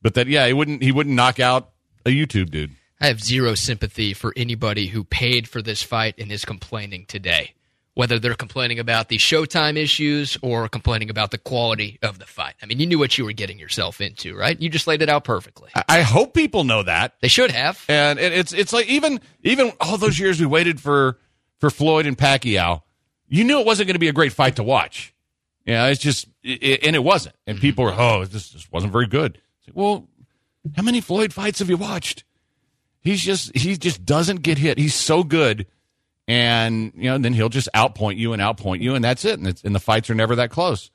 But 0.02 0.16
that 0.16 0.28
yeah, 0.28 0.48
he 0.48 0.54
wouldn't 0.54 0.84
he 0.84 0.92
wouldn't 0.92 1.16
knock 1.16 1.40
out 1.40 1.70
a 2.06 2.10
YouTube 2.10 2.50
dude. 2.50 2.72
I 3.00 3.08
have 3.08 3.22
zero 3.22 3.56
sympathy 3.56 4.14
for 4.14 4.34
anybody 4.36 4.88
who 4.88 5.04
paid 5.04 5.48
for 5.48 5.62
this 5.62 5.84
fight 5.84 6.16
and 6.18 6.32
is 6.32 6.46
complaining 6.46 7.06
today. 7.06 7.54
Whether 7.96 8.18
they're 8.18 8.34
complaining 8.34 8.80
about 8.80 9.10
the 9.10 9.18
showtime 9.18 9.78
issues 9.78 10.36
or 10.42 10.68
complaining 10.68 11.12
about 11.12 11.30
the 11.30 11.38
quality 11.38 12.00
of 12.02 12.18
the 12.18 12.26
fight. 12.26 12.56
I 12.60 12.66
mean, 12.66 12.80
you 12.80 12.88
knew 12.88 12.98
what 12.98 13.20
you 13.20 13.26
were 13.26 13.34
getting 13.34 13.60
yourself 13.60 14.02
into, 14.02 14.36
right? 14.36 14.60
You 14.60 14.68
just 14.68 14.88
laid 14.88 15.04
it 15.04 15.10
out 15.10 15.26
perfectly. 15.26 15.70
I, 15.88 16.02
hope 16.02 16.34
people 16.34 16.64
know 16.64 16.82
that. 16.82 17.14
They 17.22 17.28
should 17.28 17.52
have. 17.52 17.84
And 17.88 18.18
it's 18.18 18.52
it's 18.52 18.74
like 18.74 18.88
even 18.88 19.22
even 19.44 19.74
all 19.80 19.98
those 19.98 20.18
years 20.18 20.40
we 20.40 20.48
waited 20.48 20.82
for 20.82 21.20
for 21.64 21.70
Floyd 21.70 22.06
and 22.06 22.18
Pacquiao, 22.18 22.82
you 23.30 23.46
knew 23.46 23.58
it 23.62 23.66
wasn't 23.66 23.88
going 23.88 23.96
to 23.96 24.00
be 24.00 24.10
a 24.10 24.14
great 24.14 24.34
fight 24.34 24.58
to 24.58 24.64
watch. 24.64 25.14
Yeah, 25.66 25.88
it's 25.88 26.02
just 26.02 26.28
it, 26.44 26.84
and 26.86 26.94
it 26.94 27.02
wasn't. 27.06 27.38
And 27.48 27.58
people 27.58 27.86
were, 27.86 27.94
oh, 27.98 28.26
this 28.26 28.50
just 28.50 28.70
wasn't 28.74 28.92
very 28.92 29.08
good. 29.08 29.40
Like, 29.66 29.78
well, 29.78 30.10
how 30.76 30.84
many 30.84 31.00
Floyd 31.00 31.32
fights 31.32 31.60
have 31.60 31.70
you 31.70 31.78
watched? 31.78 32.26
He's 33.00 33.22
just 33.22 33.56
he 33.56 33.78
just 33.78 34.04
doesn't 34.04 34.42
get 34.42 34.58
hit. 34.58 34.78
He's 34.78 34.94
so 34.94 35.24
good, 35.24 35.66
and 36.28 36.92
you 36.98 37.10
know, 37.10 37.18
then 37.18 37.32
he'll 37.32 37.48
just 37.48 37.70
outpoint 37.74 38.18
you 38.18 38.34
and 38.34 38.42
outpoint 38.42 38.82
you, 38.82 38.94
and 38.94 39.02
that's 39.06 39.24
it. 39.24 39.40
And, 39.40 39.48
it's, 39.48 39.62
and 39.64 39.74
the 39.74 39.80
fights 39.80 40.10
are 40.10 40.16
never 40.16 40.36
that 40.36 40.50
close. 40.50 40.92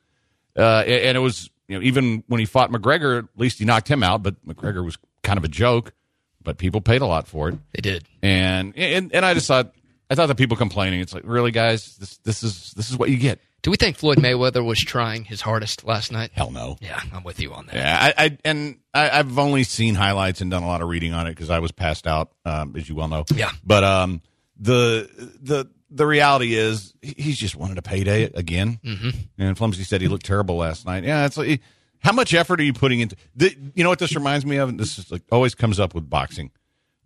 Uh, 0.54 0.82
and 0.86 0.92
and 1.06 1.16
it 1.16 1.20
was 1.20 1.48
you 1.66 1.78
know 1.78 1.82
even 1.82 2.24
when 2.26 2.40
he 2.40 2.44
fought 2.44 2.70
McGregor, 2.70 3.20
at 3.20 3.24
least 3.36 3.58
he 3.58 3.64
knocked 3.64 3.88
him 3.88 4.02
out. 4.02 4.22
But 4.22 4.34
McGregor 4.46 4.84
was 4.84 4.98
kind 5.22 5.38
of 5.38 5.44
a 5.44 5.48
joke. 5.48 5.94
But 6.42 6.58
people 6.58 6.82
paid 6.82 7.00
a 7.00 7.06
lot 7.06 7.26
for 7.26 7.48
it, 7.48 7.58
They 7.72 7.80
did. 7.80 8.06
and 8.22 8.74
and 8.76 9.14
and 9.14 9.24
I 9.24 9.32
just 9.32 9.48
thought 9.48 9.74
I 10.10 10.14
thought 10.14 10.26
the 10.26 10.34
people 10.34 10.56
complaining. 10.56 11.00
It's 11.00 11.12
like 11.12 11.24
really, 11.26 11.50
guys, 11.50 11.96
this 11.96 12.18
this 12.18 12.42
is 12.42 12.72
this 12.76 12.90
is 12.90 12.96
what 12.96 13.10
you 13.10 13.16
get. 13.18 13.40
Do 13.62 13.70
we 13.70 13.76
think 13.76 13.96
Floyd 13.96 14.18
Mayweather 14.18 14.64
was 14.64 14.78
trying 14.78 15.24
his 15.24 15.40
hardest 15.40 15.84
last 15.84 16.12
night? 16.12 16.30
Hell 16.32 16.50
no. 16.50 16.76
Yeah, 16.80 17.00
I'm 17.12 17.24
with 17.24 17.40
you 17.40 17.52
on 17.52 17.66
that. 17.66 17.74
Yeah, 17.74 17.98
I, 18.00 18.24
I 18.24 18.38
and 18.44 18.78
I, 18.94 19.10
I've 19.10 19.38
only 19.38 19.64
seen 19.64 19.94
highlights 19.96 20.40
and 20.40 20.50
done 20.50 20.62
a 20.62 20.66
lot 20.66 20.80
of 20.80 20.88
reading 20.88 21.12
on 21.12 21.26
it 21.26 21.30
because 21.30 21.50
I 21.50 21.58
was 21.58 21.72
passed 21.72 22.06
out, 22.06 22.32
um, 22.44 22.74
as 22.76 22.88
you 22.88 22.94
well 22.94 23.08
know. 23.08 23.24
Yeah. 23.34 23.50
But 23.64 23.84
um, 23.84 24.22
the 24.58 25.10
the 25.42 25.68
the 25.90 26.06
reality 26.06 26.54
is 26.54 26.94
he's 27.02 27.38
just 27.38 27.56
wanted 27.56 27.78
a 27.78 27.82
payday 27.82 28.24
again. 28.24 28.78
Mm-hmm. 28.84 29.10
And 29.38 29.56
Flumsy 29.56 29.84
said 29.84 30.00
he 30.00 30.08
looked 30.08 30.26
terrible 30.26 30.56
last 30.56 30.86
night. 30.86 31.04
Yeah, 31.04 31.26
it's 31.26 31.36
like 31.36 31.60
how 32.00 32.12
much 32.12 32.32
effort 32.34 32.60
are 32.60 32.64
you 32.64 32.72
putting 32.72 33.00
into? 33.00 33.16
The, 33.34 33.54
you 33.74 33.82
know 33.84 33.90
what 33.90 33.98
this 33.98 34.14
reminds 34.14 34.46
me 34.46 34.56
of? 34.58 34.68
And 34.68 34.78
This 34.78 34.98
is 34.98 35.10
like 35.10 35.22
always 35.32 35.54
comes 35.54 35.80
up 35.80 35.94
with 35.94 36.08
boxing. 36.08 36.50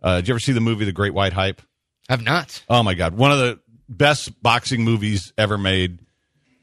Uh, 0.01 0.17
did 0.17 0.27
you 0.27 0.33
ever 0.33 0.39
see 0.39 0.51
the 0.51 0.61
movie 0.61 0.85
The 0.85 0.91
Great 0.91 1.13
White 1.13 1.33
Hype? 1.33 1.61
I've 2.09 2.23
not. 2.23 2.63
Oh 2.69 2.83
my 2.83 2.93
god, 2.93 3.15
one 3.15 3.31
of 3.31 3.39
the 3.39 3.59
best 3.89 4.41
boxing 4.41 4.83
movies 4.83 5.33
ever 5.37 5.57
made. 5.57 5.99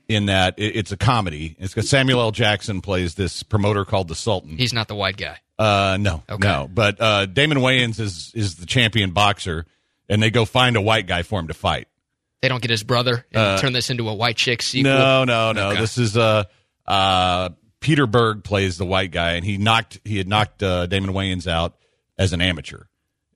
In 0.08 0.26
that 0.26 0.58
it, 0.58 0.74
it's 0.74 0.90
a 0.90 0.96
comedy. 0.96 1.54
It's 1.60 1.72
got 1.72 1.84
Samuel 1.84 2.18
L. 2.20 2.32
Jackson 2.32 2.80
plays 2.80 3.14
this 3.14 3.44
promoter 3.44 3.84
called 3.84 4.08
the 4.08 4.16
Sultan. 4.16 4.58
He's 4.58 4.72
not 4.72 4.88
the 4.88 4.96
white 4.96 5.16
guy. 5.16 5.38
Uh, 5.56 5.98
no, 6.00 6.24
Okay. 6.28 6.48
no. 6.48 6.66
But 6.72 7.00
uh, 7.00 7.26
Damon 7.26 7.58
Wayans 7.58 8.00
is 8.00 8.32
is 8.34 8.56
the 8.56 8.66
champion 8.66 9.12
boxer, 9.12 9.66
and 10.08 10.20
they 10.20 10.32
go 10.32 10.44
find 10.44 10.74
a 10.74 10.80
white 10.80 11.06
guy 11.06 11.22
for 11.22 11.38
him 11.38 11.46
to 11.46 11.54
fight. 11.54 11.86
They 12.42 12.48
don't 12.48 12.60
get 12.60 12.72
his 12.72 12.82
brother 12.82 13.24
and 13.30 13.60
turn 13.60 13.72
this 13.72 13.88
into 13.88 14.08
a 14.08 14.14
white 14.14 14.36
chick 14.36 14.62
sequel. 14.62 14.90
Uh, 14.90 14.96
No, 14.96 15.24
no, 15.24 15.52
no. 15.52 15.70
Okay. 15.70 15.80
This 15.80 15.96
is 15.96 16.16
uh, 16.16 16.42
uh, 16.88 17.50
Peter 17.78 18.08
Berg 18.08 18.42
plays 18.42 18.78
the 18.78 18.86
white 18.86 19.12
guy, 19.12 19.34
and 19.34 19.44
he 19.44 19.58
knocked 19.58 20.00
he 20.04 20.18
had 20.18 20.26
knocked 20.26 20.60
uh, 20.60 20.86
Damon 20.86 21.10
Wayans 21.14 21.46
out 21.46 21.76
as 22.18 22.32
an 22.32 22.40
amateur, 22.40 22.82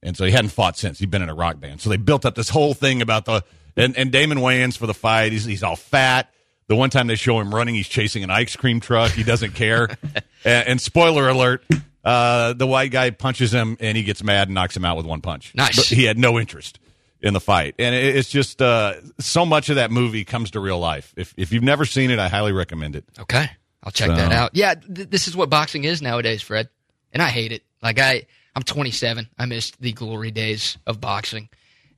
and 0.05 0.17
so 0.17 0.25
he 0.25 0.31
hadn't 0.31 0.51
fought 0.51 0.77
since. 0.79 0.99
He'd 1.01 1.11
been 1.11 1.23
in 1.23 1.29
a 1.29 1.35
rock 1.35 1.59
band, 1.59 1.81
so 1.81 1.91
they 1.91 1.97
built 1.97 2.25
up 2.25 2.35
this 2.37 2.49
whole 2.49 2.75
thing 2.75 3.03
about 3.03 3.25
the 3.25 3.43
and 3.77 3.97
and 3.97 4.13
Damon 4.13 4.39
Wayans 4.39 4.77
for 4.77 4.87
the 4.87 4.95
fight. 4.95 5.33
He's 5.33 5.45
he's 5.45 5.63
all 5.63 5.77
fat. 5.77 6.31
The 6.67 6.77
one 6.77 6.89
time 6.91 7.09
they 7.09 7.17
show 7.17 7.41
him 7.41 7.55
running, 7.55 7.75
he's 7.75 7.89
chasing 7.89 8.23
an 8.25 8.31
ice 8.31 8.57
cream 8.57 8.81
truck. 8.81 9.11
He 9.11 9.23
doesn't 9.23 9.53
care. 9.55 9.89
and, 10.45 10.69
and 10.69 10.81
spoiler 10.81 11.29
alert. 11.29 11.65
Uh, 12.03 12.53
the 12.55 12.67
white 12.67 12.91
guy 12.91 13.11
punches 13.11 13.53
him 13.53 13.77
and 13.81 13.97
he 13.97 14.03
gets 14.03 14.23
mad 14.23 14.49
and 14.49 14.55
knocks 14.55 14.77
him 14.77 14.85
out 14.85 14.97
with 14.97 15.05
one 15.07 15.21
punch. 15.21 15.53
Nice. 15.55 15.77
But 15.77 15.87
he 15.87 16.05
had 16.05 16.19
no 16.19 16.39
interest 16.39 16.79
in 17.21 17.33
the 17.35 17.41
fight. 17.41 17.75
And 17.79 17.95
it, 17.95 18.17
it's 18.17 18.29
just 18.31 18.61
uh, 18.63 18.95
so 19.19 19.45
much 19.47 19.69
of 19.71 19.77
that 19.77 19.91
movie 19.91 20.25
comes 20.25 20.53
to 20.53 20.61
real 20.61 20.79
life. 20.79 21.13
If 21.17 21.35
if 21.37 21.53
you've 21.53 21.63
never 21.63 21.85
seen 21.85 22.11
it, 22.11 22.19
I 22.19 22.29
highly 22.29 22.53
recommend 22.53 22.97
it. 22.97 23.05
Okay, 23.19 23.47
I'll 23.83 23.93
check 23.93 24.09
So- 24.09 24.17
that 24.17 24.33
out. 24.33 24.51
Yeah, 24.55 24.75
th- 24.75 25.09
this 25.11 25.29
is 25.29 25.37
what 25.37 25.51
boxing 25.51 25.85
is 25.85 26.01
nowadays, 26.01 26.41
Fred, 26.43 26.69
and 27.13 27.23
I 27.23 27.29
hate 27.29 27.53
it. 27.53 27.63
Like 27.83 27.99
I, 27.99 28.25
I'm 28.57 28.63
27. 28.63 29.29
I 29.39 29.47
missed 29.47 29.81
the 29.81 29.93
glory 29.93 30.31
days 30.31 30.79
of 30.87 31.01
boxing, 31.01 31.49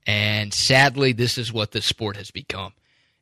and 0.07 0.55
sadly, 0.55 1.13
this 1.13 1.37
is 1.37 1.53
what 1.53 1.73
the 1.73 1.83
sport 1.83 2.17
has 2.17 2.31
become. 2.31 2.73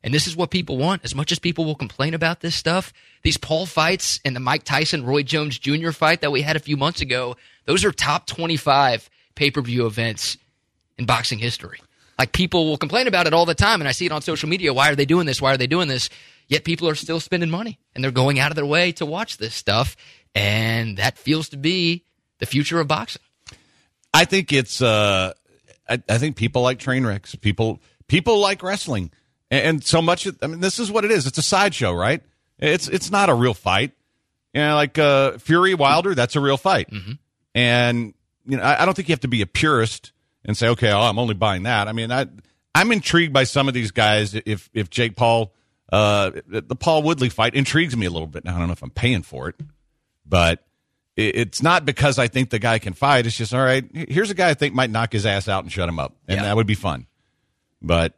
And 0.03 0.13
this 0.13 0.27
is 0.27 0.35
what 0.35 0.51
people 0.51 0.77
want. 0.77 1.03
As 1.03 1.15
much 1.15 1.31
as 1.31 1.39
people 1.39 1.65
will 1.65 1.73
complain 1.73 2.13
about 2.13 2.41
this 2.41 2.55
stuff, 2.55 2.93
these 3.23 3.37
Paul 3.37 3.65
fights 3.65 4.19
and 4.23 4.35
the 4.35 4.39
Mike 4.39 4.63
Tyson 4.63 5.03
Roy 5.03 5.23
Jones 5.23 5.57
Jr. 5.57 5.89
fight 5.89 6.21
that 6.21 6.31
we 6.31 6.43
had 6.43 6.55
a 6.55 6.59
few 6.59 6.77
months 6.77 7.01
ago, 7.01 7.35
those 7.65 7.83
are 7.83 7.91
top 7.91 8.27
25 8.27 9.09
pay 9.33 9.49
per 9.49 9.61
view 9.61 9.87
events 9.87 10.37
in 10.99 11.05
boxing 11.05 11.39
history. 11.39 11.79
Like 12.19 12.33
people 12.33 12.65
will 12.65 12.77
complain 12.77 13.07
about 13.07 13.25
it 13.25 13.33
all 13.33 13.47
the 13.47 13.55
time, 13.55 13.81
and 13.81 13.87
I 13.87 13.93
see 13.93 14.05
it 14.05 14.11
on 14.11 14.21
social 14.21 14.47
media. 14.47 14.75
Why 14.75 14.91
are 14.91 14.95
they 14.95 15.05
doing 15.05 15.25
this? 15.25 15.41
Why 15.41 15.53
are 15.53 15.57
they 15.57 15.67
doing 15.67 15.87
this? 15.87 16.09
Yet 16.47 16.63
people 16.63 16.87
are 16.87 16.95
still 16.95 17.19
spending 17.19 17.49
money 17.49 17.79
and 17.95 18.03
they're 18.03 18.11
going 18.11 18.39
out 18.39 18.51
of 18.51 18.55
their 18.55 18.65
way 18.65 18.91
to 18.93 19.07
watch 19.07 19.37
this 19.37 19.55
stuff, 19.55 19.95
and 20.35 20.97
that 20.97 21.17
feels 21.17 21.49
to 21.49 21.57
be 21.57 22.03
the 22.37 22.45
future 22.45 22.79
of 22.79 22.87
boxing. 22.87 23.23
I 24.15 24.25
think 24.25 24.53
it's 24.53 24.81
uh, 24.81 25.33
I, 25.87 26.01
I 26.09 26.17
think 26.17 26.37
people 26.37 26.61
like 26.61 26.79
train 26.79 27.05
wrecks. 27.05 27.35
People 27.35 27.81
people 28.07 28.39
like 28.39 28.63
wrestling. 28.63 29.11
And, 29.51 29.67
and 29.67 29.83
so 29.83 30.01
much. 30.01 30.27
I 30.41 30.47
mean, 30.47 30.59
this 30.59 30.79
is 30.79 30.89
what 30.91 31.05
it 31.05 31.11
is. 31.11 31.27
It's 31.27 31.37
a 31.37 31.43
sideshow, 31.43 31.93
right? 31.93 32.23
It's 32.57 32.87
it's 32.87 33.11
not 33.11 33.29
a 33.29 33.33
real 33.33 33.53
fight. 33.53 33.91
You 34.53 34.61
know, 34.61 34.75
like 34.75 34.97
uh, 34.97 35.37
Fury 35.37 35.73
Wilder, 35.73 36.15
that's 36.15 36.35
a 36.35 36.39
real 36.39 36.57
fight. 36.57 36.89
And 37.53 38.13
you 38.45 38.57
know, 38.57 38.63
I, 38.63 38.81
I 38.81 38.85
don't 38.85 38.93
think 38.95 39.09
you 39.09 39.13
have 39.13 39.19
to 39.21 39.27
be 39.27 39.41
a 39.41 39.45
purist 39.47 40.13
and 40.45 40.55
say, 40.57 40.69
okay, 40.69 40.91
oh, 40.91 41.01
I'm 41.01 41.19
only 41.19 41.33
buying 41.33 41.63
that. 41.63 41.87
I 41.87 41.91
mean, 41.91 42.11
I 42.11 42.27
I'm 42.73 42.91
intrigued 42.91 43.33
by 43.33 43.43
some 43.43 43.67
of 43.67 43.73
these 43.73 43.91
guys. 43.91 44.33
If 44.33 44.69
if 44.73 44.89
Jake 44.89 45.15
Paul, 45.15 45.53
uh, 45.91 46.31
the 46.47 46.75
Paul 46.75 47.03
Woodley 47.03 47.29
fight 47.29 47.53
intrigues 47.53 47.95
me 47.95 48.05
a 48.05 48.09
little 48.09 48.27
bit. 48.27 48.45
Now 48.45 48.55
I 48.55 48.59
don't 48.59 48.67
know 48.67 48.73
if 48.73 48.81
I'm 48.83 48.91
paying 48.91 49.23
for 49.23 49.49
it, 49.49 49.55
but 50.25 50.63
it's 51.17 51.61
not 51.63 51.85
because 51.85 52.19
I 52.19 52.27
think 52.27 52.49
the 52.49 52.59
guy 52.59 52.79
can 52.79 52.93
fight. 52.93 53.25
It's 53.25 53.37
just 53.37 53.53
all 53.53 53.63
right. 53.63 53.85
Here's 53.93 54.29
a 54.31 54.33
guy 54.33 54.49
I 54.49 54.53
think 54.53 54.73
might 54.75 54.89
knock 54.89 55.13
his 55.13 55.25
ass 55.25 55.47
out 55.47 55.63
and 55.63 55.71
shut 55.71 55.87
him 55.87 55.99
up, 55.99 56.15
and 56.27 56.37
Yeah. 56.37 56.43
that 56.43 56.55
would 56.55 56.67
be 56.67 56.75
fun. 56.75 57.07
But 57.81 58.13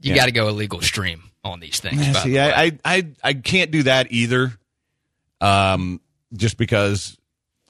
You 0.00 0.10
Yeah. 0.10 0.16
got 0.16 0.24
to 0.26 0.32
go 0.32 0.48
illegal 0.48 0.80
stream 0.82 1.30
on 1.42 1.60
these 1.60 1.80
things. 1.80 2.06
Yeah, 2.06 2.12
see, 2.14 2.30
the. 2.32 2.40
I, 2.40 2.64
I, 2.64 2.78
I, 2.84 3.06
I 3.22 3.32
can't 3.34 3.70
do 3.70 3.84
that 3.84 4.08
either. 4.10 4.52
Um, 5.40 6.00
just 6.34 6.56
because 6.58 7.16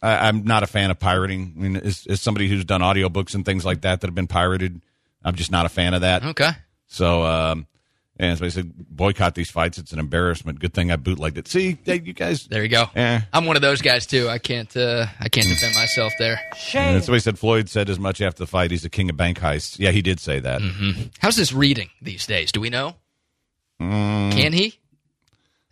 I, 0.02 0.28
I'm 0.28 0.44
not 0.44 0.62
a 0.62 0.66
fan 0.66 0.90
of 0.90 0.98
pirating. 0.98 1.54
I 1.56 1.60
mean, 1.60 1.76
as, 1.76 2.06
as 2.08 2.20
somebody 2.20 2.48
who's 2.48 2.64
done 2.64 2.80
audiobooks 2.80 3.34
and 3.34 3.44
things 3.44 3.64
like 3.64 3.82
that 3.82 4.00
that 4.00 4.06
have 4.06 4.14
been 4.14 4.26
pirated, 4.26 4.80
I'm 5.24 5.34
just 5.34 5.50
not 5.50 5.66
a 5.66 5.68
fan 5.68 5.94
of 5.94 6.00
that. 6.02 6.24
okay. 6.24 6.50
So, 6.86 7.24
um, 7.24 7.66
and 8.16 8.38
somebody 8.38 8.50
said, 8.50 8.72
boycott 8.88 9.34
these 9.34 9.50
fights. 9.50 9.78
It's 9.78 9.92
an 9.92 9.98
embarrassment. 9.98 10.60
Good 10.60 10.72
thing 10.72 10.90
I 10.92 10.96
bootlegged 10.96 11.36
it. 11.38 11.48
See, 11.48 11.78
hey, 11.84 12.00
you 12.04 12.12
guys. 12.12 12.46
There 12.46 12.62
you 12.62 12.68
go. 12.68 12.84
Eh. 12.94 13.20
I'm 13.32 13.44
one 13.44 13.56
of 13.56 13.62
those 13.62 13.82
guys 13.82 14.06
too. 14.06 14.28
I 14.28 14.38
can't. 14.38 14.74
Uh, 14.76 15.06
I 15.18 15.28
can't 15.28 15.48
defend 15.48 15.74
myself 15.74 16.12
there. 16.18 16.40
And 16.74 17.02
somebody 17.02 17.20
said 17.20 17.38
Floyd 17.38 17.68
said 17.68 17.90
as 17.90 17.98
much 17.98 18.20
after 18.20 18.38
the 18.44 18.46
fight. 18.46 18.70
He's 18.70 18.82
the 18.82 18.90
king 18.90 19.10
of 19.10 19.16
bank 19.16 19.40
heists. 19.40 19.78
Yeah, 19.78 19.90
he 19.90 20.02
did 20.02 20.20
say 20.20 20.38
that. 20.40 20.62
How's 21.18 21.36
this 21.36 21.52
reading 21.52 21.90
these 22.00 22.26
days? 22.26 22.52
Do 22.52 22.60
we 22.60 22.70
know? 22.70 22.94
Can 23.78 24.52
he? 24.52 24.78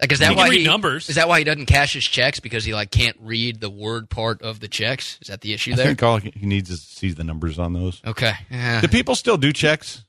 Like, 0.01 0.11
is 0.11 0.19
that 0.19 0.31
He 0.31 0.35
can 0.35 0.37
why 0.37 0.49
read 0.49 0.61
he 0.63 0.67
numbers. 0.67 1.09
Is 1.09 1.15
that 1.15 1.29
why 1.29 1.39
he 1.39 1.45
doesn't 1.45 1.67
cash 1.67 1.93
his 1.93 2.05
checks 2.05 2.41
because 2.41 2.65
he 2.65 2.75
like 2.75 2.91
can't 2.91 3.17
read 3.21 3.61
the 3.61 3.71
word 3.71 4.11
part 4.11 4.43
of 4.43 4.59
the 4.59 4.67
checks? 4.67 5.17
Is 5.23 5.29
that 5.29 5.43
the 5.43 5.53
issue 5.53 5.75
I 5.75 5.77
there? 5.77 5.87
think 5.87 6.03
all 6.03 6.17
he 6.19 6.33
needs 6.45 6.71
is 6.71 6.85
to 6.85 6.93
see 6.93 7.13
the 7.13 7.23
numbers 7.23 7.57
on 7.57 7.73
those. 7.73 8.03
Okay. 8.05 8.33
Yeah. 8.51 8.81
Do 8.81 8.89
people 8.89 9.15
still 9.15 9.37
do 9.37 9.53
checks? 9.53 10.05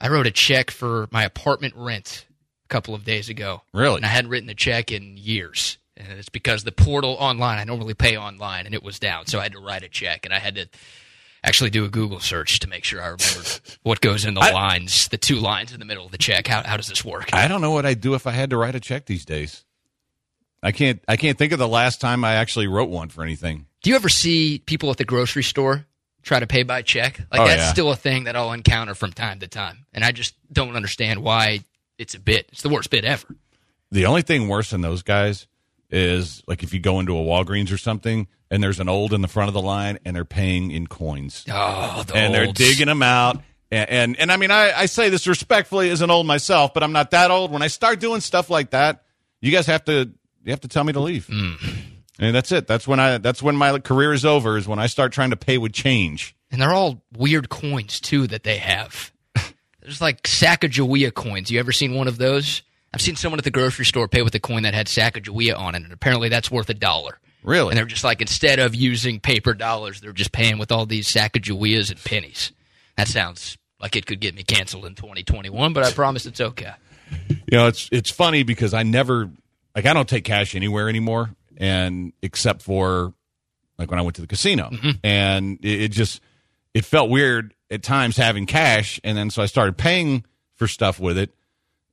I 0.00 0.08
wrote 0.08 0.26
a 0.26 0.30
check 0.30 0.70
for 0.70 1.08
my 1.10 1.24
apartment 1.24 1.74
rent 1.76 2.26
a 2.64 2.68
couple 2.68 2.94
of 2.94 3.04
days 3.04 3.28
ago. 3.28 3.62
Really? 3.72 3.96
And 3.96 4.04
I 4.04 4.08
hadn't 4.08 4.30
written 4.30 4.48
a 4.50 4.54
check 4.54 4.92
in 4.92 5.16
years. 5.16 5.78
And 5.96 6.18
it's 6.18 6.28
because 6.28 6.64
the 6.64 6.72
portal 6.72 7.16
online, 7.18 7.58
I 7.58 7.64
normally 7.64 7.94
pay 7.94 8.18
online, 8.18 8.66
and 8.66 8.74
it 8.74 8.82
was 8.82 8.98
down. 8.98 9.26
So 9.26 9.38
I 9.38 9.44
had 9.44 9.52
to 9.52 9.60
write 9.60 9.82
a 9.82 9.88
check, 9.88 10.26
and 10.26 10.34
I 10.34 10.38
had 10.38 10.56
to 10.56 10.68
actually 11.42 11.70
do 11.70 11.86
a 11.86 11.88
Google 11.88 12.20
search 12.20 12.58
to 12.60 12.68
make 12.68 12.84
sure 12.84 13.00
I 13.00 13.06
remembered 13.06 13.60
what 13.82 14.00
goes 14.02 14.26
in 14.26 14.34
the 14.34 14.42
I- 14.42 14.52
lines, 14.52 15.08
the 15.08 15.16
two 15.16 15.36
lines 15.36 15.72
in 15.72 15.78
the 15.78 15.86
middle 15.86 16.04
of 16.04 16.12
the 16.12 16.18
check. 16.18 16.46
How, 16.46 16.62
how 16.62 16.76
does 16.76 16.88
this 16.88 17.02
work? 17.04 17.32
I 17.32 17.48
don't 17.48 17.62
know 17.62 17.70
what 17.70 17.86
I'd 17.86 18.02
do 18.02 18.14
if 18.14 18.26
I 18.26 18.32
had 18.32 18.50
to 18.50 18.58
write 18.58 18.74
a 18.74 18.80
check 18.80 19.06
these 19.06 19.24
days. 19.24 19.64
I 20.62 20.72
can't. 20.72 21.02
I 21.06 21.16
can't 21.16 21.38
think 21.38 21.52
of 21.52 21.58
the 21.58 21.68
last 21.68 22.00
time 22.00 22.24
I 22.24 22.34
actually 22.34 22.66
wrote 22.66 22.88
one 22.88 23.08
for 23.08 23.22
anything. 23.22 23.66
Do 23.82 23.90
you 23.90 23.96
ever 23.96 24.08
see 24.08 24.58
people 24.58 24.90
at 24.90 24.96
the 24.96 25.04
grocery 25.04 25.44
store 25.44 25.86
try 26.26 26.40
to 26.40 26.46
pay 26.46 26.62
by 26.62 26.82
check? 26.82 27.18
Like 27.32 27.40
Oh, 27.40 27.46
that's 27.46 27.62
yeah. 27.62 27.72
still 27.72 27.90
a 27.90 27.96
thing 27.96 28.24
that 28.24 28.36
I'll 28.36 28.52
encounter 28.52 28.94
from 28.94 29.12
time 29.12 29.40
to 29.40 29.48
time, 29.48 29.86
and 29.94 30.04
I 30.04 30.12
just 30.12 30.34
don't 30.52 30.76
understand 30.76 31.22
why 31.22 31.60
it's 31.98 32.14
a 32.14 32.20
bit. 32.20 32.48
It's 32.52 32.60
the 32.62 32.68
worst 32.68 32.90
bit 32.90 33.04
ever. 33.06 33.26
The 33.90 34.04
only 34.06 34.22
thing 34.22 34.48
worse 34.48 34.70
than 34.70 34.80
those 34.82 35.02
guys 35.02 35.46
is 35.88 36.42
like 36.46 36.62
if 36.62 36.74
you 36.74 36.80
go 36.80 36.98
into 37.00 37.16
a 37.16 37.22
Walgreens 37.22 37.72
or 37.72 37.78
something 37.78 38.26
and 38.50 38.60
there's 38.62 38.80
an 38.80 38.88
old 38.88 39.12
in 39.12 39.22
the 39.22 39.28
front 39.28 39.48
of 39.48 39.54
the 39.54 39.62
line 39.62 39.98
and 40.04 40.16
they're 40.16 40.24
paying 40.24 40.72
in 40.72 40.86
coins 40.88 41.44
Oh, 41.50 42.02
the 42.06 42.16
and 42.16 42.34
they're 42.34 42.52
digging 42.52 42.88
them 42.88 43.02
out. 43.04 43.40
And, 43.70 43.88
and 43.90 44.20
and 44.20 44.32
I 44.32 44.36
mean 44.36 44.50
I, 44.50 44.72
I 44.76 44.86
say 44.86 45.08
this 45.08 45.26
respectfully 45.28 45.90
as 45.90 46.00
an 46.02 46.10
old 46.10 46.26
myself, 46.26 46.74
but 46.74 46.82
I'm 46.82 46.92
not 46.92 47.12
that 47.12 47.30
old. 47.30 47.52
When 47.52 47.62
I 47.62 47.68
start 47.68 48.00
doing 48.00 48.20
stuff 48.20 48.50
like 48.50 48.70
that, 48.70 49.04
you 49.40 49.52
guys 49.52 49.66
have 49.66 49.84
to 49.84 50.10
you 50.44 50.50
have 50.50 50.60
to 50.62 50.68
tell 50.68 50.82
me 50.84 50.92
to 50.92 51.00
leave. 51.00 51.26
Mm. 51.28 51.56
And 52.18 52.34
that's 52.34 52.50
it. 52.52 52.66
That's 52.66 52.88
when 52.88 52.98
I 52.98 53.18
that's 53.18 53.42
when 53.42 53.56
my 53.56 53.78
career 53.78 54.12
is 54.12 54.24
over. 54.24 54.56
Is 54.56 54.66
when 54.66 54.78
I 54.78 54.86
start 54.86 55.12
trying 55.12 55.30
to 55.30 55.36
pay 55.36 55.58
with 55.58 55.72
change. 55.72 56.34
And 56.50 56.60
they're 56.60 56.72
all 56.72 57.02
weird 57.16 57.48
coins 57.48 58.00
too 58.00 58.26
that 58.28 58.42
they 58.42 58.58
have. 58.58 59.12
There's 59.82 60.00
like 60.00 60.22
Sacagawea 60.22 61.12
coins. 61.12 61.50
You 61.50 61.60
ever 61.60 61.72
seen 61.72 61.94
one 61.94 62.08
of 62.08 62.18
those? 62.18 62.62
I've 62.94 63.02
seen 63.02 63.16
someone 63.16 63.38
at 63.38 63.44
the 63.44 63.50
grocery 63.50 63.84
store 63.84 64.08
pay 64.08 64.22
with 64.22 64.34
a 64.34 64.40
coin 64.40 64.62
that 64.62 64.72
had 64.72 64.86
Sacagawea 64.86 65.58
on 65.58 65.74
it, 65.74 65.82
and 65.82 65.92
apparently 65.92 66.30
that's 66.30 66.50
worth 66.50 66.70
a 66.70 66.74
dollar. 66.74 67.18
Really? 67.42 67.70
And 67.70 67.78
they're 67.78 67.84
just 67.84 68.04
like 68.04 68.20
instead 68.20 68.58
of 68.58 68.74
using 68.74 69.20
paper 69.20 69.54
dollars, 69.54 70.00
they're 70.00 70.12
just 70.12 70.32
paying 70.32 70.58
with 70.58 70.72
all 70.72 70.86
these 70.86 71.12
Sacagaweas 71.12 71.90
and 71.90 72.02
pennies. 72.02 72.52
That 72.96 73.08
sounds 73.08 73.58
like 73.80 73.94
it 73.96 74.06
could 74.06 74.20
get 74.20 74.34
me 74.34 74.42
canceled 74.42 74.86
in 74.86 74.94
2021, 74.94 75.72
but 75.72 75.84
I 75.84 75.92
promise 75.92 76.26
it's 76.26 76.40
okay. 76.40 76.72
You 77.30 77.36
know, 77.58 77.66
it's 77.68 77.88
it's 77.92 78.10
funny 78.10 78.42
because 78.42 78.74
I 78.74 78.82
never 78.82 79.30
like 79.74 79.86
I 79.86 79.92
don't 79.92 80.08
take 80.08 80.24
cash 80.24 80.54
anywhere 80.54 80.88
anymore, 80.88 81.30
and 81.56 82.12
except 82.22 82.62
for 82.62 83.14
like 83.78 83.90
when 83.90 83.98
I 83.98 84.02
went 84.02 84.16
to 84.16 84.20
the 84.20 84.26
casino, 84.26 84.70
mm-hmm. 84.70 84.90
and 85.04 85.58
it, 85.62 85.82
it 85.82 85.88
just 85.92 86.20
it 86.74 86.84
felt 86.84 87.10
weird 87.10 87.54
at 87.70 87.82
times 87.82 88.16
having 88.16 88.46
cash, 88.46 89.00
and 89.04 89.16
then 89.16 89.30
so 89.30 89.42
I 89.42 89.46
started 89.46 89.76
paying 89.76 90.24
for 90.54 90.66
stuff 90.66 90.98
with 90.98 91.18
it, 91.18 91.34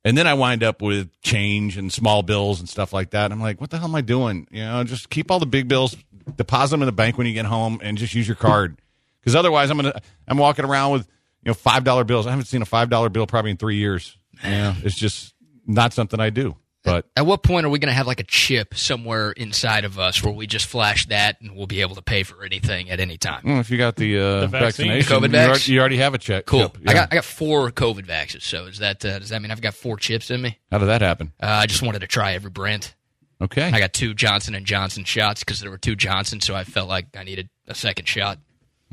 and 0.04 0.16
then 0.16 0.26
I 0.26 0.34
wind 0.34 0.62
up 0.62 0.82
with 0.82 1.10
change 1.20 1.76
and 1.76 1.92
small 1.92 2.22
bills 2.22 2.60
and 2.60 2.68
stuff 2.68 2.92
like 2.92 3.10
that. 3.10 3.32
I'm 3.32 3.40
like, 3.40 3.60
what 3.60 3.70
the 3.70 3.78
hell 3.78 3.88
am 3.88 3.94
I 3.94 4.00
doing? 4.00 4.46
You 4.50 4.64
know, 4.64 4.84
just 4.84 5.10
keep 5.10 5.30
all 5.30 5.38
the 5.38 5.46
big 5.46 5.68
bills, 5.68 5.96
deposit 6.36 6.72
them 6.72 6.82
in 6.82 6.86
the 6.86 6.92
bank 6.92 7.18
when 7.18 7.26
you 7.26 7.34
get 7.34 7.46
home, 7.46 7.80
and 7.82 7.98
just 7.98 8.14
use 8.14 8.28
your 8.28 8.36
card, 8.36 8.80
because 9.20 9.34
otherwise 9.34 9.70
I'm 9.70 9.76
gonna 9.76 10.00
I'm 10.28 10.38
walking 10.38 10.64
around 10.64 10.92
with 10.92 11.08
you 11.42 11.50
know 11.50 11.54
five 11.54 11.84
dollar 11.84 12.04
bills. 12.04 12.26
I 12.26 12.30
haven't 12.30 12.46
seen 12.46 12.62
a 12.62 12.66
five 12.66 12.90
dollar 12.90 13.08
bill 13.08 13.26
probably 13.26 13.50
in 13.50 13.56
three 13.56 13.76
years. 13.76 14.16
Yeah, 14.42 14.74
it's 14.82 14.96
just 14.96 15.34
not 15.66 15.92
something 15.92 16.20
I 16.20 16.30
do. 16.30 16.56
But 16.84 17.06
At 17.16 17.24
what 17.26 17.42
point 17.42 17.64
are 17.66 17.70
we 17.70 17.78
going 17.78 17.88
to 17.88 17.94
have 17.94 18.06
like 18.06 18.20
a 18.20 18.24
chip 18.24 18.74
somewhere 18.74 19.32
inside 19.32 19.84
of 19.86 19.98
us 19.98 20.22
where 20.22 20.32
we 20.34 20.46
just 20.46 20.66
flash 20.66 21.06
that 21.06 21.40
and 21.40 21.56
we'll 21.56 21.66
be 21.66 21.80
able 21.80 21.94
to 21.94 22.02
pay 22.02 22.22
for 22.22 22.44
anything 22.44 22.90
at 22.90 23.00
any 23.00 23.16
time? 23.16 23.42
mm, 23.42 23.58
if 23.58 23.70
you 23.70 23.78
got 23.78 23.96
the, 23.96 24.18
uh, 24.18 24.40
The 24.40 24.46
vaccine? 24.48 24.88
vaccination, 24.88 25.08
The 25.22 25.28
COVID 25.28 25.32
you, 25.32 25.38
vax? 25.38 25.48
already, 25.48 25.72
you 25.72 25.80
already 25.80 25.96
have 25.96 26.14
a 26.14 26.18
check. 26.18 26.44
Cool. 26.46 26.68
chip. 26.68 26.78
I 26.86 26.92
got 26.92 27.08
I 27.12 27.16
got 27.16 27.24
four 27.24 27.70
COVID 27.70 28.06
vaxes. 28.06 28.42
So 28.42 28.66
is 28.66 28.78
that 28.78 29.04
uh, 29.04 29.18
does 29.18 29.30
that 29.30 29.40
mean 29.42 29.50
I've 29.50 29.60
got 29.62 29.74
four 29.74 29.96
chips 29.96 30.30
in 30.30 30.42
me? 30.42 30.58
How 30.70 30.78
did 30.78 30.86
that 30.86 31.00
happen? 31.00 31.32
Uh, 31.42 31.46
I 31.46 31.66
just 31.66 31.82
wanted 31.82 32.00
to 32.00 32.06
try 32.06 32.34
every 32.34 32.50
brand. 32.50 32.94
Okay. 33.40 33.62
I 33.62 33.78
got 33.80 33.92
two 33.92 34.14
Johnson 34.14 34.54
and 34.54 34.64
Johnson 34.64 35.04
shots 35.04 35.40
because 35.42 35.60
there 35.60 35.70
were 35.70 35.78
two 35.78 35.96
Johnson, 35.96 36.40
so 36.40 36.54
I 36.54 36.64
felt 36.64 36.88
like 36.88 37.16
I 37.16 37.24
needed 37.24 37.48
a 37.66 37.74
second 37.74 38.06
shot. 38.06 38.38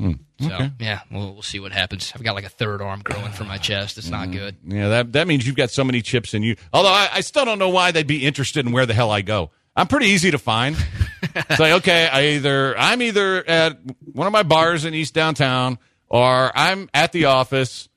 Hmm. 0.02 0.14
So 0.40 0.70
yeah, 0.80 1.02
we'll, 1.12 1.34
we'll 1.34 1.42
see 1.44 1.60
what 1.60 1.72
happens. 1.72 2.12
I've 2.16 2.24
got 2.24 2.34
like 2.34 2.44
a 2.44 2.50
third 2.50 2.82
arm 2.82 3.02
growing 3.04 3.32
from 3.34 3.48
my 3.48 3.60
chest. 3.60 4.00
It's 4.00 4.10
not 4.10 4.32
good. 4.32 4.56
Yeah, 4.66 4.90
that 4.90 5.14
that 5.14 5.28
means 5.28 5.46
you've 5.46 5.56
got 5.56 5.70
so 5.70 5.84
many 5.84 6.02
chips 6.02 6.34
in 6.34 6.42
you. 6.42 6.56
Although 6.74 6.90
I, 6.90 7.10
I 7.14 7.22
still 7.22 7.46
don't 7.46 7.60
know 7.60 7.70
why 7.70 7.92
they'd 7.92 8.08
be 8.08 8.26
interested 8.26 8.66
in 8.66 8.72
where 8.72 8.88
the 8.88 8.96
hell 8.96 9.12
I 9.12 9.22
go. 9.22 9.52
I'm 9.76 9.86
pretty 9.86 10.08
easy 10.08 10.32
to 10.32 10.40
find. 10.40 10.76
it's 11.22 11.60
like 11.60 11.74
okay, 11.74 12.08
I 12.08 12.30
either 12.30 12.76
I'm 12.76 13.04
either 13.04 13.48
at 13.48 13.78
one 14.12 14.26
of 14.26 14.34
my 14.34 14.42
bars 14.42 14.86
in 14.86 14.96
East 14.96 15.14
Downtown, 15.14 15.78
or 16.10 16.52
I'm 16.56 16.90
at 16.96 17.12
the 17.12 17.26
office, 17.26 17.88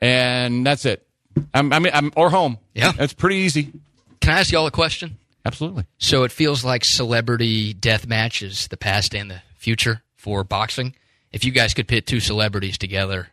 and 0.00 0.64
that's 0.64 0.84
it. 0.84 1.04
I'm 1.52 1.72
I'm, 1.72 1.86
I'm 1.86 2.12
or 2.14 2.30
home. 2.30 2.58
Yeah. 2.72 2.92
that's 2.92 3.14
pretty 3.14 3.38
easy. 3.38 3.72
Can 4.20 4.32
I 4.32 4.38
ask 4.40 4.52
y'all 4.52 4.68
a 4.68 4.70
question? 4.70 5.18
Absolutely. 5.44 5.86
So 5.98 6.22
it 6.22 6.30
feels 6.30 6.64
like 6.64 6.84
celebrity 6.84 7.72
death 7.72 8.06
matches, 8.06 8.68
the 8.68 8.76
past 8.76 9.12
and 9.12 9.28
the 9.28 9.42
future 9.56 10.02
for 10.16 10.44
boxing. 10.44 10.94
If 11.32 11.44
you 11.44 11.52
guys 11.52 11.74
could 11.74 11.88
pit 11.88 12.06
two 12.06 12.20
celebrities 12.20 12.78
together 12.78 13.28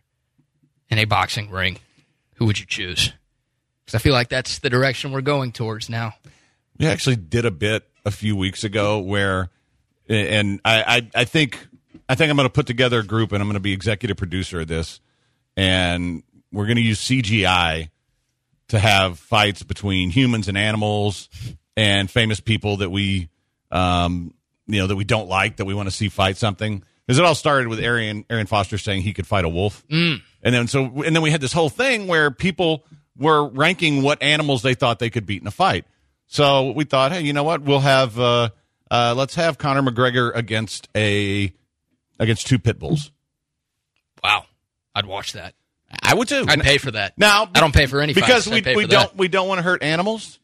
in 0.89 0.97
a 0.97 1.05
boxing 1.05 1.49
ring, 1.49 1.79
who 2.35 2.45
would 2.45 2.59
you 2.59 2.65
choose? 2.65 3.13
Because 3.85 3.95
I 3.95 3.99
feel 3.99 4.13
like 4.13 4.29
that's 4.29 4.59
the 4.59 4.69
direction 4.69 5.11
we're 5.11 5.21
going 5.21 5.51
towards 5.51 5.89
now. 5.89 6.13
We 6.77 6.87
actually 6.87 7.15
did 7.15 7.45
a 7.45 7.51
bit 7.51 7.87
a 8.05 8.11
few 8.11 8.35
weeks 8.35 8.63
ago 8.63 8.99
where, 8.99 9.49
and 10.09 10.59
I, 10.65 10.83
I, 10.83 11.21
I 11.21 11.25
think, 11.25 11.65
I 12.09 12.15
think 12.15 12.29
I'm 12.29 12.35
going 12.35 12.47
to 12.47 12.53
put 12.53 12.67
together 12.67 12.99
a 12.99 13.03
group 13.03 13.31
and 13.31 13.41
I'm 13.41 13.47
going 13.47 13.55
to 13.55 13.61
be 13.61 13.73
executive 13.73 14.17
producer 14.17 14.61
of 14.61 14.67
this, 14.67 14.99
and 15.55 16.23
we're 16.51 16.65
going 16.65 16.77
to 16.77 16.81
use 16.81 16.99
CGI 16.99 17.89
to 18.69 18.79
have 18.79 19.19
fights 19.19 19.63
between 19.63 20.09
humans 20.09 20.47
and 20.47 20.57
animals 20.57 21.29
and 21.77 22.09
famous 22.09 22.39
people 22.39 22.77
that 22.77 22.89
we, 22.89 23.29
um, 23.71 24.33
you 24.67 24.79
know, 24.79 24.87
that 24.87 24.95
we 24.95 25.03
don't 25.03 25.29
like 25.29 25.57
that 25.57 25.65
we 25.65 25.73
want 25.73 25.87
to 25.87 25.95
see 25.95 26.09
fight 26.09 26.37
something. 26.37 26.83
Because 27.05 27.19
it 27.19 27.25
all 27.25 27.35
started 27.35 27.67
with 27.67 27.79
Arian 27.79 28.25
Arian 28.29 28.47
Foster 28.47 28.77
saying 28.77 29.03
he 29.03 29.13
could 29.13 29.27
fight 29.27 29.45
a 29.45 29.49
wolf, 29.49 29.85
mm. 29.87 30.21
and 30.41 30.55
then 30.55 30.67
so 30.67 30.85
and 31.03 31.15
then 31.15 31.21
we 31.21 31.29
had 31.29 31.41
this 31.41 31.53
whole 31.53 31.69
thing 31.69 32.07
where 32.07 32.31
people 32.31 32.83
were 33.17 33.47
ranking 33.47 34.01
what 34.01 34.21
animals 34.23 34.61
they 34.63 34.73
thought 34.73 34.99
they 34.99 35.09
could 35.09 35.25
beat 35.25 35.41
in 35.41 35.47
a 35.47 35.51
fight. 35.51 35.85
So 36.27 36.71
we 36.71 36.83
thought, 36.83 37.11
hey, 37.11 37.21
you 37.21 37.33
know 37.33 37.43
what? 37.43 37.61
We'll 37.61 37.79
have 37.79 38.19
uh, 38.19 38.49
uh, 38.89 39.13
let's 39.15 39.35
have 39.35 39.57
Conor 39.57 39.83
McGregor 39.83 40.31
against 40.35 40.89
a 40.95 41.53
against 42.19 42.47
two 42.47 42.59
pit 42.59 42.79
bulls. 42.79 43.11
Wow, 44.23 44.45
I'd 44.95 45.05
watch 45.05 45.33
that. 45.33 45.53
I 46.01 46.15
would 46.15 46.27
too. 46.27 46.45
I'd 46.47 46.61
pay 46.61 46.77
for 46.77 46.91
that. 46.91 47.17
Now 47.17 47.47
I 47.53 47.59
don't 47.59 47.73
pay 47.73 47.85
for 47.85 48.01
any 48.01 48.13
because 48.13 48.47
we 48.47 48.61
we 48.61 48.87
don't 48.87 48.89
that. 48.89 49.17
we 49.17 49.27
don't 49.27 49.47
want 49.47 49.59
to 49.59 49.63
hurt 49.63 49.83
animals. 49.83 50.39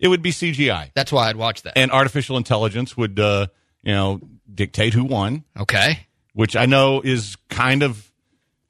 It 0.00 0.08
would 0.08 0.22
be 0.22 0.32
CGI, 0.32 0.90
That's 0.94 1.12
why 1.12 1.28
I'd 1.28 1.36
watch 1.36 1.62
that. 1.62 1.78
and 1.78 1.90
artificial 1.90 2.36
intelligence 2.36 2.96
would 2.96 3.18
uh, 3.18 3.46
you 3.84 3.92
know 3.92 4.20
dictate 4.52 4.94
who 4.94 5.04
won, 5.04 5.44
Okay. 5.58 6.06
which 6.32 6.56
I 6.56 6.66
know 6.66 7.00
is 7.00 7.36
kind 7.50 7.82
of 7.82 8.10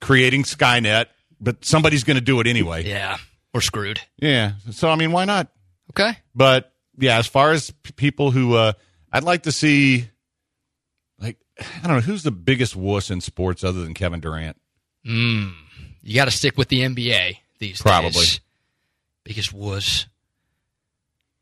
creating 0.00 0.42
Skynet, 0.44 1.06
but 1.40 1.64
somebody's 1.64 2.04
going 2.04 2.16
to 2.16 2.20
do 2.22 2.40
it 2.40 2.46
anyway. 2.46 2.84
Yeah. 2.86 3.16
we're 3.52 3.60
screwed. 3.60 4.00
Yeah. 4.18 4.52
So 4.72 4.88
I 4.90 4.96
mean, 4.96 5.12
why 5.12 5.24
not? 5.24 5.48
Okay. 5.90 6.16
But 6.34 6.72
yeah, 6.98 7.18
as 7.18 7.26
far 7.26 7.52
as 7.52 7.70
p- 7.70 7.92
people 7.92 8.30
who, 8.30 8.54
uh, 8.54 8.72
I'd 9.12 9.22
like 9.24 9.42
to 9.44 9.52
see, 9.52 10.08
like, 11.20 11.38
I 11.58 11.86
don't 11.86 11.96
know, 11.96 12.00
who's 12.00 12.22
the 12.22 12.30
biggest 12.32 12.74
wuss 12.76 13.10
in 13.10 13.20
sports 13.20 13.62
other 13.62 13.82
than 13.82 13.94
Kevin 13.94 14.20
Durant? 14.20 14.56
You 15.04 16.14
got 16.14 16.24
to 16.26 16.30
stick 16.30 16.56
with 16.58 16.68
the 16.68 16.80
NBA 16.80 17.36
these 17.58 17.80
Probably. 17.80 18.10
days. 18.10 18.40
Biggest 19.22 19.52
wuss. 19.52 20.06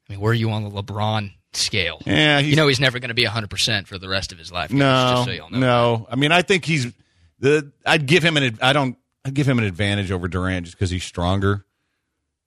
I 0.08 0.12
mean, 0.12 0.20
where 0.20 0.32
are 0.32 0.34
you 0.34 0.50
on 0.50 0.64
the 0.64 0.70
LeBron 0.70 1.32
scale? 1.54 2.00
Yeah, 2.06 2.38
you 2.38 2.56
know 2.56 2.68
he's 2.68 2.80
never 2.80 2.98
going 2.98 3.08
to 3.08 3.14
be 3.14 3.24
100% 3.24 3.86
for 3.86 3.98
the 3.98 4.08
rest 4.08 4.32
of 4.32 4.38
his 4.38 4.50
life. 4.52 4.72
no, 4.72 5.24
so 5.26 5.48
no. 5.50 6.06
I 6.10 6.16
mean, 6.16 6.32
I 6.32 6.42
think 6.42 6.64
he's 6.64 6.92
the. 7.38 7.70
I'd 7.86 8.06
give 8.06 8.22
him 8.22 8.36
an. 8.36 8.58
I 8.62 8.72
don't. 8.72 8.96
I'd 9.24 9.34
give 9.34 9.48
him 9.48 9.58
an 9.58 9.64
advantage 9.64 10.10
over 10.10 10.28
Durant 10.28 10.66
just 10.66 10.76
because 10.76 10.90
he's 10.90 11.04
stronger. 11.04 11.64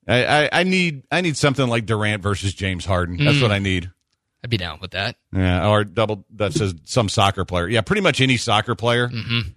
I, 0.08 0.24
I, 0.44 0.48
I 0.52 0.62
need. 0.62 1.02
I 1.10 1.20
need 1.20 1.36
something 1.36 1.66
like 1.66 1.86
Durant 1.86 2.22
versus 2.22 2.54
James 2.54 2.84
Harden. 2.84 3.16
That's 3.16 3.38
Mm. 3.38 3.42
what 3.42 3.52
I 3.52 3.58
need. 3.58 3.90
I'd 4.44 4.50
be 4.50 4.56
down 4.58 4.78
with 4.80 4.92
that. 4.92 5.16
Yeah, 5.32 5.68
or 5.68 5.82
double 5.84 6.24
that 6.36 6.52
says 6.52 6.74
some 6.84 7.08
soccer 7.08 7.44
player. 7.44 7.68
Yeah, 7.68 7.80
pretty 7.80 8.02
much 8.02 8.20
any 8.20 8.36
soccer 8.36 8.74
player. 8.76 9.08
Mm-hmm. 9.08 9.48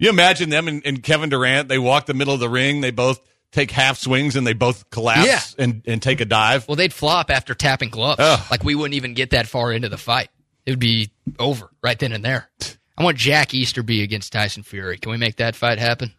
You 0.00 0.10
imagine 0.10 0.50
them 0.50 0.68
and, 0.68 0.82
and 0.84 1.02
Kevin 1.02 1.30
Durant. 1.30 1.68
They 1.68 1.78
walk 1.78 2.06
the 2.06 2.14
middle 2.14 2.34
of 2.34 2.40
the 2.40 2.48
ring. 2.48 2.80
They 2.82 2.90
both 2.90 3.20
take 3.52 3.70
half 3.70 3.98
swings 3.98 4.36
and 4.36 4.46
they 4.46 4.52
both 4.52 4.90
collapse 4.90 5.26
Yeah. 5.58 5.64
and, 5.64 5.82
and 5.86 6.02
take 6.02 6.20
a 6.20 6.24
dive. 6.24 6.66
Well, 6.68 6.76
they'd 6.76 6.92
flop 6.92 7.30
after 7.30 7.54
tapping 7.54 7.90
gloves. 7.90 8.20
Ugh. 8.20 8.40
Like 8.50 8.62
we 8.64 8.74
wouldn't 8.74 8.94
even 8.94 9.14
get 9.14 9.30
that 9.30 9.46
far 9.46 9.72
into 9.72 9.88
the 9.88 9.96
fight. 9.98 10.28
It 10.66 10.72
would 10.72 10.78
be 10.80 11.10
over 11.38 11.70
right 11.82 11.98
then 11.98 12.12
and 12.12 12.24
there. 12.24 12.50
I 12.96 13.04
want 13.04 13.16
Jack 13.16 13.54
Easterby 13.54 14.02
against 14.02 14.32
Tyson 14.32 14.62
Fury. 14.62 14.98
Can 14.98 15.10
we 15.12 15.16
make 15.16 15.36
that 15.36 15.54
fight 15.56 15.78
happen? 15.78 16.12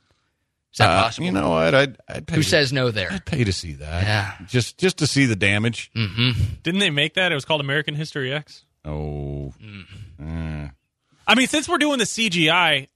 Is 0.72 0.78
that 0.78 0.90
Uh, 0.90 1.02
possible? 1.04 1.26
You 1.26 1.32
know 1.34 1.50
what? 1.50 1.76
I'd, 1.76 1.98
I'd 2.08 2.28
pay 2.28 2.36
Who 2.36 2.42
to- 2.44 2.48
says 2.48 2.72
no 2.74 2.90
there? 2.92 3.12
I'd 3.12 3.26
pay 3.26 3.44
to 3.44 3.52
see 3.54 3.74
that. 3.74 4.04
Yeah. 4.04 4.34
just 4.48 4.78
just 4.78 4.98
to 5.00 5.08
see 5.08 5.26
the 5.26 5.36
damage. 5.36 5.92
Mm-hmm. 5.96 6.42
Didn't 6.64 6.80
they 6.80 6.90
make 6.90 7.16
that? 7.16 7.32
It 7.32 7.36
was 7.36 7.46
called 7.46 7.62
American 7.62 7.96
History 7.96 8.32
X. 8.34 8.64
Oh, 8.86 9.54
mm. 9.62 9.86
eh. 10.20 10.70
I 11.28 11.36
mean, 11.36 11.48
since 11.48 11.68
we're 11.68 11.78
doing 11.80 12.00
the 12.00 12.06
CGI, 12.06 12.88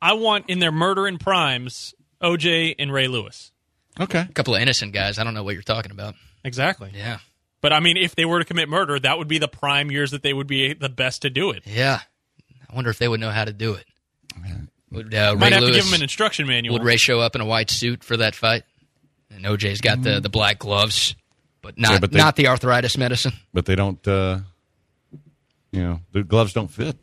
I 0.00 0.12
want 0.14 0.48
in 0.48 0.58
their 0.58 0.72
murder 0.72 1.06
in 1.08 1.18
primes 1.18 1.94
OJ 2.22 2.76
and 2.78 2.92
Ray 2.92 3.08
Lewis. 3.08 3.52
Okay. 4.00 4.26
A 4.28 4.32
couple 4.32 4.54
of 4.54 4.60
innocent 4.62 4.92
guys. 4.92 5.18
I 5.18 5.24
don't 5.24 5.34
know 5.34 5.42
what 5.44 5.54
you're 5.54 5.62
talking 5.62 5.92
about. 5.92 6.14
Exactly. 6.44 6.90
Yeah. 6.94 7.18
But 7.60 7.72
I 7.72 7.80
mean, 7.80 7.96
if 7.96 8.14
they 8.14 8.24
were 8.24 8.38
to 8.40 8.44
commit 8.44 8.68
murder, 8.68 8.98
that 8.98 9.16
would 9.18 9.28
be 9.28 9.38
the 9.38 9.48
prime 9.48 9.90
years 9.90 10.10
that 10.10 10.22
they 10.22 10.32
would 10.32 10.46
be 10.46 10.74
the 10.74 10.88
best 10.90 11.22
to 11.22 11.30
do 11.30 11.50
it. 11.50 11.62
Yeah. 11.66 12.00
I 12.70 12.74
wonder 12.74 12.90
if 12.90 12.98
they 12.98 13.08
would 13.08 13.20
know 13.20 13.30
how 13.30 13.44
to 13.44 13.52
do 13.52 13.74
it. 13.74 13.86
Would 14.90 15.14
uh, 15.14 15.32
Ray 15.34 15.40
Might 15.40 15.52
have 15.52 15.64
to 15.64 15.72
give 15.72 15.84
them 15.84 15.94
an 15.94 16.02
instruction 16.02 16.46
manual. 16.46 16.74
would 16.74 16.84
Ray 16.84 16.96
show 16.96 17.20
up 17.20 17.34
in 17.34 17.40
a 17.40 17.46
white 17.46 17.70
suit 17.70 18.04
for 18.04 18.16
that 18.18 18.34
fight? 18.34 18.62
And 19.30 19.44
OJ's 19.44 19.80
got 19.80 20.02
the, 20.02 20.20
the 20.20 20.28
black 20.28 20.58
gloves, 20.60 21.14
but 21.62 21.76
not 21.78 21.92
Yeah, 21.92 21.98
but 21.98 22.12
they- 22.12 22.18
not 22.18 22.36
the 22.36 22.48
arthritis 22.48 22.96
medicine. 22.96 23.32
But 23.52 23.64
they 23.66 23.74
don't. 23.74 24.06
uh 24.06 24.40
You 25.74 25.82
know, 25.82 26.00
the 26.12 26.22
gloves 26.22 26.52
don't 26.52 26.68
fit. 26.70 26.96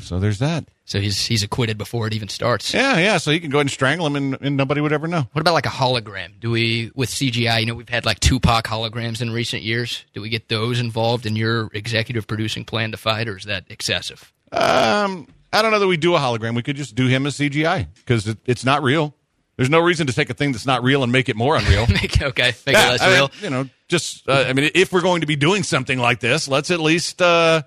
So 0.00 0.18
there's 0.18 0.38
that. 0.38 0.64
So 0.84 1.00
he's 1.00 1.26
he's 1.26 1.42
acquitted 1.42 1.76
before 1.78 2.06
it 2.06 2.14
even 2.14 2.28
starts. 2.28 2.72
Yeah, 2.72 2.96
yeah. 2.98 3.18
So 3.18 3.30
you 3.30 3.40
can 3.40 3.50
go 3.50 3.58
ahead 3.58 3.64
and 3.66 3.70
strangle 3.70 4.06
him, 4.06 4.16
and, 4.16 4.38
and 4.40 4.56
nobody 4.56 4.80
would 4.80 4.92
ever 4.92 5.06
know. 5.08 5.28
What 5.32 5.40
about 5.40 5.54
like 5.54 5.66
a 5.66 5.70
hologram? 5.70 6.38
Do 6.40 6.50
we 6.50 6.92
with 6.94 7.10
CGI? 7.10 7.60
You 7.60 7.66
know, 7.66 7.74
we've 7.74 7.88
had 7.88 8.06
like 8.06 8.20
Tupac 8.20 8.64
holograms 8.66 9.20
in 9.20 9.30
recent 9.32 9.62
years. 9.64 10.04
Do 10.14 10.22
we 10.22 10.28
get 10.28 10.48
those 10.48 10.78
involved 10.80 11.26
in 11.26 11.36
your 11.36 11.68
executive 11.74 12.26
producing 12.26 12.64
plan 12.64 12.92
to 12.92 12.96
fight, 12.96 13.28
or 13.28 13.36
is 13.36 13.44
that 13.44 13.64
excessive? 13.68 14.32
Um, 14.52 15.26
I 15.52 15.60
don't 15.62 15.72
know 15.72 15.78
that 15.80 15.86
we 15.88 15.96
do 15.96 16.14
a 16.14 16.18
hologram. 16.18 16.54
We 16.54 16.62
could 16.62 16.76
just 16.76 16.94
do 16.94 17.06
him 17.08 17.26
as 17.26 17.36
CGI 17.36 17.88
because 17.96 18.28
it, 18.28 18.38
it's 18.46 18.64
not 18.64 18.82
real. 18.82 19.14
There's 19.56 19.70
no 19.70 19.80
reason 19.80 20.06
to 20.06 20.12
take 20.12 20.28
a 20.30 20.34
thing 20.34 20.52
that's 20.52 20.66
not 20.66 20.82
real 20.82 21.02
and 21.02 21.10
make 21.10 21.28
it 21.28 21.34
more 21.36 21.56
unreal. 21.56 21.86
Make 21.88 22.20
okay, 22.22 22.52
make 22.66 22.76
Yeah, 22.76 22.88
it 22.88 22.90
less 22.90 23.00
I 23.02 23.06
mean, 23.06 23.14
real. 23.16 23.30
you 23.42 23.50
know, 23.50 23.68
just 23.88 24.28
uh, 24.28 24.44
I 24.46 24.52
mean, 24.52 24.70
if 24.74 24.92
we're 24.92 25.00
going 25.00 25.22
to 25.22 25.26
be 25.26 25.34
doing 25.34 25.62
something 25.62 25.98
like 25.98 26.20
this, 26.20 26.46
let's 26.46 26.70
at 26.70 26.78
least 26.78 27.22
uh, 27.22 27.62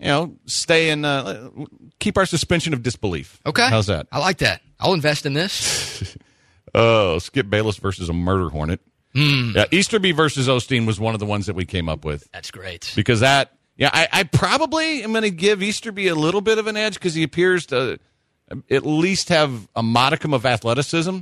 you 0.00 0.06
know 0.08 0.34
stay 0.46 0.90
in 0.90 1.04
uh, 1.04 1.50
keep 2.00 2.16
our 2.18 2.26
suspension 2.26 2.72
of 2.72 2.82
disbelief. 2.82 3.40
Okay, 3.46 3.68
how's 3.68 3.86
that? 3.86 4.06
I 4.10 4.18
like 4.18 4.38
that. 4.38 4.62
I'll 4.80 4.94
invest 4.94 5.26
in 5.26 5.32
this. 5.34 6.16
Oh, 6.72 7.18
Skip 7.18 7.50
Bayless 7.50 7.78
versus 7.78 8.08
a 8.08 8.12
murder 8.12 8.48
hornet. 8.48 8.78
Hmm. 9.12 9.50
Yeah, 9.56 9.64
Easterby 9.72 10.12
versus 10.12 10.46
Osteen 10.46 10.86
was 10.86 11.00
one 11.00 11.14
of 11.14 11.18
the 11.20 11.26
ones 11.26 11.46
that 11.46 11.56
we 11.56 11.64
came 11.64 11.88
up 11.88 12.04
with 12.04 12.28
That's 12.32 12.52
great. 12.52 12.92
because 12.94 13.20
that. 13.20 13.50
Yeah, 13.76 13.90
I, 13.92 14.06
I 14.12 14.22
probably 14.22 15.02
am 15.02 15.10
going 15.10 15.22
to 15.22 15.30
give 15.32 15.64
Easterby 15.64 16.06
a 16.06 16.14
little 16.14 16.40
bit 16.42 16.58
of 16.58 16.68
an 16.68 16.76
edge 16.76 16.94
because 16.94 17.14
he 17.14 17.24
appears 17.24 17.66
to 17.66 17.98
at 18.70 18.86
least 18.86 19.30
have 19.30 19.66
a 19.74 19.82
modicum 19.82 20.32
of 20.32 20.46
athleticism. 20.46 21.18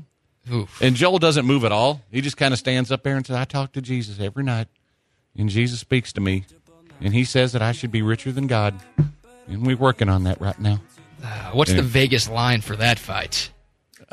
Oof. 0.53 0.83
And 0.83 0.97
Joel 0.97 1.19
doesn't 1.19 1.47
move 1.47 1.65
at 1.65 1.73
all. 1.73 2.03
He 2.11 2.21
just 2.21 2.37
kind 2.37 2.53
of 2.53 2.59
stands 2.59 2.93
up 2.93 3.03
there 3.03 3.17
and 3.17 3.25
says, 3.27 3.37
I 3.37 3.45
talk 3.47 3.73
to 3.73 3.81
Jesus 3.81 4.21
every 4.21 4.45
night, 4.45 4.67
and 5.35 5.49
Jesus 5.49 5.81
speaks 5.81 6.13
to 6.13 6.21
me, 6.21 6.45
and 7.01 7.15
he 7.15 7.25
says 7.25 7.53
that 7.53 7.63
I 7.63 7.73
should 7.73 7.91
be 7.93 8.03
richer 8.03 8.33
than 8.33 8.47
God. 8.47 8.75
And 9.47 9.67
we're 9.67 9.77
working 9.77 10.09
on 10.09 10.25
that 10.25 10.41
right 10.41 10.59
now. 10.61 10.81
Uh, 11.23 11.51
what's 11.53 11.71
the 11.71 11.79
Yeah. 11.79 11.83
Vegas 11.85 12.29
line 12.29 12.61
for 12.61 12.77
that 12.77 12.99
fight? 12.99 13.51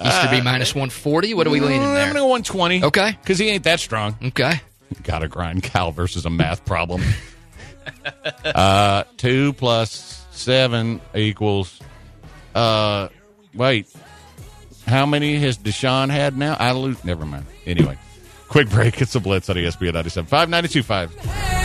Easterby 0.03 0.41
minus 0.41 0.75
one 0.75 0.89
forty. 0.89 1.33
What 1.33 1.47
are 1.47 1.51
we 1.51 1.59
leaning 1.61 1.83
Uh, 1.83 1.91
I'm 1.91 2.13
going 2.13 2.13
to 2.15 2.19
go 2.19 2.25
120. 2.27 2.83
Okay. 2.85 3.17
Because 3.21 3.37
he 3.39 3.47
ain't 3.49 3.63
that 3.63 3.79
strong. 3.79 4.17
Okay. 4.21 4.59
Gotta 5.03 5.27
grind 5.27 5.63
Cal 5.63 5.91
versus 5.91 6.25
a 6.25 6.29
math 6.29 6.65
problem. 6.65 7.01
uh, 8.45 9.03
two 9.17 9.53
plus 9.53 10.25
seven 10.31 11.01
equals. 11.13 11.79
Uh, 12.53 13.09
wait. 13.53 13.87
How 14.87 15.05
many 15.05 15.37
has 15.37 15.57
Deshaun 15.57 16.09
had 16.09 16.37
now? 16.37 16.55
I 16.59 16.71
lose. 16.73 17.03
Never 17.03 17.25
mind. 17.25 17.45
Anyway, 17.65 17.97
quick 18.49 18.69
break. 18.69 19.01
It's 19.01 19.15
a 19.15 19.19
blitz 19.19 19.49
on 19.49 19.55
ESPN 19.55 19.93
97.5, 19.93 20.27
92.5. 20.49 21.64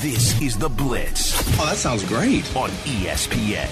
This 0.00 0.40
is 0.40 0.56
The 0.56 0.68
Blitz 0.68 1.38
Oh, 1.60 1.66
that 1.66 1.76
sounds 1.76 2.04
great. 2.04 2.44
on 2.56 2.70
ESPN 2.86 3.68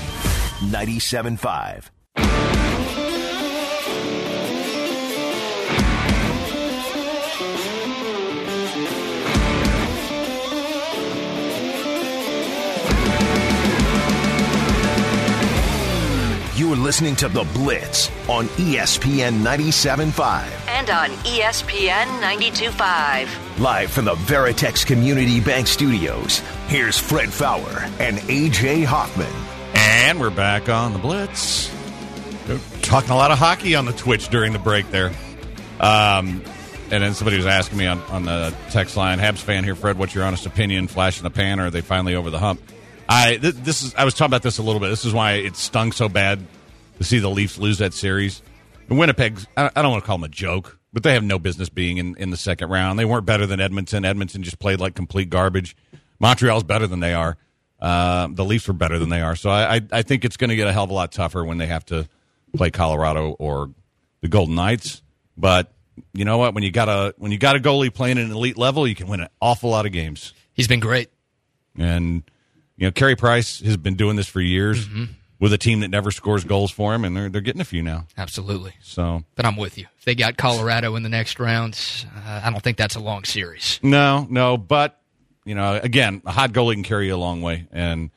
97.5. 0.70 2.87
You 16.58 16.72
are 16.72 16.76
listening 16.76 17.14
to 17.16 17.28
The 17.28 17.44
Blitz 17.54 18.10
on 18.28 18.46
ESPN 18.46 19.42
97.5. 19.44 20.42
And 20.66 20.90
on 20.90 21.10
ESPN 21.10 22.20
92.5. 22.20 23.60
Live 23.60 23.92
from 23.92 24.06
the 24.06 24.16
Veritex 24.16 24.84
Community 24.84 25.38
Bank 25.38 25.68
Studios, 25.68 26.40
here's 26.66 26.98
Fred 26.98 27.32
Faour 27.32 27.88
and 28.00 28.18
AJ 28.18 28.84
Hoffman. 28.86 29.32
And 29.72 30.18
we're 30.18 30.30
back 30.30 30.68
on 30.68 30.94
the 30.94 30.98
Blitz. 30.98 31.72
We're 32.48 32.58
talking 32.82 33.10
a 33.10 33.16
lot 33.16 33.30
of 33.30 33.38
hockey 33.38 33.76
on 33.76 33.84
the 33.84 33.92
Twitch 33.92 34.28
during 34.28 34.52
the 34.52 34.58
break 34.58 34.90
there. 34.90 35.12
Um, 35.78 36.42
and 36.90 37.04
then 37.04 37.14
somebody 37.14 37.36
was 37.36 37.46
asking 37.46 37.78
me 37.78 37.86
on, 37.86 38.00
on 38.10 38.24
the 38.24 38.52
text 38.70 38.96
line, 38.96 39.20
Habs 39.20 39.38
fan 39.38 39.62
here, 39.62 39.76
Fred, 39.76 39.96
what's 39.96 40.12
your 40.12 40.24
honest 40.24 40.44
opinion? 40.44 40.88
Flash 40.88 41.18
in 41.18 41.22
the 41.22 41.30
pan, 41.30 41.60
or 41.60 41.66
are 41.66 41.70
they 41.70 41.82
finally 41.82 42.16
over 42.16 42.30
the 42.30 42.40
hump? 42.40 42.60
I 43.08 43.36
th- 43.36 43.54
this 43.54 43.82
is 43.82 43.94
I 43.94 44.04
was 44.04 44.14
talking 44.14 44.30
about 44.30 44.42
this 44.42 44.58
a 44.58 44.62
little 44.62 44.80
bit. 44.80 44.88
This 44.88 45.04
is 45.04 45.12
why 45.12 45.34
it 45.34 45.56
stung 45.56 45.92
so 45.92 46.08
bad 46.08 46.44
to 46.98 47.04
see 47.04 47.18
the 47.18 47.30
Leafs 47.30 47.58
lose 47.58 47.78
that 47.78 47.94
series. 47.94 48.42
And 48.88 48.98
Winnipeg, 48.98 49.38
I, 49.56 49.70
I 49.74 49.82
don't 49.82 49.92
want 49.92 50.04
to 50.04 50.06
call 50.06 50.18
them 50.18 50.24
a 50.24 50.28
joke, 50.28 50.78
but 50.92 51.02
they 51.02 51.14
have 51.14 51.24
no 51.24 51.38
business 51.38 51.68
being 51.68 51.98
in, 51.98 52.16
in 52.16 52.30
the 52.30 52.36
second 52.36 52.70
round. 52.70 52.98
They 52.98 53.04
weren't 53.04 53.26
better 53.26 53.46
than 53.46 53.60
Edmonton. 53.60 54.04
Edmonton 54.04 54.42
just 54.42 54.58
played 54.58 54.80
like 54.80 54.94
complete 54.94 55.30
garbage. 55.30 55.76
Montreal's 56.18 56.64
better 56.64 56.86
than 56.86 57.00
they 57.00 57.14
are. 57.14 57.36
Uh, 57.80 58.28
the 58.30 58.44
Leafs 58.44 58.66
were 58.66 58.74
better 58.74 58.98
than 58.98 59.08
they 59.08 59.20
are. 59.20 59.36
So 59.36 59.50
I, 59.50 59.76
I, 59.76 59.80
I 59.92 60.02
think 60.02 60.24
it's 60.24 60.36
going 60.36 60.50
to 60.50 60.56
get 60.56 60.66
a 60.66 60.72
hell 60.72 60.84
of 60.84 60.90
a 60.90 60.94
lot 60.94 61.12
tougher 61.12 61.44
when 61.44 61.58
they 61.58 61.66
have 61.66 61.84
to 61.86 62.08
play 62.56 62.70
Colorado 62.70 63.30
or 63.38 63.70
the 64.20 64.28
Golden 64.28 64.56
Knights. 64.56 65.02
But 65.36 65.72
you 66.12 66.24
know 66.24 66.38
what? 66.38 66.54
When 66.54 66.64
you 66.64 66.72
got 66.72 66.88
a 66.88 67.14
when 67.18 67.30
you 67.30 67.38
got 67.38 67.56
a 67.56 67.60
goalie 67.60 67.92
playing 67.92 68.18
at 68.18 68.24
an 68.24 68.32
elite 68.32 68.58
level, 68.58 68.86
you 68.86 68.94
can 68.94 69.06
win 69.06 69.20
an 69.20 69.28
awful 69.40 69.70
lot 69.70 69.86
of 69.86 69.92
games. 69.92 70.34
He's 70.52 70.66
been 70.66 70.80
great. 70.80 71.10
And 71.78 72.24
you 72.78 72.86
know, 72.86 72.92
Carey 72.92 73.16
Price 73.16 73.60
has 73.60 73.76
been 73.76 73.96
doing 73.96 74.16
this 74.16 74.28
for 74.28 74.40
years 74.40 74.88
with 75.40 75.52
a 75.52 75.58
team 75.58 75.80
that 75.80 75.88
never 75.88 76.10
scores 76.10 76.44
goals 76.44 76.70
for 76.70 76.94
him, 76.94 77.04
and 77.04 77.16
they're 77.16 77.28
they're 77.28 77.40
getting 77.40 77.60
a 77.60 77.64
few 77.64 77.82
now. 77.82 78.06
Absolutely. 78.16 78.72
So 78.80 79.24
But 79.34 79.44
I'm 79.44 79.56
with 79.56 79.76
you. 79.76 79.86
If 79.98 80.04
they 80.04 80.14
got 80.14 80.36
Colorado 80.36 80.94
in 80.96 81.02
the 81.02 81.08
next 81.08 81.38
round, 81.38 81.78
uh, 82.16 82.40
I 82.44 82.50
don't 82.50 82.62
think 82.62 82.78
that's 82.78 82.94
a 82.94 83.00
long 83.00 83.24
series. 83.24 83.78
no, 83.82 84.26
no, 84.30 84.56
but 84.56 85.00
you 85.44 85.54
know, 85.54 85.78
again, 85.82 86.22
a 86.24 86.32
hot 86.32 86.52
goalie 86.52 86.74
can 86.74 86.84
carry 86.84 87.08
you 87.08 87.14
a 87.14 87.16
long 87.16 87.42
way. 87.42 87.66
And 87.72 88.10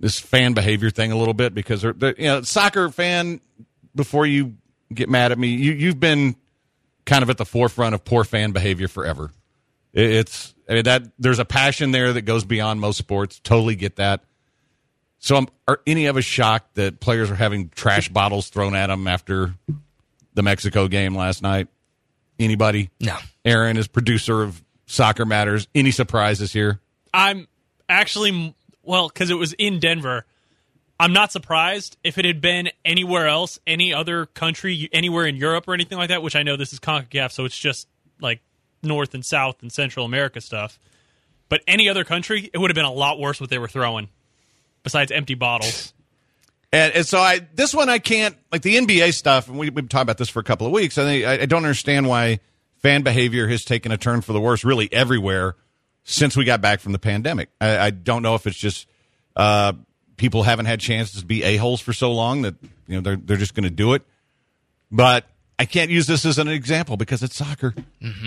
this 0.00 0.18
fan 0.18 0.52
behavior 0.54 0.90
thing 0.90 1.12
a 1.12 1.16
little 1.16 1.34
bit 1.34 1.54
because 1.54 1.82
they're, 1.82 1.92
they're 1.92 2.14
you 2.18 2.24
know 2.26 2.42
soccer 2.42 2.88
fan. 2.90 3.40
Before 3.94 4.24
you 4.26 4.56
get 4.92 5.08
mad 5.08 5.32
at 5.32 5.38
me, 5.38 5.48
you 5.48 5.72
you've 5.72 6.00
been 6.00 6.34
kind 7.04 7.22
of 7.22 7.30
at 7.30 7.36
the 7.38 7.44
forefront 7.44 7.94
of 7.94 8.04
poor 8.04 8.24
fan 8.24 8.52
behavior 8.52 8.88
forever. 8.88 9.30
It- 9.92 10.10
It's 10.10 10.54
I 10.68 10.74
mean, 10.74 10.84
that 10.84 11.02
there's 11.18 11.38
a 11.38 11.44
passion 11.44 11.90
there 11.90 12.12
that 12.14 12.22
goes 12.22 12.44
beyond 12.44 12.80
most 12.80 12.96
sports. 12.96 13.38
Totally 13.40 13.74
get 13.76 13.96
that. 13.96 14.24
So, 15.18 15.36
um, 15.36 15.48
are 15.68 15.80
any 15.86 16.06
of 16.06 16.16
us 16.16 16.24
shocked 16.24 16.74
that 16.76 16.98
players 17.00 17.30
are 17.30 17.34
having 17.36 17.68
trash 17.68 18.08
bottles 18.08 18.48
thrown 18.48 18.74
at 18.74 18.86
them 18.88 19.06
after 19.06 19.54
the 20.34 20.42
Mexico 20.42 20.88
game 20.88 21.14
last 21.14 21.42
night? 21.42 21.68
Anybody? 22.38 22.90
No. 23.00 23.16
Aaron 23.44 23.76
is 23.76 23.86
producer 23.86 24.42
of 24.42 24.62
Soccer 24.86 25.24
Matters. 25.26 25.68
Any 25.74 25.90
surprises 25.90 26.52
here? 26.52 26.80
I'm 27.12 27.48
actually 27.88 28.54
well 28.82 29.08
because 29.08 29.30
it 29.30 29.34
was 29.34 29.52
in 29.54 29.80
Denver. 29.80 30.26
I'm 30.98 31.12
not 31.12 31.32
surprised 31.32 31.96
if 32.04 32.16
it 32.18 32.24
had 32.24 32.40
been 32.40 32.70
anywhere 32.84 33.26
else, 33.26 33.58
any 33.66 33.92
other 33.92 34.26
country, 34.26 34.88
anywhere 34.92 35.26
in 35.26 35.36
Europe 35.36 35.66
or 35.66 35.74
anything 35.74 35.98
like 35.98 36.08
that. 36.08 36.22
Which 36.22 36.36
I 36.36 36.42
know 36.42 36.56
this 36.56 36.72
is 36.72 36.80
Concacaf, 36.80 37.32
so 37.32 37.44
it's 37.44 37.58
just 37.58 37.88
like 38.20 38.40
North 38.82 39.14
and 39.14 39.24
South 39.24 39.62
and 39.62 39.72
Central 39.72 40.06
America 40.06 40.40
stuff. 40.40 40.78
But 41.48 41.62
any 41.66 41.88
other 41.88 42.04
country, 42.04 42.50
it 42.52 42.58
would 42.58 42.70
have 42.70 42.74
been 42.74 42.84
a 42.84 42.92
lot 42.92 43.18
worse 43.18 43.40
what 43.40 43.50
they 43.50 43.58
were 43.58 43.68
throwing. 43.68 44.08
Besides 44.82 45.12
empty 45.12 45.34
bottles. 45.34 45.92
And, 46.74 46.94
and 46.94 47.06
so 47.06 47.18
I 47.18 47.40
this 47.54 47.74
one 47.74 47.90
I 47.90 47.98
can't 47.98 48.34
like 48.50 48.62
the 48.62 48.76
NBA 48.76 49.12
stuff, 49.12 49.46
and 49.46 49.58
we, 49.58 49.66
we've 49.66 49.74
been 49.74 49.88
talking 49.88 50.04
about 50.04 50.16
this 50.16 50.30
for 50.30 50.40
a 50.40 50.42
couple 50.42 50.66
of 50.66 50.72
weeks. 50.72 50.96
I 50.96 51.20
I, 51.20 51.40
I 51.42 51.44
don't 51.44 51.66
understand 51.66 52.08
why 52.08 52.40
fan 52.78 53.02
behavior 53.02 53.46
has 53.48 53.62
taken 53.62 53.92
a 53.92 53.98
turn 53.98 54.22
for 54.22 54.32
the 54.32 54.40
worse, 54.40 54.64
really 54.64 54.90
everywhere 54.90 55.54
since 56.04 56.36
we 56.36 56.44
got 56.44 56.60
back 56.60 56.80
from 56.80 56.92
the 56.92 56.98
pandemic. 56.98 57.48
I, 57.60 57.78
I 57.78 57.90
don't 57.90 58.22
know 58.22 58.34
if 58.34 58.46
it's 58.46 58.56
just 58.56 58.86
uh, 59.36 59.72
people 60.16 60.42
haven't 60.42 60.66
had 60.66 60.80
chances 60.80 61.20
to 61.20 61.26
be 61.26 61.42
a 61.42 61.56
holes 61.56 61.80
for 61.80 61.92
so 61.92 62.12
long 62.12 62.42
that 62.42 62.54
you 62.86 62.96
know 62.96 63.00
they're 63.00 63.16
they're 63.16 63.36
just 63.36 63.54
going 63.54 63.64
to 63.64 63.70
do 63.70 63.94
it. 63.94 64.02
But 64.90 65.26
I 65.58 65.64
can't 65.64 65.90
use 65.90 66.06
this 66.06 66.26
as 66.26 66.38
an 66.38 66.48
example 66.48 66.96
because 66.96 67.22
it's 67.22 67.36
soccer. 67.36 67.74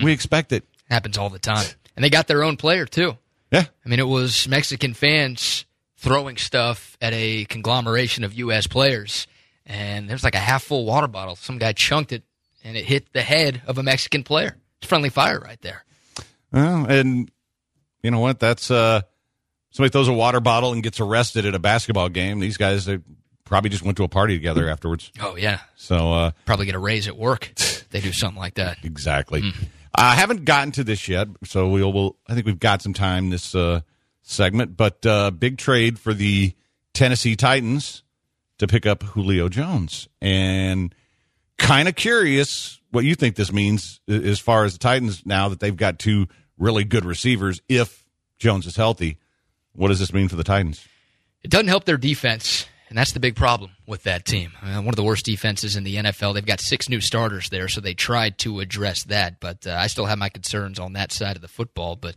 We 0.04 0.12
expect 0.12 0.52
it. 0.52 0.64
Happens 0.90 1.18
all 1.18 1.30
the 1.30 1.38
time. 1.38 1.66
And 1.96 2.04
they 2.04 2.10
got 2.10 2.28
their 2.28 2.44
own 2.44 2.58
player, 2.58 2.86
too. 2.86 3.18
Yeah. 3.52 3.66
I 3.86 3.90
mean, 3.90 4.00
it 4.00 4.08
was 4.08 4.48
Mexican 4.48 4.94
fans 4.94 5.66
throwing 5.98 6.38
stuff 6.38 6.98
at 7.02 7.14
a 7.14 7.46
conglomeration 7.46 8.24
of 8.24 8.34
U.S. 8.36 8.68
players, 8.68 9.28
and 9.66 10.10
there's 10.10 10.24
like 10.24 10.36
a 10.36 10.40
half 10.40 10.64
full 10.64 10.86
water 10.86 11.08
bottle. 11.08 11.36
Some 11.36 11.58
guy 11.58 11.74
chunked 11.74 12.12
it, 12.12 12.24
and 12.64 12.76
it 12.78 12.86
hit 12.86 13.12
the 13.14 13.22
head 13.22 13.62
of 13.68 13.78
a 13.78 13.84
Mexican 13.84 14.24
player. 14.24 14.58
It's 14.80 14.88
friendly 14.88 15.10
fire 15.10 15.40
right 15.40 15.62
there. 15.62 15.84
Well, 16.52 16.86
and 16.86 17.30
you 18.06 18.12
know 18.12 18.20
what? 18.20 18.40
That's 18.40 18.70
uh 18.70 19.02
somebody 19.72 19.92
throws 19.92 20.08
a 20.08 20.14
water 20.14 20.40
bottle 20.40 20.72
and 20.72 20.84
gets 20.84 21.00
arrested 21.00 21.46
at 21.46 21.56
a 21.56 21.60
basketball 21.60 22.10
game. 22.10 22.40
These 22.40 22.58
guys 22.58 22.86
they 22.86 23.00
probably 23.44 23.70
just 23.70 23.84
went 23.84 23.98
to 23.98 24.04
a 24.04 24.08
party 24.08 24.36
together 24.36 24.70
afterwards. 24.70 25.12
Oh 25.20 25.36
yeah, 25.36 25.60
So 25.76 26.14
uh 26.14 26.32
probably 26.46 26.68
get 26.68 26.76
a 26.76 26.80
raise 26.80 27.08
at 27.08 27.18
work. 27.18 27.52
they 27.90 28.00
do 28.02 28.12
something 28.12 28.40
like 28.40 28.56
that. 28.56 28.78
exactly. 28.84 29.52
I 29.96 30.16
haven't 30.16 30.46
gotten 30.46 30.72
to 30.74 30.84
this 30.84 31.08
yet, 31.08 31.28
so 31.46 31.68
we'll, 31.70 31.92
we'll 31.92 32.16
I 32.28 32.34
think 32.36 32.46
we've 32.46 32.60
got 32.60 32.82
some 32.82 32.94
time 32.94 33.30
this 33.32 33.56
uh 33.56 33.82
segment, 34.22 34.78
but 34.78 35.06
uh 35.06 35.32
big 35.32 35.58
trade 35.58 35.98
for 36.00 36.14
the 36.14 36.54
Tennessee 36.94 37.36
Titans 37.36 38.04
to 38.60 38.68
pick 38.68 38.86
up 38.86 39.04
Julio 39.04 39.50
Jones. 39.50 40.08
And 40.22 40.94
kind 41.58 41.88
of 41.88 41.96
curious 41.96 42.80
what 42.92 43.04
you 43.06 43.16
think 43.16 43.36
this 43.36 43.52
means 43.52 44.00
as 44.08 44.40
far 44.40 44.64
as 44.64 44.74
the 44.74 44.80
Titans 44.80 45.26
now 45.26 45.50
that 45.50 45.60
they've 45.60 45.76
got 45.76 46.00
two 46.00 46.28
really 46.58 46.84
good 46.84 47.06
receivers 47.06 47.62
if 47.68 48.06
Jones 48.40 48.66
is 48.66 48.76
healthy. 48.76 49.18
What 49.74 49.90
does 49.90 50.00
this 50.00 50.14
mean 50.14 50.30
for 50.30 50.36
the 50.36 50.44
Titans? 50.44 50.88
It 51.44 51.52
doesn't 51.52 51.68
help 51.68 51.86
their 51.86 51.98
defense, 51.98 52.66
and 52.90 52.98
that's 52.98 53.12
the 53.12 53.20
big 53.20 53.36
problem 53.36 53.72
with 53.86 54.04
that 54.04 54.26
team. 54.26 54.54
Uh, 54.62 54.78
one 54.78 54.90
of 54.90 54.96
the 54.96 55.04
worst 55.04 55.26
defenses 55.26 55.76
in 55.76 55.84
the 55.84 55.96
NFL. 55.98 56.34
They've 56.34 56.46
got 56.46 56.60
six 56.60 56.90
new 56.90 57.02
starters 57.02 57.50
there, 57.50 57.68
so 57.68 57.82
they 57.82 57.94
tried 57.94 58.38
to 58.40 58.62
address 58.62 59.04
that. 59.06 59.40
But 59.40 59.68
uh, 59.68 59.76
I 59.78 59.88
still 59.88 60.06
have 60.06 60.18
my 60.18 60.30
concerns 60.30 60.80
on 60.80 60.94
that 60.94 61.12
side 61.12 61.36
of 61.36 61.42
the 61.42 61.48
football. 61.48 61.96
But 61.96 62.16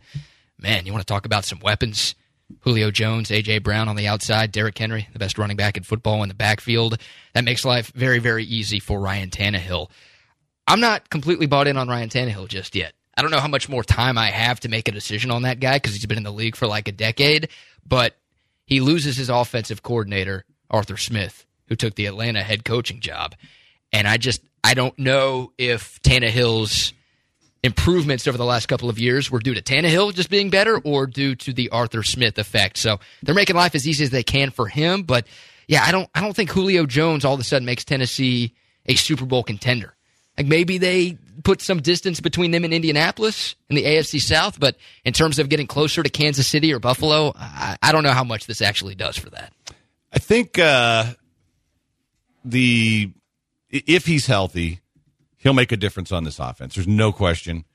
man, 0.57 0.85
you 0.85 0.91
want 0.91 1.05
to 1.05 1.11
talk 1.11 1.25
about 1.25 1.45
some 1.45 1.59
weapons? 1.59 2.15
Julio 2.61 2.89
Jones, 2.89 3.29
AJ 3.29 3.63
Brown 3.63 3.87
on 3.87 3.95
the 3.95 4.07
outside, 4.07 4.51
Derrick 4.51 4.77
Henry, 4.77 5.07
the 5.13 5.19
best 5.19 5.37
running 5.37 5.57
back 5.57 5.77
in 5.77 5.83
football 5.83 6.23
in 6.23 6.29
the 6.29 6.35
backfield. 6.35 6.99
That 7.33 7.43
makes 7.43 7.63
life 7.63 7.91
very, 7.93 8.19
very 8.19 8.43
easy 8.43 8.79
for 8.79 8.99
Ryan 8.99 9.29
Tannehill. 9.29 9.89
I'm 10.67 10.79
not 10.79 11.09
completely 11.09 11.45
bought 11.45 11.67
in 11.67 11.77
on 11.77 11.87
Ryan 11.87 12.09
Tannehill 12.09 12.47
just 12.47 12.75
yet. 12.75 12.93
I 13.19 13.21
don't 13.21 13.31
know 13.31 13.41
how 13.41 13.49
much 13.49 13.67
more 13.67 13.83
time 13.83 14.17
I 14.17 14.27
have 14.27 14.61
to 14.61 14.69
make 14.69 14.87
a 14.87 14.93
decision 14.93 15.29
on 15.29 15.41
that 15.41 15.59
guy 15.59 15.75
because 15.75 15.93
he's 15.93 16.05
been 16.05 16.17
in 16.17 16.23
the 16.23 16.31
league 16.31 16.55
for 16.55 16.67
like 16.67 16.87
a 16.87 16.93
decade, 16.93 17.49
but 17.85 18.15
he 18.65 18.79
loses 18.79 19.17
his 19.17 19.29
offensive 19.29 19.83
coordinator, 19.83 20.45
Arthur 20.69 20.95
Smith, 20.95 21.45
who 21.67 21.75
took 21.75 21.95
the 21.95 22.05
Atlanta 22.05 22.41
head 22.41 22.63
coaching 22.63 23.01
job. 23.01 23.35
And 23.91 24.07
I 24.07 24.15
just, 24.15 24.41
I 24.63 24.73
don't 24.73 24.97
know 24.97 25.51
if 25.57 26.01
Tannehill's 26.01 26.93
improvements 27.61 28.25
over 28.25 28.37
the 28.37 28.45
last 28.45 28.67
couple 28.67 28.89
of 28.89 28.97
years 28.97 29.29
were 29.29 29.39
due 29.39 29.53
to 29.53 29.61
Tannehill 29.61 30.13
just 30.13 30.29
being 30.29 30.49
better 30.49 30.79
or 30.79 31.05
due 31.05 31.35
to 31.35 31.51
the 31.51 31.71
Arthur 31.71 32.03
Smith 32.03 32.37
effect. 32.37 32.77
So 32.77 33.01
they're 33.21 33.35
making 33.35 33.57
life 33.57 33.75
as 33.75 33.85
easy 33.85 34.05
as 34.05 34.11
they 34.11 34.23
can 34.23 34.49
for 34.49 34.67
him. 34.67 35.03
But 35.03 35.27
yeah, 35.67 35.83
I 35.85 35.91
don't, 35.91 36.09
I 36.15 36.21
don't 36.21 36.37
think 36.37 36.51
Julio 36.51 36.85
Jones 36.85 37.25
all 37.25 37.33
of 37.33 37.41
a 37.41 37.43
sudden 37.43 37.65
makes 37.65 37.83
Tennessee 37.83 38.55
a 38.85 38.95
Super 38.95 39.25
Bowl 39.25 39.43
contender. 39.43 39.93
Like 40.39 40.47
maybe 40.47 40.77
they 40.77 41.17
put 41.43 41.61
some 41.61 41.81
distance 41.81 42.21
between 42.21 42.51
them 42.51 42.63
and 42.63 42.73
Indianapolis 42.73 43.55
in 43.69 43.75
the 43.75 43.83
AFC 43.83 44.21
South, 44.21 44.57
but 44.57 44.77
in 45.03 45.11
terms 45.11 45.37
of 45.37 45.49
getting 45.49 45.67
closer 45.67 46.01
to 46.01 46.09
Kansas 46.09 46.47
City 46.47 46.73
or 46.73 46.79
Buffalo, 46.79 47.33
I, 47.35 47.77
I 47.83 47.91
don't 47.91 48.03
know 48.03 48.13
how 48.13 48.23
much 48.23 48.47
this 48.47 48.61
actually 48.61 48.95
does 48.95 49.17
for 49.17 49.29
that. 49.31 49.51
I 50.13 50.19
think 50.19 50.57
uh, 50.57 51.13
the 52.45 53.11
if 53.69 54.05
he's 54.05 54.27
healthy, 54.27 54.79
he'll 55.37 55.53
make 55.53 55.73
a 55.73 55.77
difference 55.77 56.13
on 56.13 56.23
this 56.23 56.39
offense. 56.39 56.75
There's 56.75 56.87
no 56.87 57.11
question. 57.11 57.65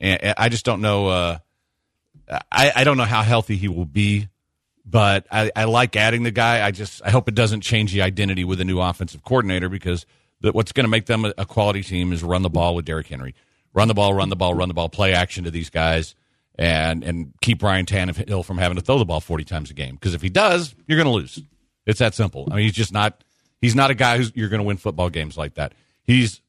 And 0.00 0.34
I 0.38 0.48
just 0.48 0.64
don't 0.64 0.80
know. 0.80 1.08
Uh, 1.08 1.38
I 2.50 2.72
I 2.74 2.84
don't 2.84 2.96
know 2.96 3.04
how 3.04 3.22
healthy 3.22 3.56
he 3.56 3.68
will 3.68 3.84
be, 3.84 4.28
but 4.86 5.26
I, 5.30 5.52
I 5.54 5.64
like 5.64 5.94
adding 5.94 6.22
the 6.22 6.30
guy. 6.30 6.66
I 6.66 6.70
just 6.70 7.02
I 7.04 7.10
hope 7.10 7.28
it 7.28 7.34
doesn't 7.34 7.60
change 7.60 7.92
the 7.92 8.00
identity 8.00 8.44
with 8.44 8.60
a 8.60 8.64
new 8.64 8.80
offensive 8.80 9.22
coordinator 9.22 9.68
because 9.68 10.06
the, 10.44 10.52
what's 10.52 10.72
going 10.72 10.84
to 10.84 10.90
make 10.90 11.06
them 11.06 11.24
a, 11.36 11.46
quality 11.46 11.82
team 11.82 12.12
is 12.12 12.22
run 12.22 12.42
the 12.42 12.50
ball 12.50 12.74
with 12.74 12.84
Derrick 12.84 13.06
Henry, 13.06 13.34
run 13.72 13.88
the 13.88 13.94
ball, 13.94 14.14
run 14.14 14.28
the 14.28 14.36
ball, 14.36 14.54
run 14.54 14.68
the 14.68 14.74
ball, 14.74 14.88
play 14.88 15.12
action 15.12 15.44
to 15.44 15.50
these 15.50 15.70
guys. 15.70 16.14
And 16.56 17.02
and 17.02 17.32
keep 17.42 17.64
Ryan 17.64 17.84
Tannehill 17.84 18.44
from 18.44 18.58
having 18.58 18.76
to 18.76 18.80
throw 18.80 18.98
the 18.98 19.04
ball 19.04 19.18
forty 19.18 19.42
times 19.42 19.72
a 19.72 19.74
game 19.74 19.96
because 19.96 20.14
if 20.14 20.22
he 20.22 20.28
does, 20.28 20.72
you're 20.86 20.96
going 20.96 21.08
to 21.08 21.12
lose. 21.12 21.42
It's 21.84 21.98
that 21.98 22.14
simple. 22.14 22.46
I 22.48 22.54
mean, 22.54 22.64
he's 22.66 22.74
just 22.74 22.92
not. 22.92 23.24
He's 23.60 23.74
not 23.74 23.90
a 23.90 23.94
guy 23.94 24.18
who's 24.18 24.30
you're 24.36 24.48
going 24.48 24.60
to 24.60 24.64
win 24.64 24.76
football 24.76 25.10
games 25.10 25.36
like 25.36 25.54
that. 25.54 25.74
He's 26.04 26.40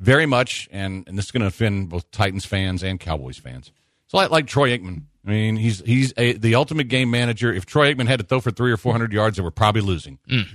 very 0.00 0.26
much, 0.26 0.68
and, 0.72 1.06
and 1.06 1.16
this 1.16 1.26
is 1.26 1.30
going 1.30 1.42
to 1.42 1.46
offend 1.46 1.90
both 1.90 2.10
Titans 2.10 2.44
fans 2.44 2.82
and 2.82 2.98
Cowboys 2.98 3.38
fans. 3.38 3.70
It's 4.06 4.14
like 4.14 4.30
like 4.30 4.48
Troy 4.48 4.76
Aikman. 4.76 5.02
I 5.24 5.30
mean, 5.30 5.56
he's 5.56 5.80
he's 5.80 6.12
a, 6.16 6.32
the 6.32 6.56
ultimate 6.56 6.88
game 6.88 7.10
manager. 7.10 7.52
If 7.52 7.66
Troy 7.66 7.92
Aikman 7.92 8.06
had 8.06 8.18
to 8.20 8.26
throw 8.26 8.40
for 8.40 8.50
three 8.50 8.72
or 8.72 8.76
four 8.76 8.90
hundred 8.90 9.12
yards, 9.12 9.36
they 9.36 9.42
were 9.42 9.50
probably 9.50 9.82
losing, 9.82 10.18
mm. 10.28 10.46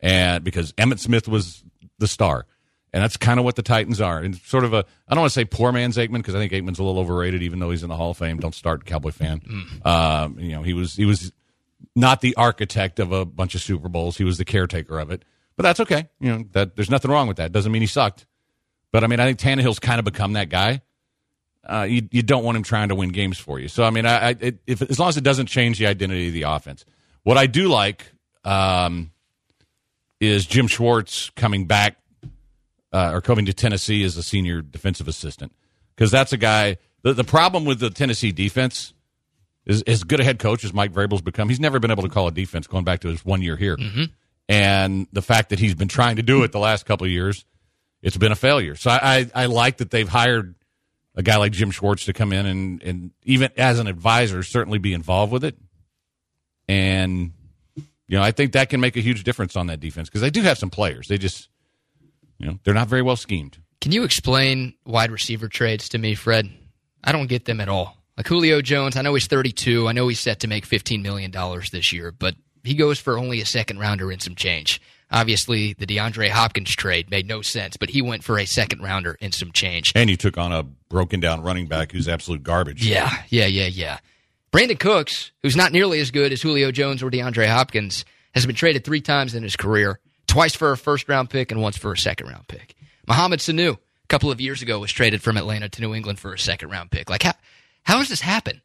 and 0.00 0.42
because 0.44 0.72
Emmitt 0.72 0.98
Smith 0.98 1.28
was 1.28 1.62
the 2.02 2.08
star, 2.08 2.46
and 2.92 3.02
that's 3.02 3.16
kind 3.16 3.38
of 3.38 3.44
what 3.44 3.56
the 3.56 3.62
Titans 3.62 4.00
are. 4.00 4.18
And 4.18 4.36
sort 4.36 4.64
of 4.64 4.74
a 4.74 4.84
I 5.08 5.14
don't 5.14 5.20
want 5.22 5.32
to 5.32 5.34
say 5.34 5.46
poor 5.46 5.72
man's 5.72 5.96
Aikman 5.96 6.18
because 6.18 6.34
I 6.34 6.38
think 6.38 6.52
Aikman's 6.52 6.78
a 6.78 6.82
little 6.82 7.00
overrated, 7.00 7.42
even 7.42 7.58
though 7.58 7.70
he's 7.70 7.82
in 7.82 7.88
the 7.88 7.96
Hall 7.96 8.10
of 8.10 8.18
Fame. 8.18 8.38
Don't 8.38 8.54
start 8.54 8.84
Cowboy 8.84 9.12
fan. 9.12 9.40
Um, 9.84 10.38
you 10.38 10.52
know, 10.52 10.62
he 10.62 10.74
was 10.74 10.94
he 10.94 11.06
was 11.06 11.32
not 11.96 12.20
the 12.20 12.34
architect 12.36 13.00
of 13.00 13.12
a 13.12 13.24
bunch 13.24 13.54
of 13.54 13.62
Super 13.62 13.88
Bowls. 13.88 14.18
He 14.18 14.24
was 14.24 14.36
the 14.38 14.44
caretaker 14.44 14.98
of 14.98 15.10
it. 15.10 15.24
But 15.56 15.64
that's 15.64 15.80
okay. 15.80 16.08
You 16.20 16.30
know, 16.32 16.44
that 16.52 16.76
there's 16.76 16.90
nothing 16.90 17.10
wrong 17.10 17.28
with 17.28 17.36
that. 17.38 17.52
Doesn't 17.52 17.72
mean 17.72 17.82
he 17.82 17.86
sucked. 17.86 18.26
But 18.90 19.04
I 19.04 19.06
mean, 19.06 19.20
I 19.20 19.26
think 19.26 19.38
Tannehill's 19.38 19.78
kind 19.78 19.98
of 19.98 20.04
become 20.04 20.34
that 20.34 20.48
guy. 20.48 20.82
Uh, 21.64 21.86
you 21.88 22.08
you 22.10 22.22
don't 22.22 22.44
want 22.44 22.56
him 22.56 22.62
trying 22.62 22.88
to 22.88 22.94
win 22.94 23.10
games 23.10 23.38
for 23.38 23.58
you. 23.58 23.68
So 23.68 23.84
I 23.84 23.90
mean, 23.90 24.04
I, 24.06 24.30
I 24.30 24.36
it, 24.40 24.58
if 24.66 24.82
as 24.82 24.98
long 24.98 25.08
as 25.08 25.16
it 25.16 25.24
doesn't 25.24 25.46
change 25.46 25.78
the 25.78 25.86
identity 25.86 26.28
of 26.28 26.34
the 26.34 26.42
offense. 26.42 26.84
What 27.22 27.38
I 27.38 27.46
do 27.46 27.68
like 27.68 28.04
um, 28.44 29.11
is 30.22 30.46
Jim 30.46 30.68
Schwartz 30.68 31.30
coming 31.30 31.66
back 31.66 31.96
uh, 32.92 33.10
or 33.12 33.20
coming 33.20 33.44
to 33.46 33.52
Tennessee 33.52 34.04
as 34.04 34.16
a 34.16 34.22
senior 34.22 34.62
defensive 34.62 35.08
assistant 35.08 35.52
because 35.96 36.12
that's 36.12 36.32
a 36.32 36.36
guy. 36.36 36.78
The, 37.02 37.12
the 37.12 37.24
problem 37.24 37.64
with 37.64 37.80
the 37.80 37.90
Tennessee 37.90 38.30
defense 38.30 38.94
is 39.66 39.82
as 39.82 40.04
good 40.04 40.20
a 40.20 40.24
head 40.24 40.38
coach 40.38 40.64
as 40.64 40.72
Mike 40.72 40.92
Vrabel's 40.92 41.22
become. 41.22 41.48
He's 41.48 41.58
never 41.58 41.80
been 41.80 41.90
able 41.90 42.04
to 42.04 42.08
call 42.08 42.28
a 42.28 42.32
defense 42.32 42.68
going 42.68 42.84
back 42.84 43.00
to 43.00 43.08
his 43.08 43.24
one 43.24 43.42
year 43.42 43.56
here, 43.56 43.76
and 44.48 45.08
the 45.12 45.22
fact 45.22 45.50
that 45.50 45.58
he's 45.58 45.74
been 45.74 45.88
trying 45.88 46.16
to 46.16 46.22
do 46.22 46.44
it 46.44 46.52
the 46.52 46.60
last 46.60 46.86
couple 46.86 47.04
of 47.04 47.10
years, 47.10 47.44
it's 48.00 48.16
been 48.16 48.30
a 48.32 48.36
failure. 48.36 48.76
So 48.76 48.90
I, 48.92 49.00
I, 49.02 49.30
I 49.42 49.46
like 49.46 49.78
that 49.78 49.90
they've 49.90 50.08
hired 50.08 50.54
a 51.16 51.22
guy 51.24 51.36
like 51.36 51.50
Jim 51.50 51.72
Schwartz 51.72 52.04
to 52.04 52.12
come 52.12 52.32
in 52.32 52.46
and, 52.46 52.82
and 52.82 53.10
even 53.24 53.50
as 53.56 53.80
an 53.80 53.88
advisor, 53.88 54.44
certainly 54.44 54.78
be 54.78 54.94
involved 54.94 55.32
with 55.32 55.44
it. 55.44 55.56
And 56.68 57.32
you 58.08 58.16
know, 58.18 58.22
I 58.22 58.30
think 58.30 58.52
that 58.52 58.68
can 58.68 58.80
make 58.80 58.96
a 58.96 59.00
huge 59.00 59.24
difference 59.24 59.56
on 59.56 59.66
that 59.68 59.80
defense 59.80 60.08
because 60.08 60.20
they 60.20 60.30
do 60.30 60.42
have 60.42 60.58
some 60.58 60.70
players. 60.70 61.08
They 61.08 61.18
just, 61.18 61.48
you 62.38 62.46
know, 62.46 62.58
they're 62.64 62.74
not 62.74 62.88
very 62.88 63.02
well 63.02 63.16
schemed. 63.16 63.58
Can 63.80 63.92
you 63.92 64.04
explain 64.04 64.74
wide 64.84 65.10
receiver 65.10 65.48
trades 65.48 65.88
to 65.90 65.98
me, 65.98 66.14
Fred? 66.14 66.50
I 67.02 67.12
don't 67.12 67.26
get 67.26 67.46
them 67.46 67.60
at 67.60 67.68
all. 67.68 67.96
Like 68.16 68.28
Julio 68.28 68.60
Jones, 68.60 68.96
I 68.96 69.02
know 69.02 69.14
he's 69.14 69.26
32. 69.26 69.88
I 69.88 69.92
know 69.92 70.06
he's 70.08 70.20
set 70.20 70.40
to 70.40 70.48
make 70.48 70.68
$15 70.68 71.02
million 71.02 71.32
this 71.72 71.92
year, 71.92 72.12
but 72.12 72.34
he 72.62 72.74
goes 72.74 72.98
for 72.98 73.18
only 73.18 73.40
a 73.40 73.46
second 73.46 73.78
rounder 73.78 74.10
and 74.10 74.22
some 74.22 74.34
change. 74.34 74.80
Obviously, 75.10 75.74
the 75.74 75.86
DeAndre 75.86 76.30
Hopkins 76.30 76.74
trade 76.74 77.10
made 77.10 77.26
no 77.26 77.42
sense, 77.42 77.76
but 77.76 77.90
he 77.90 78.00
went 78.00 78.24
for 78.24 78.38
a 78.38 78.46
second 78.46 78.82
rounder 78.82 79.18
and 79.20 79.34
some 79.34 79.52
change. 79.52 79.92
And 79.94 80.08
you 80.08 80.16
took 80.16 80.38
on 80.38 80.52
a 80.52 80.62
broken 80.62 81.20
down 81.20 81.42
running 81.42 81.66
back 81.66 81.92
who's 81.92 82.08
absolute 82.08 82.42
garbage. 82.42 82.86
Yeah, 82.86 83.10
yeah, 83.28 83.46
yeah, 83.46 83.66
yeah. 83.66 83.98
Brandin 84.52 84.78
Cooks, 84.78 85.32
who's 85.42 85.56
not 85.56 85.72
nearly 85.72 85.98
as 86.00 86.10
good 86.10 86.30
as 86.30 86.42
Julio 86.42 86.70
Jones 86.70 87.02
or 87.02 87.10
DeAndre 87.10 87.48
Hopkins, 87.48 88.04
has 88.34 88.44
been 88.44 88.54
traded 88.54 88.84
three 88.84 89.00
times 89.00 89.34
in 89.34 89.42
his 89.42 89.56
career 89.56 89.98
twice 90.26 90.54
for 90.54 90.72
a 90.72 90.76
first 90.76 91.08
round 91.08 91.30
pick 91.30 91.50
and 91.50 91.60
once 91.60 91.78
for 91.78 91.92
a 91.92 91.96
second 91.96 92.28
round 92.28 92.46
pick. 92.48 92.74
Mohamed 93.08 93.40
Sanu, 93.40 93.74
a 93.74 94.06
couple 94.08 94.30
of 94.30 94.40
years 94.42 94.60
ago, 94.60 94.78
was 94.78 94.92
traded 94.92 95.22
from 95.22 95.38
Atlanta 95.38 95.70
to 95.70 95.80
New 95.80 95.94
England 95.94 96.18
for 96.18 96.34
a 96.34 96.38
second 96.38 96.70
round 96.70 96.90
pick. 96.90 97.08
Like, 97.08 97.22
how, 97.22 97.32
how 97.82 97.98
does 97.98 98.10
this 98.10 98.20
happen? 98.20 98.60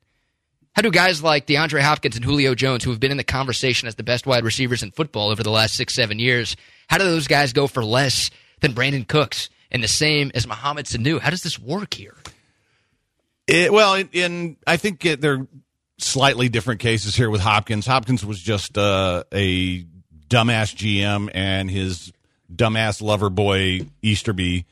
How 0.74 0.82
do 0.82 0.92
guys 0.92 1.24
like 1.24 1.48
DeAndre 1.48 1.82
Hopkins 1.82 2.18
and 2.18 2.26
Julio 2.26 2.54
Jones, 2.54 2.84
who 2.84 2.92
have 2.92 3.00
been 3.00 3.12
in 3.12 3.18
the 3.18 3.24
conversation 3.24 3.88
as 3.88 3.96
the 3.96 4.04
best 4.04 4.28
wide 4.28 4.44
receivers 4.44 4.84
in 4.84 4.92
football 4.92 5.30
over 5.30 5.42
the 5.42 5.50
last 5.50 5.74
six, 5.74 5.96
seven 5.96 6.20
years, 6.20 6.56
how 6.88 6.98
do 6.98 7.06
those 7.06 7.28
guys 7.28 7.54
go 7.54 7.66
for 7.66 7.84
less 7.84 8.30
than 8.60 8.74
Brandin 8.74 9.08
Cooks 9.08 9.50
and 9.72 9.82
the 9.82 9.88
same 9.88 10.32
as 10.36 10.46
Mohamed 10.46 10.86
Sanu? 10.86 11.20
How 11.20 11.30
does 11.30 11.42
this 11.42 11.58
work 11.58 11.94
here? 11.94 12.16
It, 13.48 13.72
well, 13.72 14.04
in 14.12 14.58
I 14.68 14.76
think 14.78 15.02
they're 15.02 15.48
slightly 15.98 16.50
different 16.50 16.80
cases 16.80 17.16
here 17.16 17.30
with 17.30 17.42
Hopkins. 17.42 17.86
Hopkins 17.86 18.26
was 18.26 18.40
just 18.40 18.78
uh, 18.78 19.24
a 19.34 19.84
dumbass 20.28 20.76
GM 20.76 21.30
and 21.34 21.70
his 21.70 22.12
dumbass 22.54 23.02
lover 23.02 23.30
boy 23.30 23.82
Easterby 24.02 24.66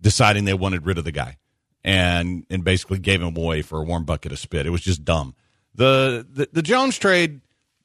deciding 0.00 0.44
they 0.44 0.54
wanted 0.54 0.86
rid 0.86 0.98
of 0.98 1.04
the 1.04 1.12
guy 1.12 1.36
and 1.84 2.44
and 2.50 2.64
basically 2.64 2.98
gave 2.98 3.22
him 3.22 3.36
away 3.36 3.62
for 3.62 3.80
a 3.80 3.84
warm 3.84 4.04
bucket 4.04 4.32
of 4.32 4.38
spit. 4.38 4.66
It 4.66 4.70
was 4.70 4.82
just 4.82 5.04
dumb. 5.04 5.34
The 5.74 6.26
the, 6.30 6.48
the 6.52 6.62
Jones 6.62 6.98
trade, 6.98 7.40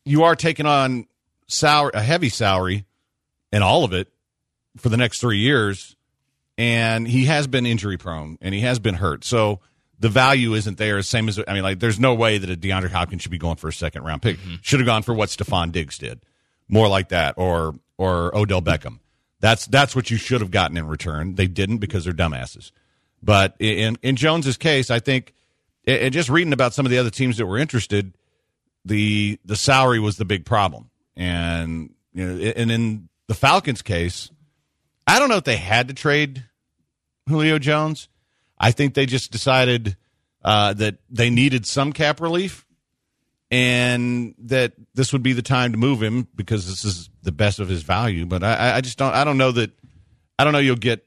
you 0.06 0.24
are 0.24 0.36
taking 0.36 0.66
on 0.66 1.08
salary 1.48 1.92
a 1.94 2.02
heavy 2.02 2.30
salary 2.30 2.86
and 3.52 3.64
all 3.64 3.84
of 3.84 3.94
it 3.94 4.08
for 4.78 4.90
the 4.90 4.98
next 4.98 5.20
three 5.20 5.40
years, 5.40 5.96
and 6.58 7.08
he 7.08 7.26
has 7.26 7.48
been 7.48 7.66
injury 7.66 7.98
prone 7.98 8.38
and 8.42 8.54
he 8.54 8.62
has 8.62 8.80
been 8.80 8.96
hurt. 8.96 9.24
So 9.24 9.60
the 10.02 10.10
value 10.10 10.56
isn't 10.56 10.78
there. 10.78 11.02
Same 11.04 11.30
as 11.30 11.40
I 11.48 11.54
mean, 11.54 11.64
like 11.64 11.80
there's 11.80 12.00
no 12.00 12.16
way 12.16 12.40
that 12.40 12.50
a 12.50 12.58
DeAndre 12.58 12.90
Hopkins 12.90 13.22
should 13.22 13.32
be 13.32 13.38
going 13.38 13.56
for 13.56 13.68
a 13.68 13.74
second 13.74 14.04
round 14.04 14.22
pick. 14.22 14.38
Mm-hmm. 14.38 14.56
Should 14.62 14.80
have 14.80 14.88
gone 14.88 15.04
for 15.04 15.14
what 15.14 15.30
Stefon 15.30 15.72
Diggs 15.72 15.98
did, 15.98 16.20
more 16.68 16.88
like 16.88 17.10
that, 17.10 17.36
or 17.38 17.76
or 17.98 18.36
Odell 18.36 18.64
Beckham. 18.64 19.00
That's 19.40 19.68
that's 19.68 19.96
what 19.96 20.10
you 20.10 20.18
should 20.18 20.42
have 20.42 20.50
gotten 20.50 20.76
in 20.76 20.88
return. 20.88 21.36
They 21.36 21.48
didn't 21.48 21.78
because 21.78 22.04
they're 22.06 22.14
dumbasses. 22.14 22.72
But 23.22 23.56
in 23.60 23.98
in 24.02 24.16
Jones's 24.16 24.58
case, 24.58 24.90
I 24.90 25.00
think, 25.00 25.34
and 25.86 26.12
just 26.12 26.30
reading 26.30 26.54
about 26.54 26.74
some 26.74 26.86
of 26.88 26.90
the 26.90 26.98
other 26.98 27.12
teams 27.12 27.38
that 27.38 27.46
were 27.46 27.60
interested, 27.60 28.14
the 28.84 29.40
the 29.46 29.56
salary 29.56 30.00
was 30.00 30.18
the 30.18 30.26
big 30.26 30.46
problem, 30.46 30.90
and 31.16 31.94
you 32.14 32.26
know, 32.26 32.52
and 32.56 32.72
in 32.72 33.10
the 33.28 33.36
Falcons' 33.36 33.84
case, 33.84 34.32
I 35.06 35.20
don't 35.20 35.30
know 35.30 35.38
if 35.38 35.44
they 35.44 35.58
had 35.58 35.90
to 35.90 35.94
trade 35.94 36.46
Julio 37.30 37.60
Jones. 37.60 38.08
I 38.62 38.72
think 38.72 38.94
they 38.94 39.08
just 39.08 39.32
decided 39.32 39.98
uh, 40.44 40.74
that 40.74 40.98
they 41.10 41.32
needed 41.32 41.66
some 41.66 41.92
cap 41.92 42.22
relief, 42.22 42.66
and 43.50 44.36
that 44.38 44.74
this 44.94 45.12
would 45.12 45.24
be 45.24 45.34
the 45.34 45.42
time 45.42 45.72
to 45.72 45.78
move 45.80 46.02
him 46.02 46.28
because 46.36 46.68
this 46.68 46.86
is 46.86 47.10
the 47.24 47.32
best 47.32 47.60
of 47.60 47.68
his 47.68 47.82
value. 47.82 48.28
But 48.28 48.44
I, 48.44 48.78
I 48.78 48.82
just 48.82 49.00
don't. 49.00 49.14
I 49.14 49.24
don't 49.24 49.38
know 49.38 49.52
that. 49.52 49.72
I 50.38 50.44
don't 50.44 50.54
know 50.54 50.60
you'll 50.60 50.76
get, 50.76 51.06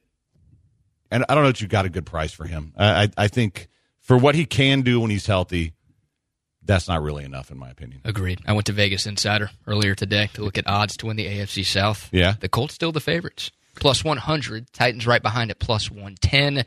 and 1.13 1.25
I 1.29 1.35
don't 1.35 1.45
know 1.45 1.51
that 1.51 1.61
you 1.61 1.69
got 1.69 1.85
a 1.87 1.89
good 1.89 2.07
price 2.07 2.33
for 2.33 2.45
him. 2.45 2.75
I, 2.77 3.05
I, 3.05 3.09
I 3.17 3.29
think 3.29 3.69
for 4.01 4.19
what 4.19 4.35
he 4.35 4.45
can 4.47 4.83
do 4.83 5.01
when 5.01 5.11
he's 5.11 5.27
healthy, 5.27 5.75
that's 6.65 6.89
not 6.89 7.03
really 7.03 7.25
enough, 7.25 7.51
in 7.51 7.59
my 7.59 7.71
opinion. 7.71 8.01
Agreed. 8.05 8.41
I 8.47 8.53
went 8.53 8.67
to 8.67 8.73
Vegas 8.73 9.07
Insider 9.07 9.51
earlier 9.67 9.95
today 9.95 10.29
to 10.35 10.43
look 10.43 10.59
at 10.59 10.67
odds 10.67 10.97
to 10.99 11.07
win 11.07 11.17
the 11.17 11.27
AFC 11.27 11.65
South. 11.65 12.09
Yeah. 12.13 12.35
The 12.41 12.49
Colts 12.49 12.75
still 12.75 12.93
the 12.93 13.01
favorites. 13.01 13.51
Plus 13.77 14.05
100. 14.05 14.73
Titans 14.73 15.07
right 15.07 15.23
behind 15.23 15.51
it, 15.51 15.59
plus 15.59 15.91
110. 15.91 16.65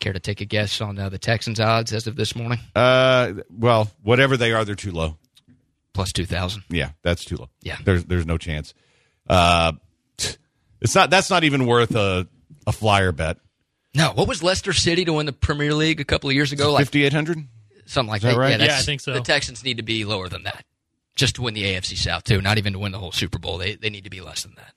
Care 0.00 0.12
to 0.12 0.20
take 0.20 0.40
a 0.40 0.44
guess 0.44 0.80
on 0.80 0.98
uh, 0.98 1.08
the 1.08 1.18
Texans' 1.18 1.58
odds 1.60 1.92
as 1.92 2.06
of 2.06 2.16
this 2.16 2.36
morning? 2.36 2.58
Uh, 2.74 3.34
well, 3.50 3.90
whatever 4.02 4.36
they 4.36 4.52
are, 4.52 4.64
they're 4.64 4.74
too 4.74 4.92
low. 4.92 5.16
Plus 5.94 6.12
2,000. 6.12 6.64
Yeah, 6.68 6.90
that's 7.02 7.24
too 7.24 7.36
low. 7.36 7.48
Yeah. 7.62 7.78
there's 7.84 8.04
there's 8.04 8.26
no 8.26 8.36
chance. 8.38 8.74
Uh, 9.28 9.72
it's 10.80 10.94
not. 10.94 11.08
That's 11.10 11.30
not 11.30 11.42
even 11.44 11.66
worth 11.66 11.94
a 11.96 12.28
a 12.66 12.72
flyer 12.72 13.12
bet. 13.12 13.38
No, 13.94 14.12
what 14.12 14.28
was 14.28 14.42
Leicester 14.42 14.74
City 14.74 15.06
to 15.06 15.14
win 15.14 15.24
the 15.26 15.32
Premier 15.32 15.72
League 15.72 16.00
a 16.00 16.04
couple 16.04 16.28
of 16.28 16.36
years 16.36 16.52
ago? 16.52 16.72
Like 16.72 16.82
Fifty 16.82 17.04
eight 17.04 17.14
hundred. 17.14 17.38
something 17.86 18.10
like 18.10 18.20
that 18.22 18.32
that. 18.34 18.38
right? 18.38 18.60
Yeah, 18.60 18.66
Yeah, 18.66 18.76
I 18.78 18.82
think 18.82 19.00
so. 19.00 19.14
The 19.14 19.20
Texans 19.22 19.64
need 19.64 19.78
to 19.78 19.82
be 19.82 20.04
lower 20.04 20.28
than 20.28 20.42
that, 20.42 20.64
just 21.16 21.36
to 21.36 21.42
win 21.42 21.54
the 21.54 21.62
AFC 21.62 21.96
South 21.96 22.24
too. 22.24 22.42
Not 22.42 22.58
even 22.58 22.74
to 22.74 22.78
win 22.78 22.92
the 22.92 22.98
whole 22.98 23.10
Super 23.12 23.38
Bowl. 23.38 23.56
They 23.56 23.74
they 23.76 23.88
need 23.88 24.04
to 24.04 24.10
be 24.10 24.20
less 24.20 24.42
than 24.42 24.54
that. 24.56 24.74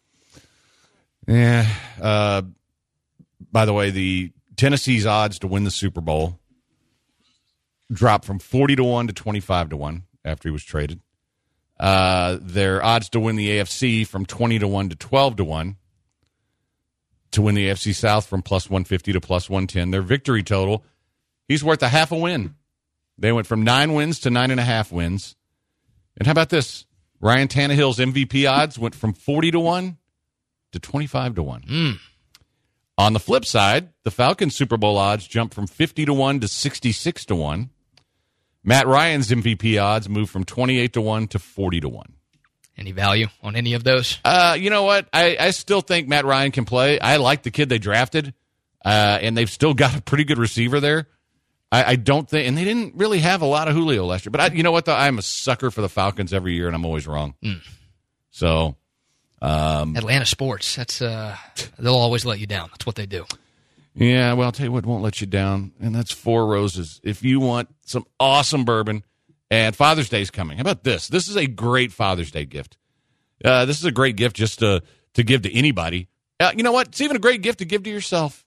Yeah. 1.27 1.67
Uh, 2.01 2.41
by 3.51 3.65
the 3.65 3.73
way, 3.73 3.91
the 3.91 4.31
Tennessee's 4.59 5.05
odds 5.05 5.39
to 5.39 5.47
win 5.47 5.63
the 5.63 5.71
Super 5.71 6.01
Bowl 6.01 6.37
dropped 7.91 8.25
from 8.25 8.39
forty 8.39 8.75
to 8.75 8.83
one 8.83 9.07
to 9.07 9.13
twenty 9.13 9.39
five 9.39 9.69
to 9.69 9.77
one 9.77 10.03
after 10.25 10.49
he 10.49 10.53
was 10.53 10.63
traded. 10.63 10.99
Uh, 11.79 12.37
their 12.41 12.83
odds 12.83 13.07
to 13.09 13.21
win 13.21 13.37
the 13.37 13.49
AFC 13.49 14.05
from 14.05 14.25
twenty 14.25 14.59
to 14.59 14.67
one 14.67 14.89
to 14.89 14.95
twelve 14.97 15.37
to 15.37 15.45
one. 15.45 15.77
To 17.31 17.41
win 17.43 17.55
the 17.55 17.67
AFC 17.69 17.95
South 17.95 18.25
from 18.25 18.41
plus 18.41 18.69
one 18.69 18.83
fifty 18.83 19.13
to 19.13 19.21
plus 19.21 19.49
one 19.49 19.65
ten. 19.65 19.91
Their 19.91 20.01
victory 20.01 20.43
total, 20.43 20.83
he's 21.47 21.63
worth 21.63 21.81
a 21.81 21.87
half 21.87 22.11
a 22.11 22.17
win. 22.17 22.55
They 23.17 23.31
went 23.31 23.47
from 23.47 23.63
nine 23.63 23.93
wins 23.93 24.19
to 24.21 24.29
nine 24.29 24.51
and 24.51 24.59
a 24.59 24.63
half 24.63 24.91
wins. 24.91 25.37
And 26.17 26.25
how 26.25 26.31
about 26.33 26.49
this? 26.49 26.85
Ryan 27.21 27.47
Tannehill's 27.47 27.99
MVP 27.99 28.49
odds 28.49 28.77
went 28.77 28.93
from 28.95 29.13
forty 29.13 29.51
to 29.51 29.59
one 29.59 29.97
to 30.73 30.79
25 30.79 31.35
to 31.35 31.43
1. 31.43 31.99
On 32.99 33.13
the 33.13 33.19
flip 33.19 33.45
side, 33.45 33.93
the 34.03 34.11
Falcons 34.11 34.57
Super 34.57 34.75
Bowl 34.75 34.97
odds 34.97 35.25
jumped 35.25 35.53
from 35.53 35.67
50 35.67 36.03
to 36.03 36.13
1 36.13 36.41
to 36.41 36.49
66 36.49 37.25
to 37.27 37.35
1. 37.35 37.69
Matt 38.61 38.87
Ryan's 38.87 39.29
MVP 39.29 39.81
odds 39.81 40.09
moved 40.09 40.29
from 40.29 40.43
28 40.43 40.91
to 40.91 41.01
1 41.01 41.27
to 41.29 41.39
40 41.39 41.79
to 41.79 41.87
1. 41.87 42.13
Any 42.77 42.91
value 42.91 43.27
on 43.41 43.55
any 43.55 43.73
of 43.73 43.85
those? 43.85 44.17
Uh, 44.25 44.57
you 44.59 44.69
know 44.69 44.83
what? 44.83 45.07
I, 45.13 45.37
I 45.39 45.51
still 45.51 45.79
think 45.79 46.09
Matt 46.09 46.25
Ryan 46.25 46.51
can 46.51 46.65
play. 46.65 46.99
I 46.99 47.15
like 47.15 47.43
the 47.43 47.51
kid 47.51 47.69
they 47.69 47.77
drafted, 47.77 48.33
uh, 48.83 49.19
and 49.21 49.37
they've 49.37 49.49
still 49.49 49.73
got 49.73 49.95
a 49.97 50.01
pretty 50.01 50.25
good 50.25 50.37
receiver 50.37 50.81
there. 50.81 51.07
I, 51.71 51.91
I 51.91 51.95
don't 51.95 52.29
think, 52.29 52.49
and 52.49 52.57
they 52.57 52.65
didn't 52.65 52.95
really 52.95 53.19
have 53.19 53.41
a 53.41 53.45
lot 53.45 53.69
of 53.69 53.75
Julio 53.75 54.05
last 54.07 54.25
year. 54.25 54.31
But 54.31 54.41
I, 54.41 54.47
you 54.47 54.63
know 54.63 54.73
what? 54.73 54.83
Though 54.83 54.95
I'm 54.95 55.19
a 55.19 55.21
sucker 55.21 55.71
for 55.71 55.79
the 55.79 55.87
Falcons 55.87 56.33
every 56.33 56.53
year, 56.53 56.67
and 56.67 56.75
I'm 56.75 56.85
always 56.85 57.07
wrong. 57.07 57.35
So 58.29 58.75
Atlanta 59.41 60.25
sports. 60.25 60.75
That's 60.75 61.01
uh, 61.01 61.35
they'll 61.77 61.95
always 61.95 62.25
let 62.25 62.39
you 62.39 62.47
down. 62.47 62.69
That's 62.71 62.85
what 62.85 62.95
they 62.95 63.05
do. 63.05 63.25
Yeah, 63.95 64.33
well, 64.33 64.45
I'll 64.45 64.51
tell 64.51 64.65
you 64.65 64.71
what 64.71 64.85
won't 64.85 65.03
let 65.03 65.19
you 65.19 65.27
down, 65.27 65.73
and 65.81 65.93
that's 65.93 66.11
Four 66.11 66.47
Roses. 66.47 67.01
If 67.03 67.23
you 67.23 67.39
want 67.39 67.69
some 67.85 68.05
awesome 68.19 68.63
bourbon, 68.63 69.03
and 69.51 69.75
Father's 69.75 70.09
Day's 70.09 70.31
coming. 70.31 70.57
How 70.57 70.61
about 70.61 70.83
this? 70.83 71.07
This 71.07 71.27
is 71.27 71.35
a 71.35 71.47
great 71.47 71.91
Father's 71.91 72.31
Day 72.31 72.45
gift. 72.45 72.77
Uh, 73.43 73.65
this 73.65 73.79
is 73.79 73.85
a 73.85 73.91
great 73.91 74.15
gift 74.15 74.35
just 74.35 74.59
to 74.59 74.83
to 75.15 75.23
give 75.23 75.41
to 75.43 75.53
anybody. 75.53 76.07
Uh, 76.39 76.51
you 76.55 76.63
know 76.63 76.71
what? 76.71 76.89
It's 76.89 77.01
even 77.01 77.15
a 77.15 77.19
great 77.19 77.41
gift 77.41 77.59
to 77.59 77.65
give 77.65 77.83
to 77.83 77.89
yourself. 77.89 78.45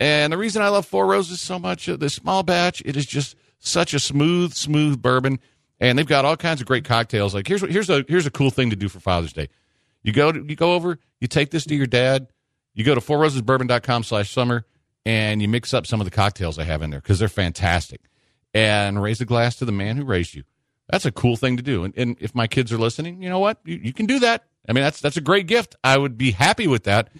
And 0.00 0.32
the 0.32 0.38
reason 0.38 0.62
I 0.62 0.68
love 0.68 0.86
Four 0.86 1.06
Roses 1.06 1.40
so 1.40 1.58
much, 1.58 1.88
uh, 1.88 1.96
the 1.96 2.08
small 2.08 2.42
batch, 2.42 2.82
it 2.84 2.96
is 2.96 3.04
just 3.04 3.36
such 3.58 3.94
a 3.94 3.98
smooth, 3.98 4.54
smooth 4.54 5.02
bourbon, 5.02 5.40
and 5.80 5.98
they've 5.98 6.06
got 6.06 6.24
all 6.24 6.36
kinds 6.36 6.60
of 6.60 6.66
great 6.66 6.84
cocktails. 6.84 7.34
Like 7.34 7.46
here's 7.46 7.62
what 7.62 7.70
here's 7.70 7.90
a 7.90 8.04
here's 8.08 8.26
a 8.26 8.30
cool 8.30 8.50
thing 8.50 8.70
to 8.70 8.76
do 8.76 8.88
for 8.88 9.00
Father's 9.00 9.32
Day. 9.32 9.48
You 10.08 10.14
go 10.14 10.32
to, 10.32 10.42
you 10.42 10.56
go 10.56 10.72
over, 10.72 10.98
you 11.20 11.28
take 11.28 11.50
this 11.50 11.66
to 11.66 11.74
your 11.74 11.86
dad. 11.86 12.28
You 12.72 12.82
go 12.82 12.94
to 12.94 13.00
fourrosesbourbon.com 13.02 14.04
slash 14.04 14.32
summer 14.32 14.64
and 15.04 15.42
you 15.42 15.48
mix 15.48 15.74
up 15.74 15.86
some 15.86 16.00
of 16.00 16.06
the 16.06 16.10
cocktails 16.10 16.58
I 16.58 16.64
have 16.64 16.80
in 16.80 16.88
there 16.88 17.00
because 17.00 17.18
they're 17.18 17.28
fantastic. 17.28 18.00
And 18.54 19.02
raise 19.02 19.20
a 19.20 19.26
glass 19.26 19.56
to 19.56 19.66
the 19.66 19.72
man 19.72 19.98
who 19.98 20.04
raised 20.04 20.34
you. 20.34 20.44
That's 20.88 21.04
a 21.04 21.12
cool 21.12 21.36
thing 21.36 21.58
to 21.58 21.62
do. 21.62 21.84
And, 21.84 21.92
and 21.94 22.16
if 22.20 22.34
my 22.34 22.46
kids 22.46 22.72
are 22.72 22.78
listening, 22.78 23.22
you 23.22 23.28
know 23.28 23.38
what? 23.38 23.58
You, 23.66 23.76
you 23.76 23.92
can 23.92 24.06
do 24.06 24.18
that. 24.20 24.44
I 24.66 24.72
mean, 24.72 24.82
that's 24.82 24.98
that's 24.98 25.18
a 25.18 25.20
great 25.20 25.46
gift. 25.46 25.76
I 25.84 25.98
would 25.98 26.16
be 26.16 26.30
happy 26.30 26.66
with 26.66 26.84
that. 26.84 27.10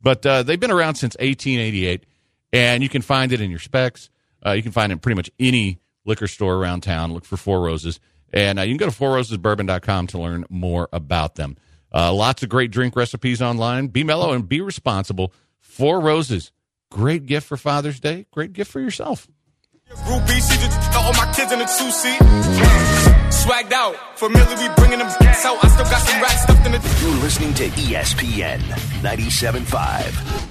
But 0.00 0.24
uh, 0.24 0.42
they've 0.42 0.58
been 0.58 0.70
around 0.70 0.94
since 0.94 1.16
1888, 1.16 2.06
and 2.54 2.82
you 2.82 2.88
can 2.88 3.02
find 3.02 3.30
it 3.30 3.42
in 3.42 3.50
your 3.50 3.58
Spec's. 3.58 4.08
Uh, 4.44 4.52
you 4.52 4.62
can 4.62 4.72
find 4.72 4.90
it 4.90 4.94
in 4.94 4.98
pretty 5.00 5.16
much 5.16 5.30
any 5.38 5.80
liquor 6.06 6.28
store 6.28 6.54
around 6.54 6.80
town. 6.80 7.12
Look 7.12 7.26
for 7.26 7.36
Four 7.36 7.60
Roses. 7.60 8.00
And 8.32 8.58
uh, 8.58 8.62
you 8.62 8.78
can 8.78 8.86
go 8.86 8.90
to 8.90 8.98
fourrosesbourbon.com 8.98 10.06
to 10.06 10.18
learn 10.18 10.46
more 10.48 10.88
about 10.94 11.34
them. 11.34 11.58
Uh, 11.92 12.12
lots 12.12 12.42
of 12.42 12.48
great 12.48 12.70
drink 12.70 12.96
recipes 12.96 13.40
online. 13.40 13.88
Be 13.88 14.04
mellow 14.04 14.32
and 14.32 14.48
be 14.48 14.60
responsible. 14.60 15.32
Four 15.60 16.00
Roses. 16.00 16.52
Great 16.90 17.26
gift 17.26 17.46
for 17.46 17.56
Father's 17.56 18.00
Day. 18.00 18.26
Great 18.30 18.52
gift 18.52 18.70
for 18.70 18.80
yourself. 18.80 19.28
Groupie, 19.90 20.34
she 20.34 20.58
just 20.58 20.94
all 20.96 21.12
my 21.14 21.32
kids 21.34 21.50
in 21.52 21.60
a 21.60 21.64
two 21.64 21.90
seat. 21.90 22.18
Swagged 23.30 23.72
out, 23.72 24.18
familiar, 24.18 24.56
we 24.56 24.74
bringing 24.76 24.98
them 24.98 25.08
so 25.10 25.56
I 25.62 25.68
still 25.68 25.84
got 25.84 26.02
some 26.02 26.20
racks 26.20 26.42
stuffed 26.42 26.66
in 26.66 26.72
the. 26.72 26.98
You're 27.00 27.22
listening 27.22 27.54
to 27.54 27.68
ESPN 27.68 28.58
97.5. 29.02 30.48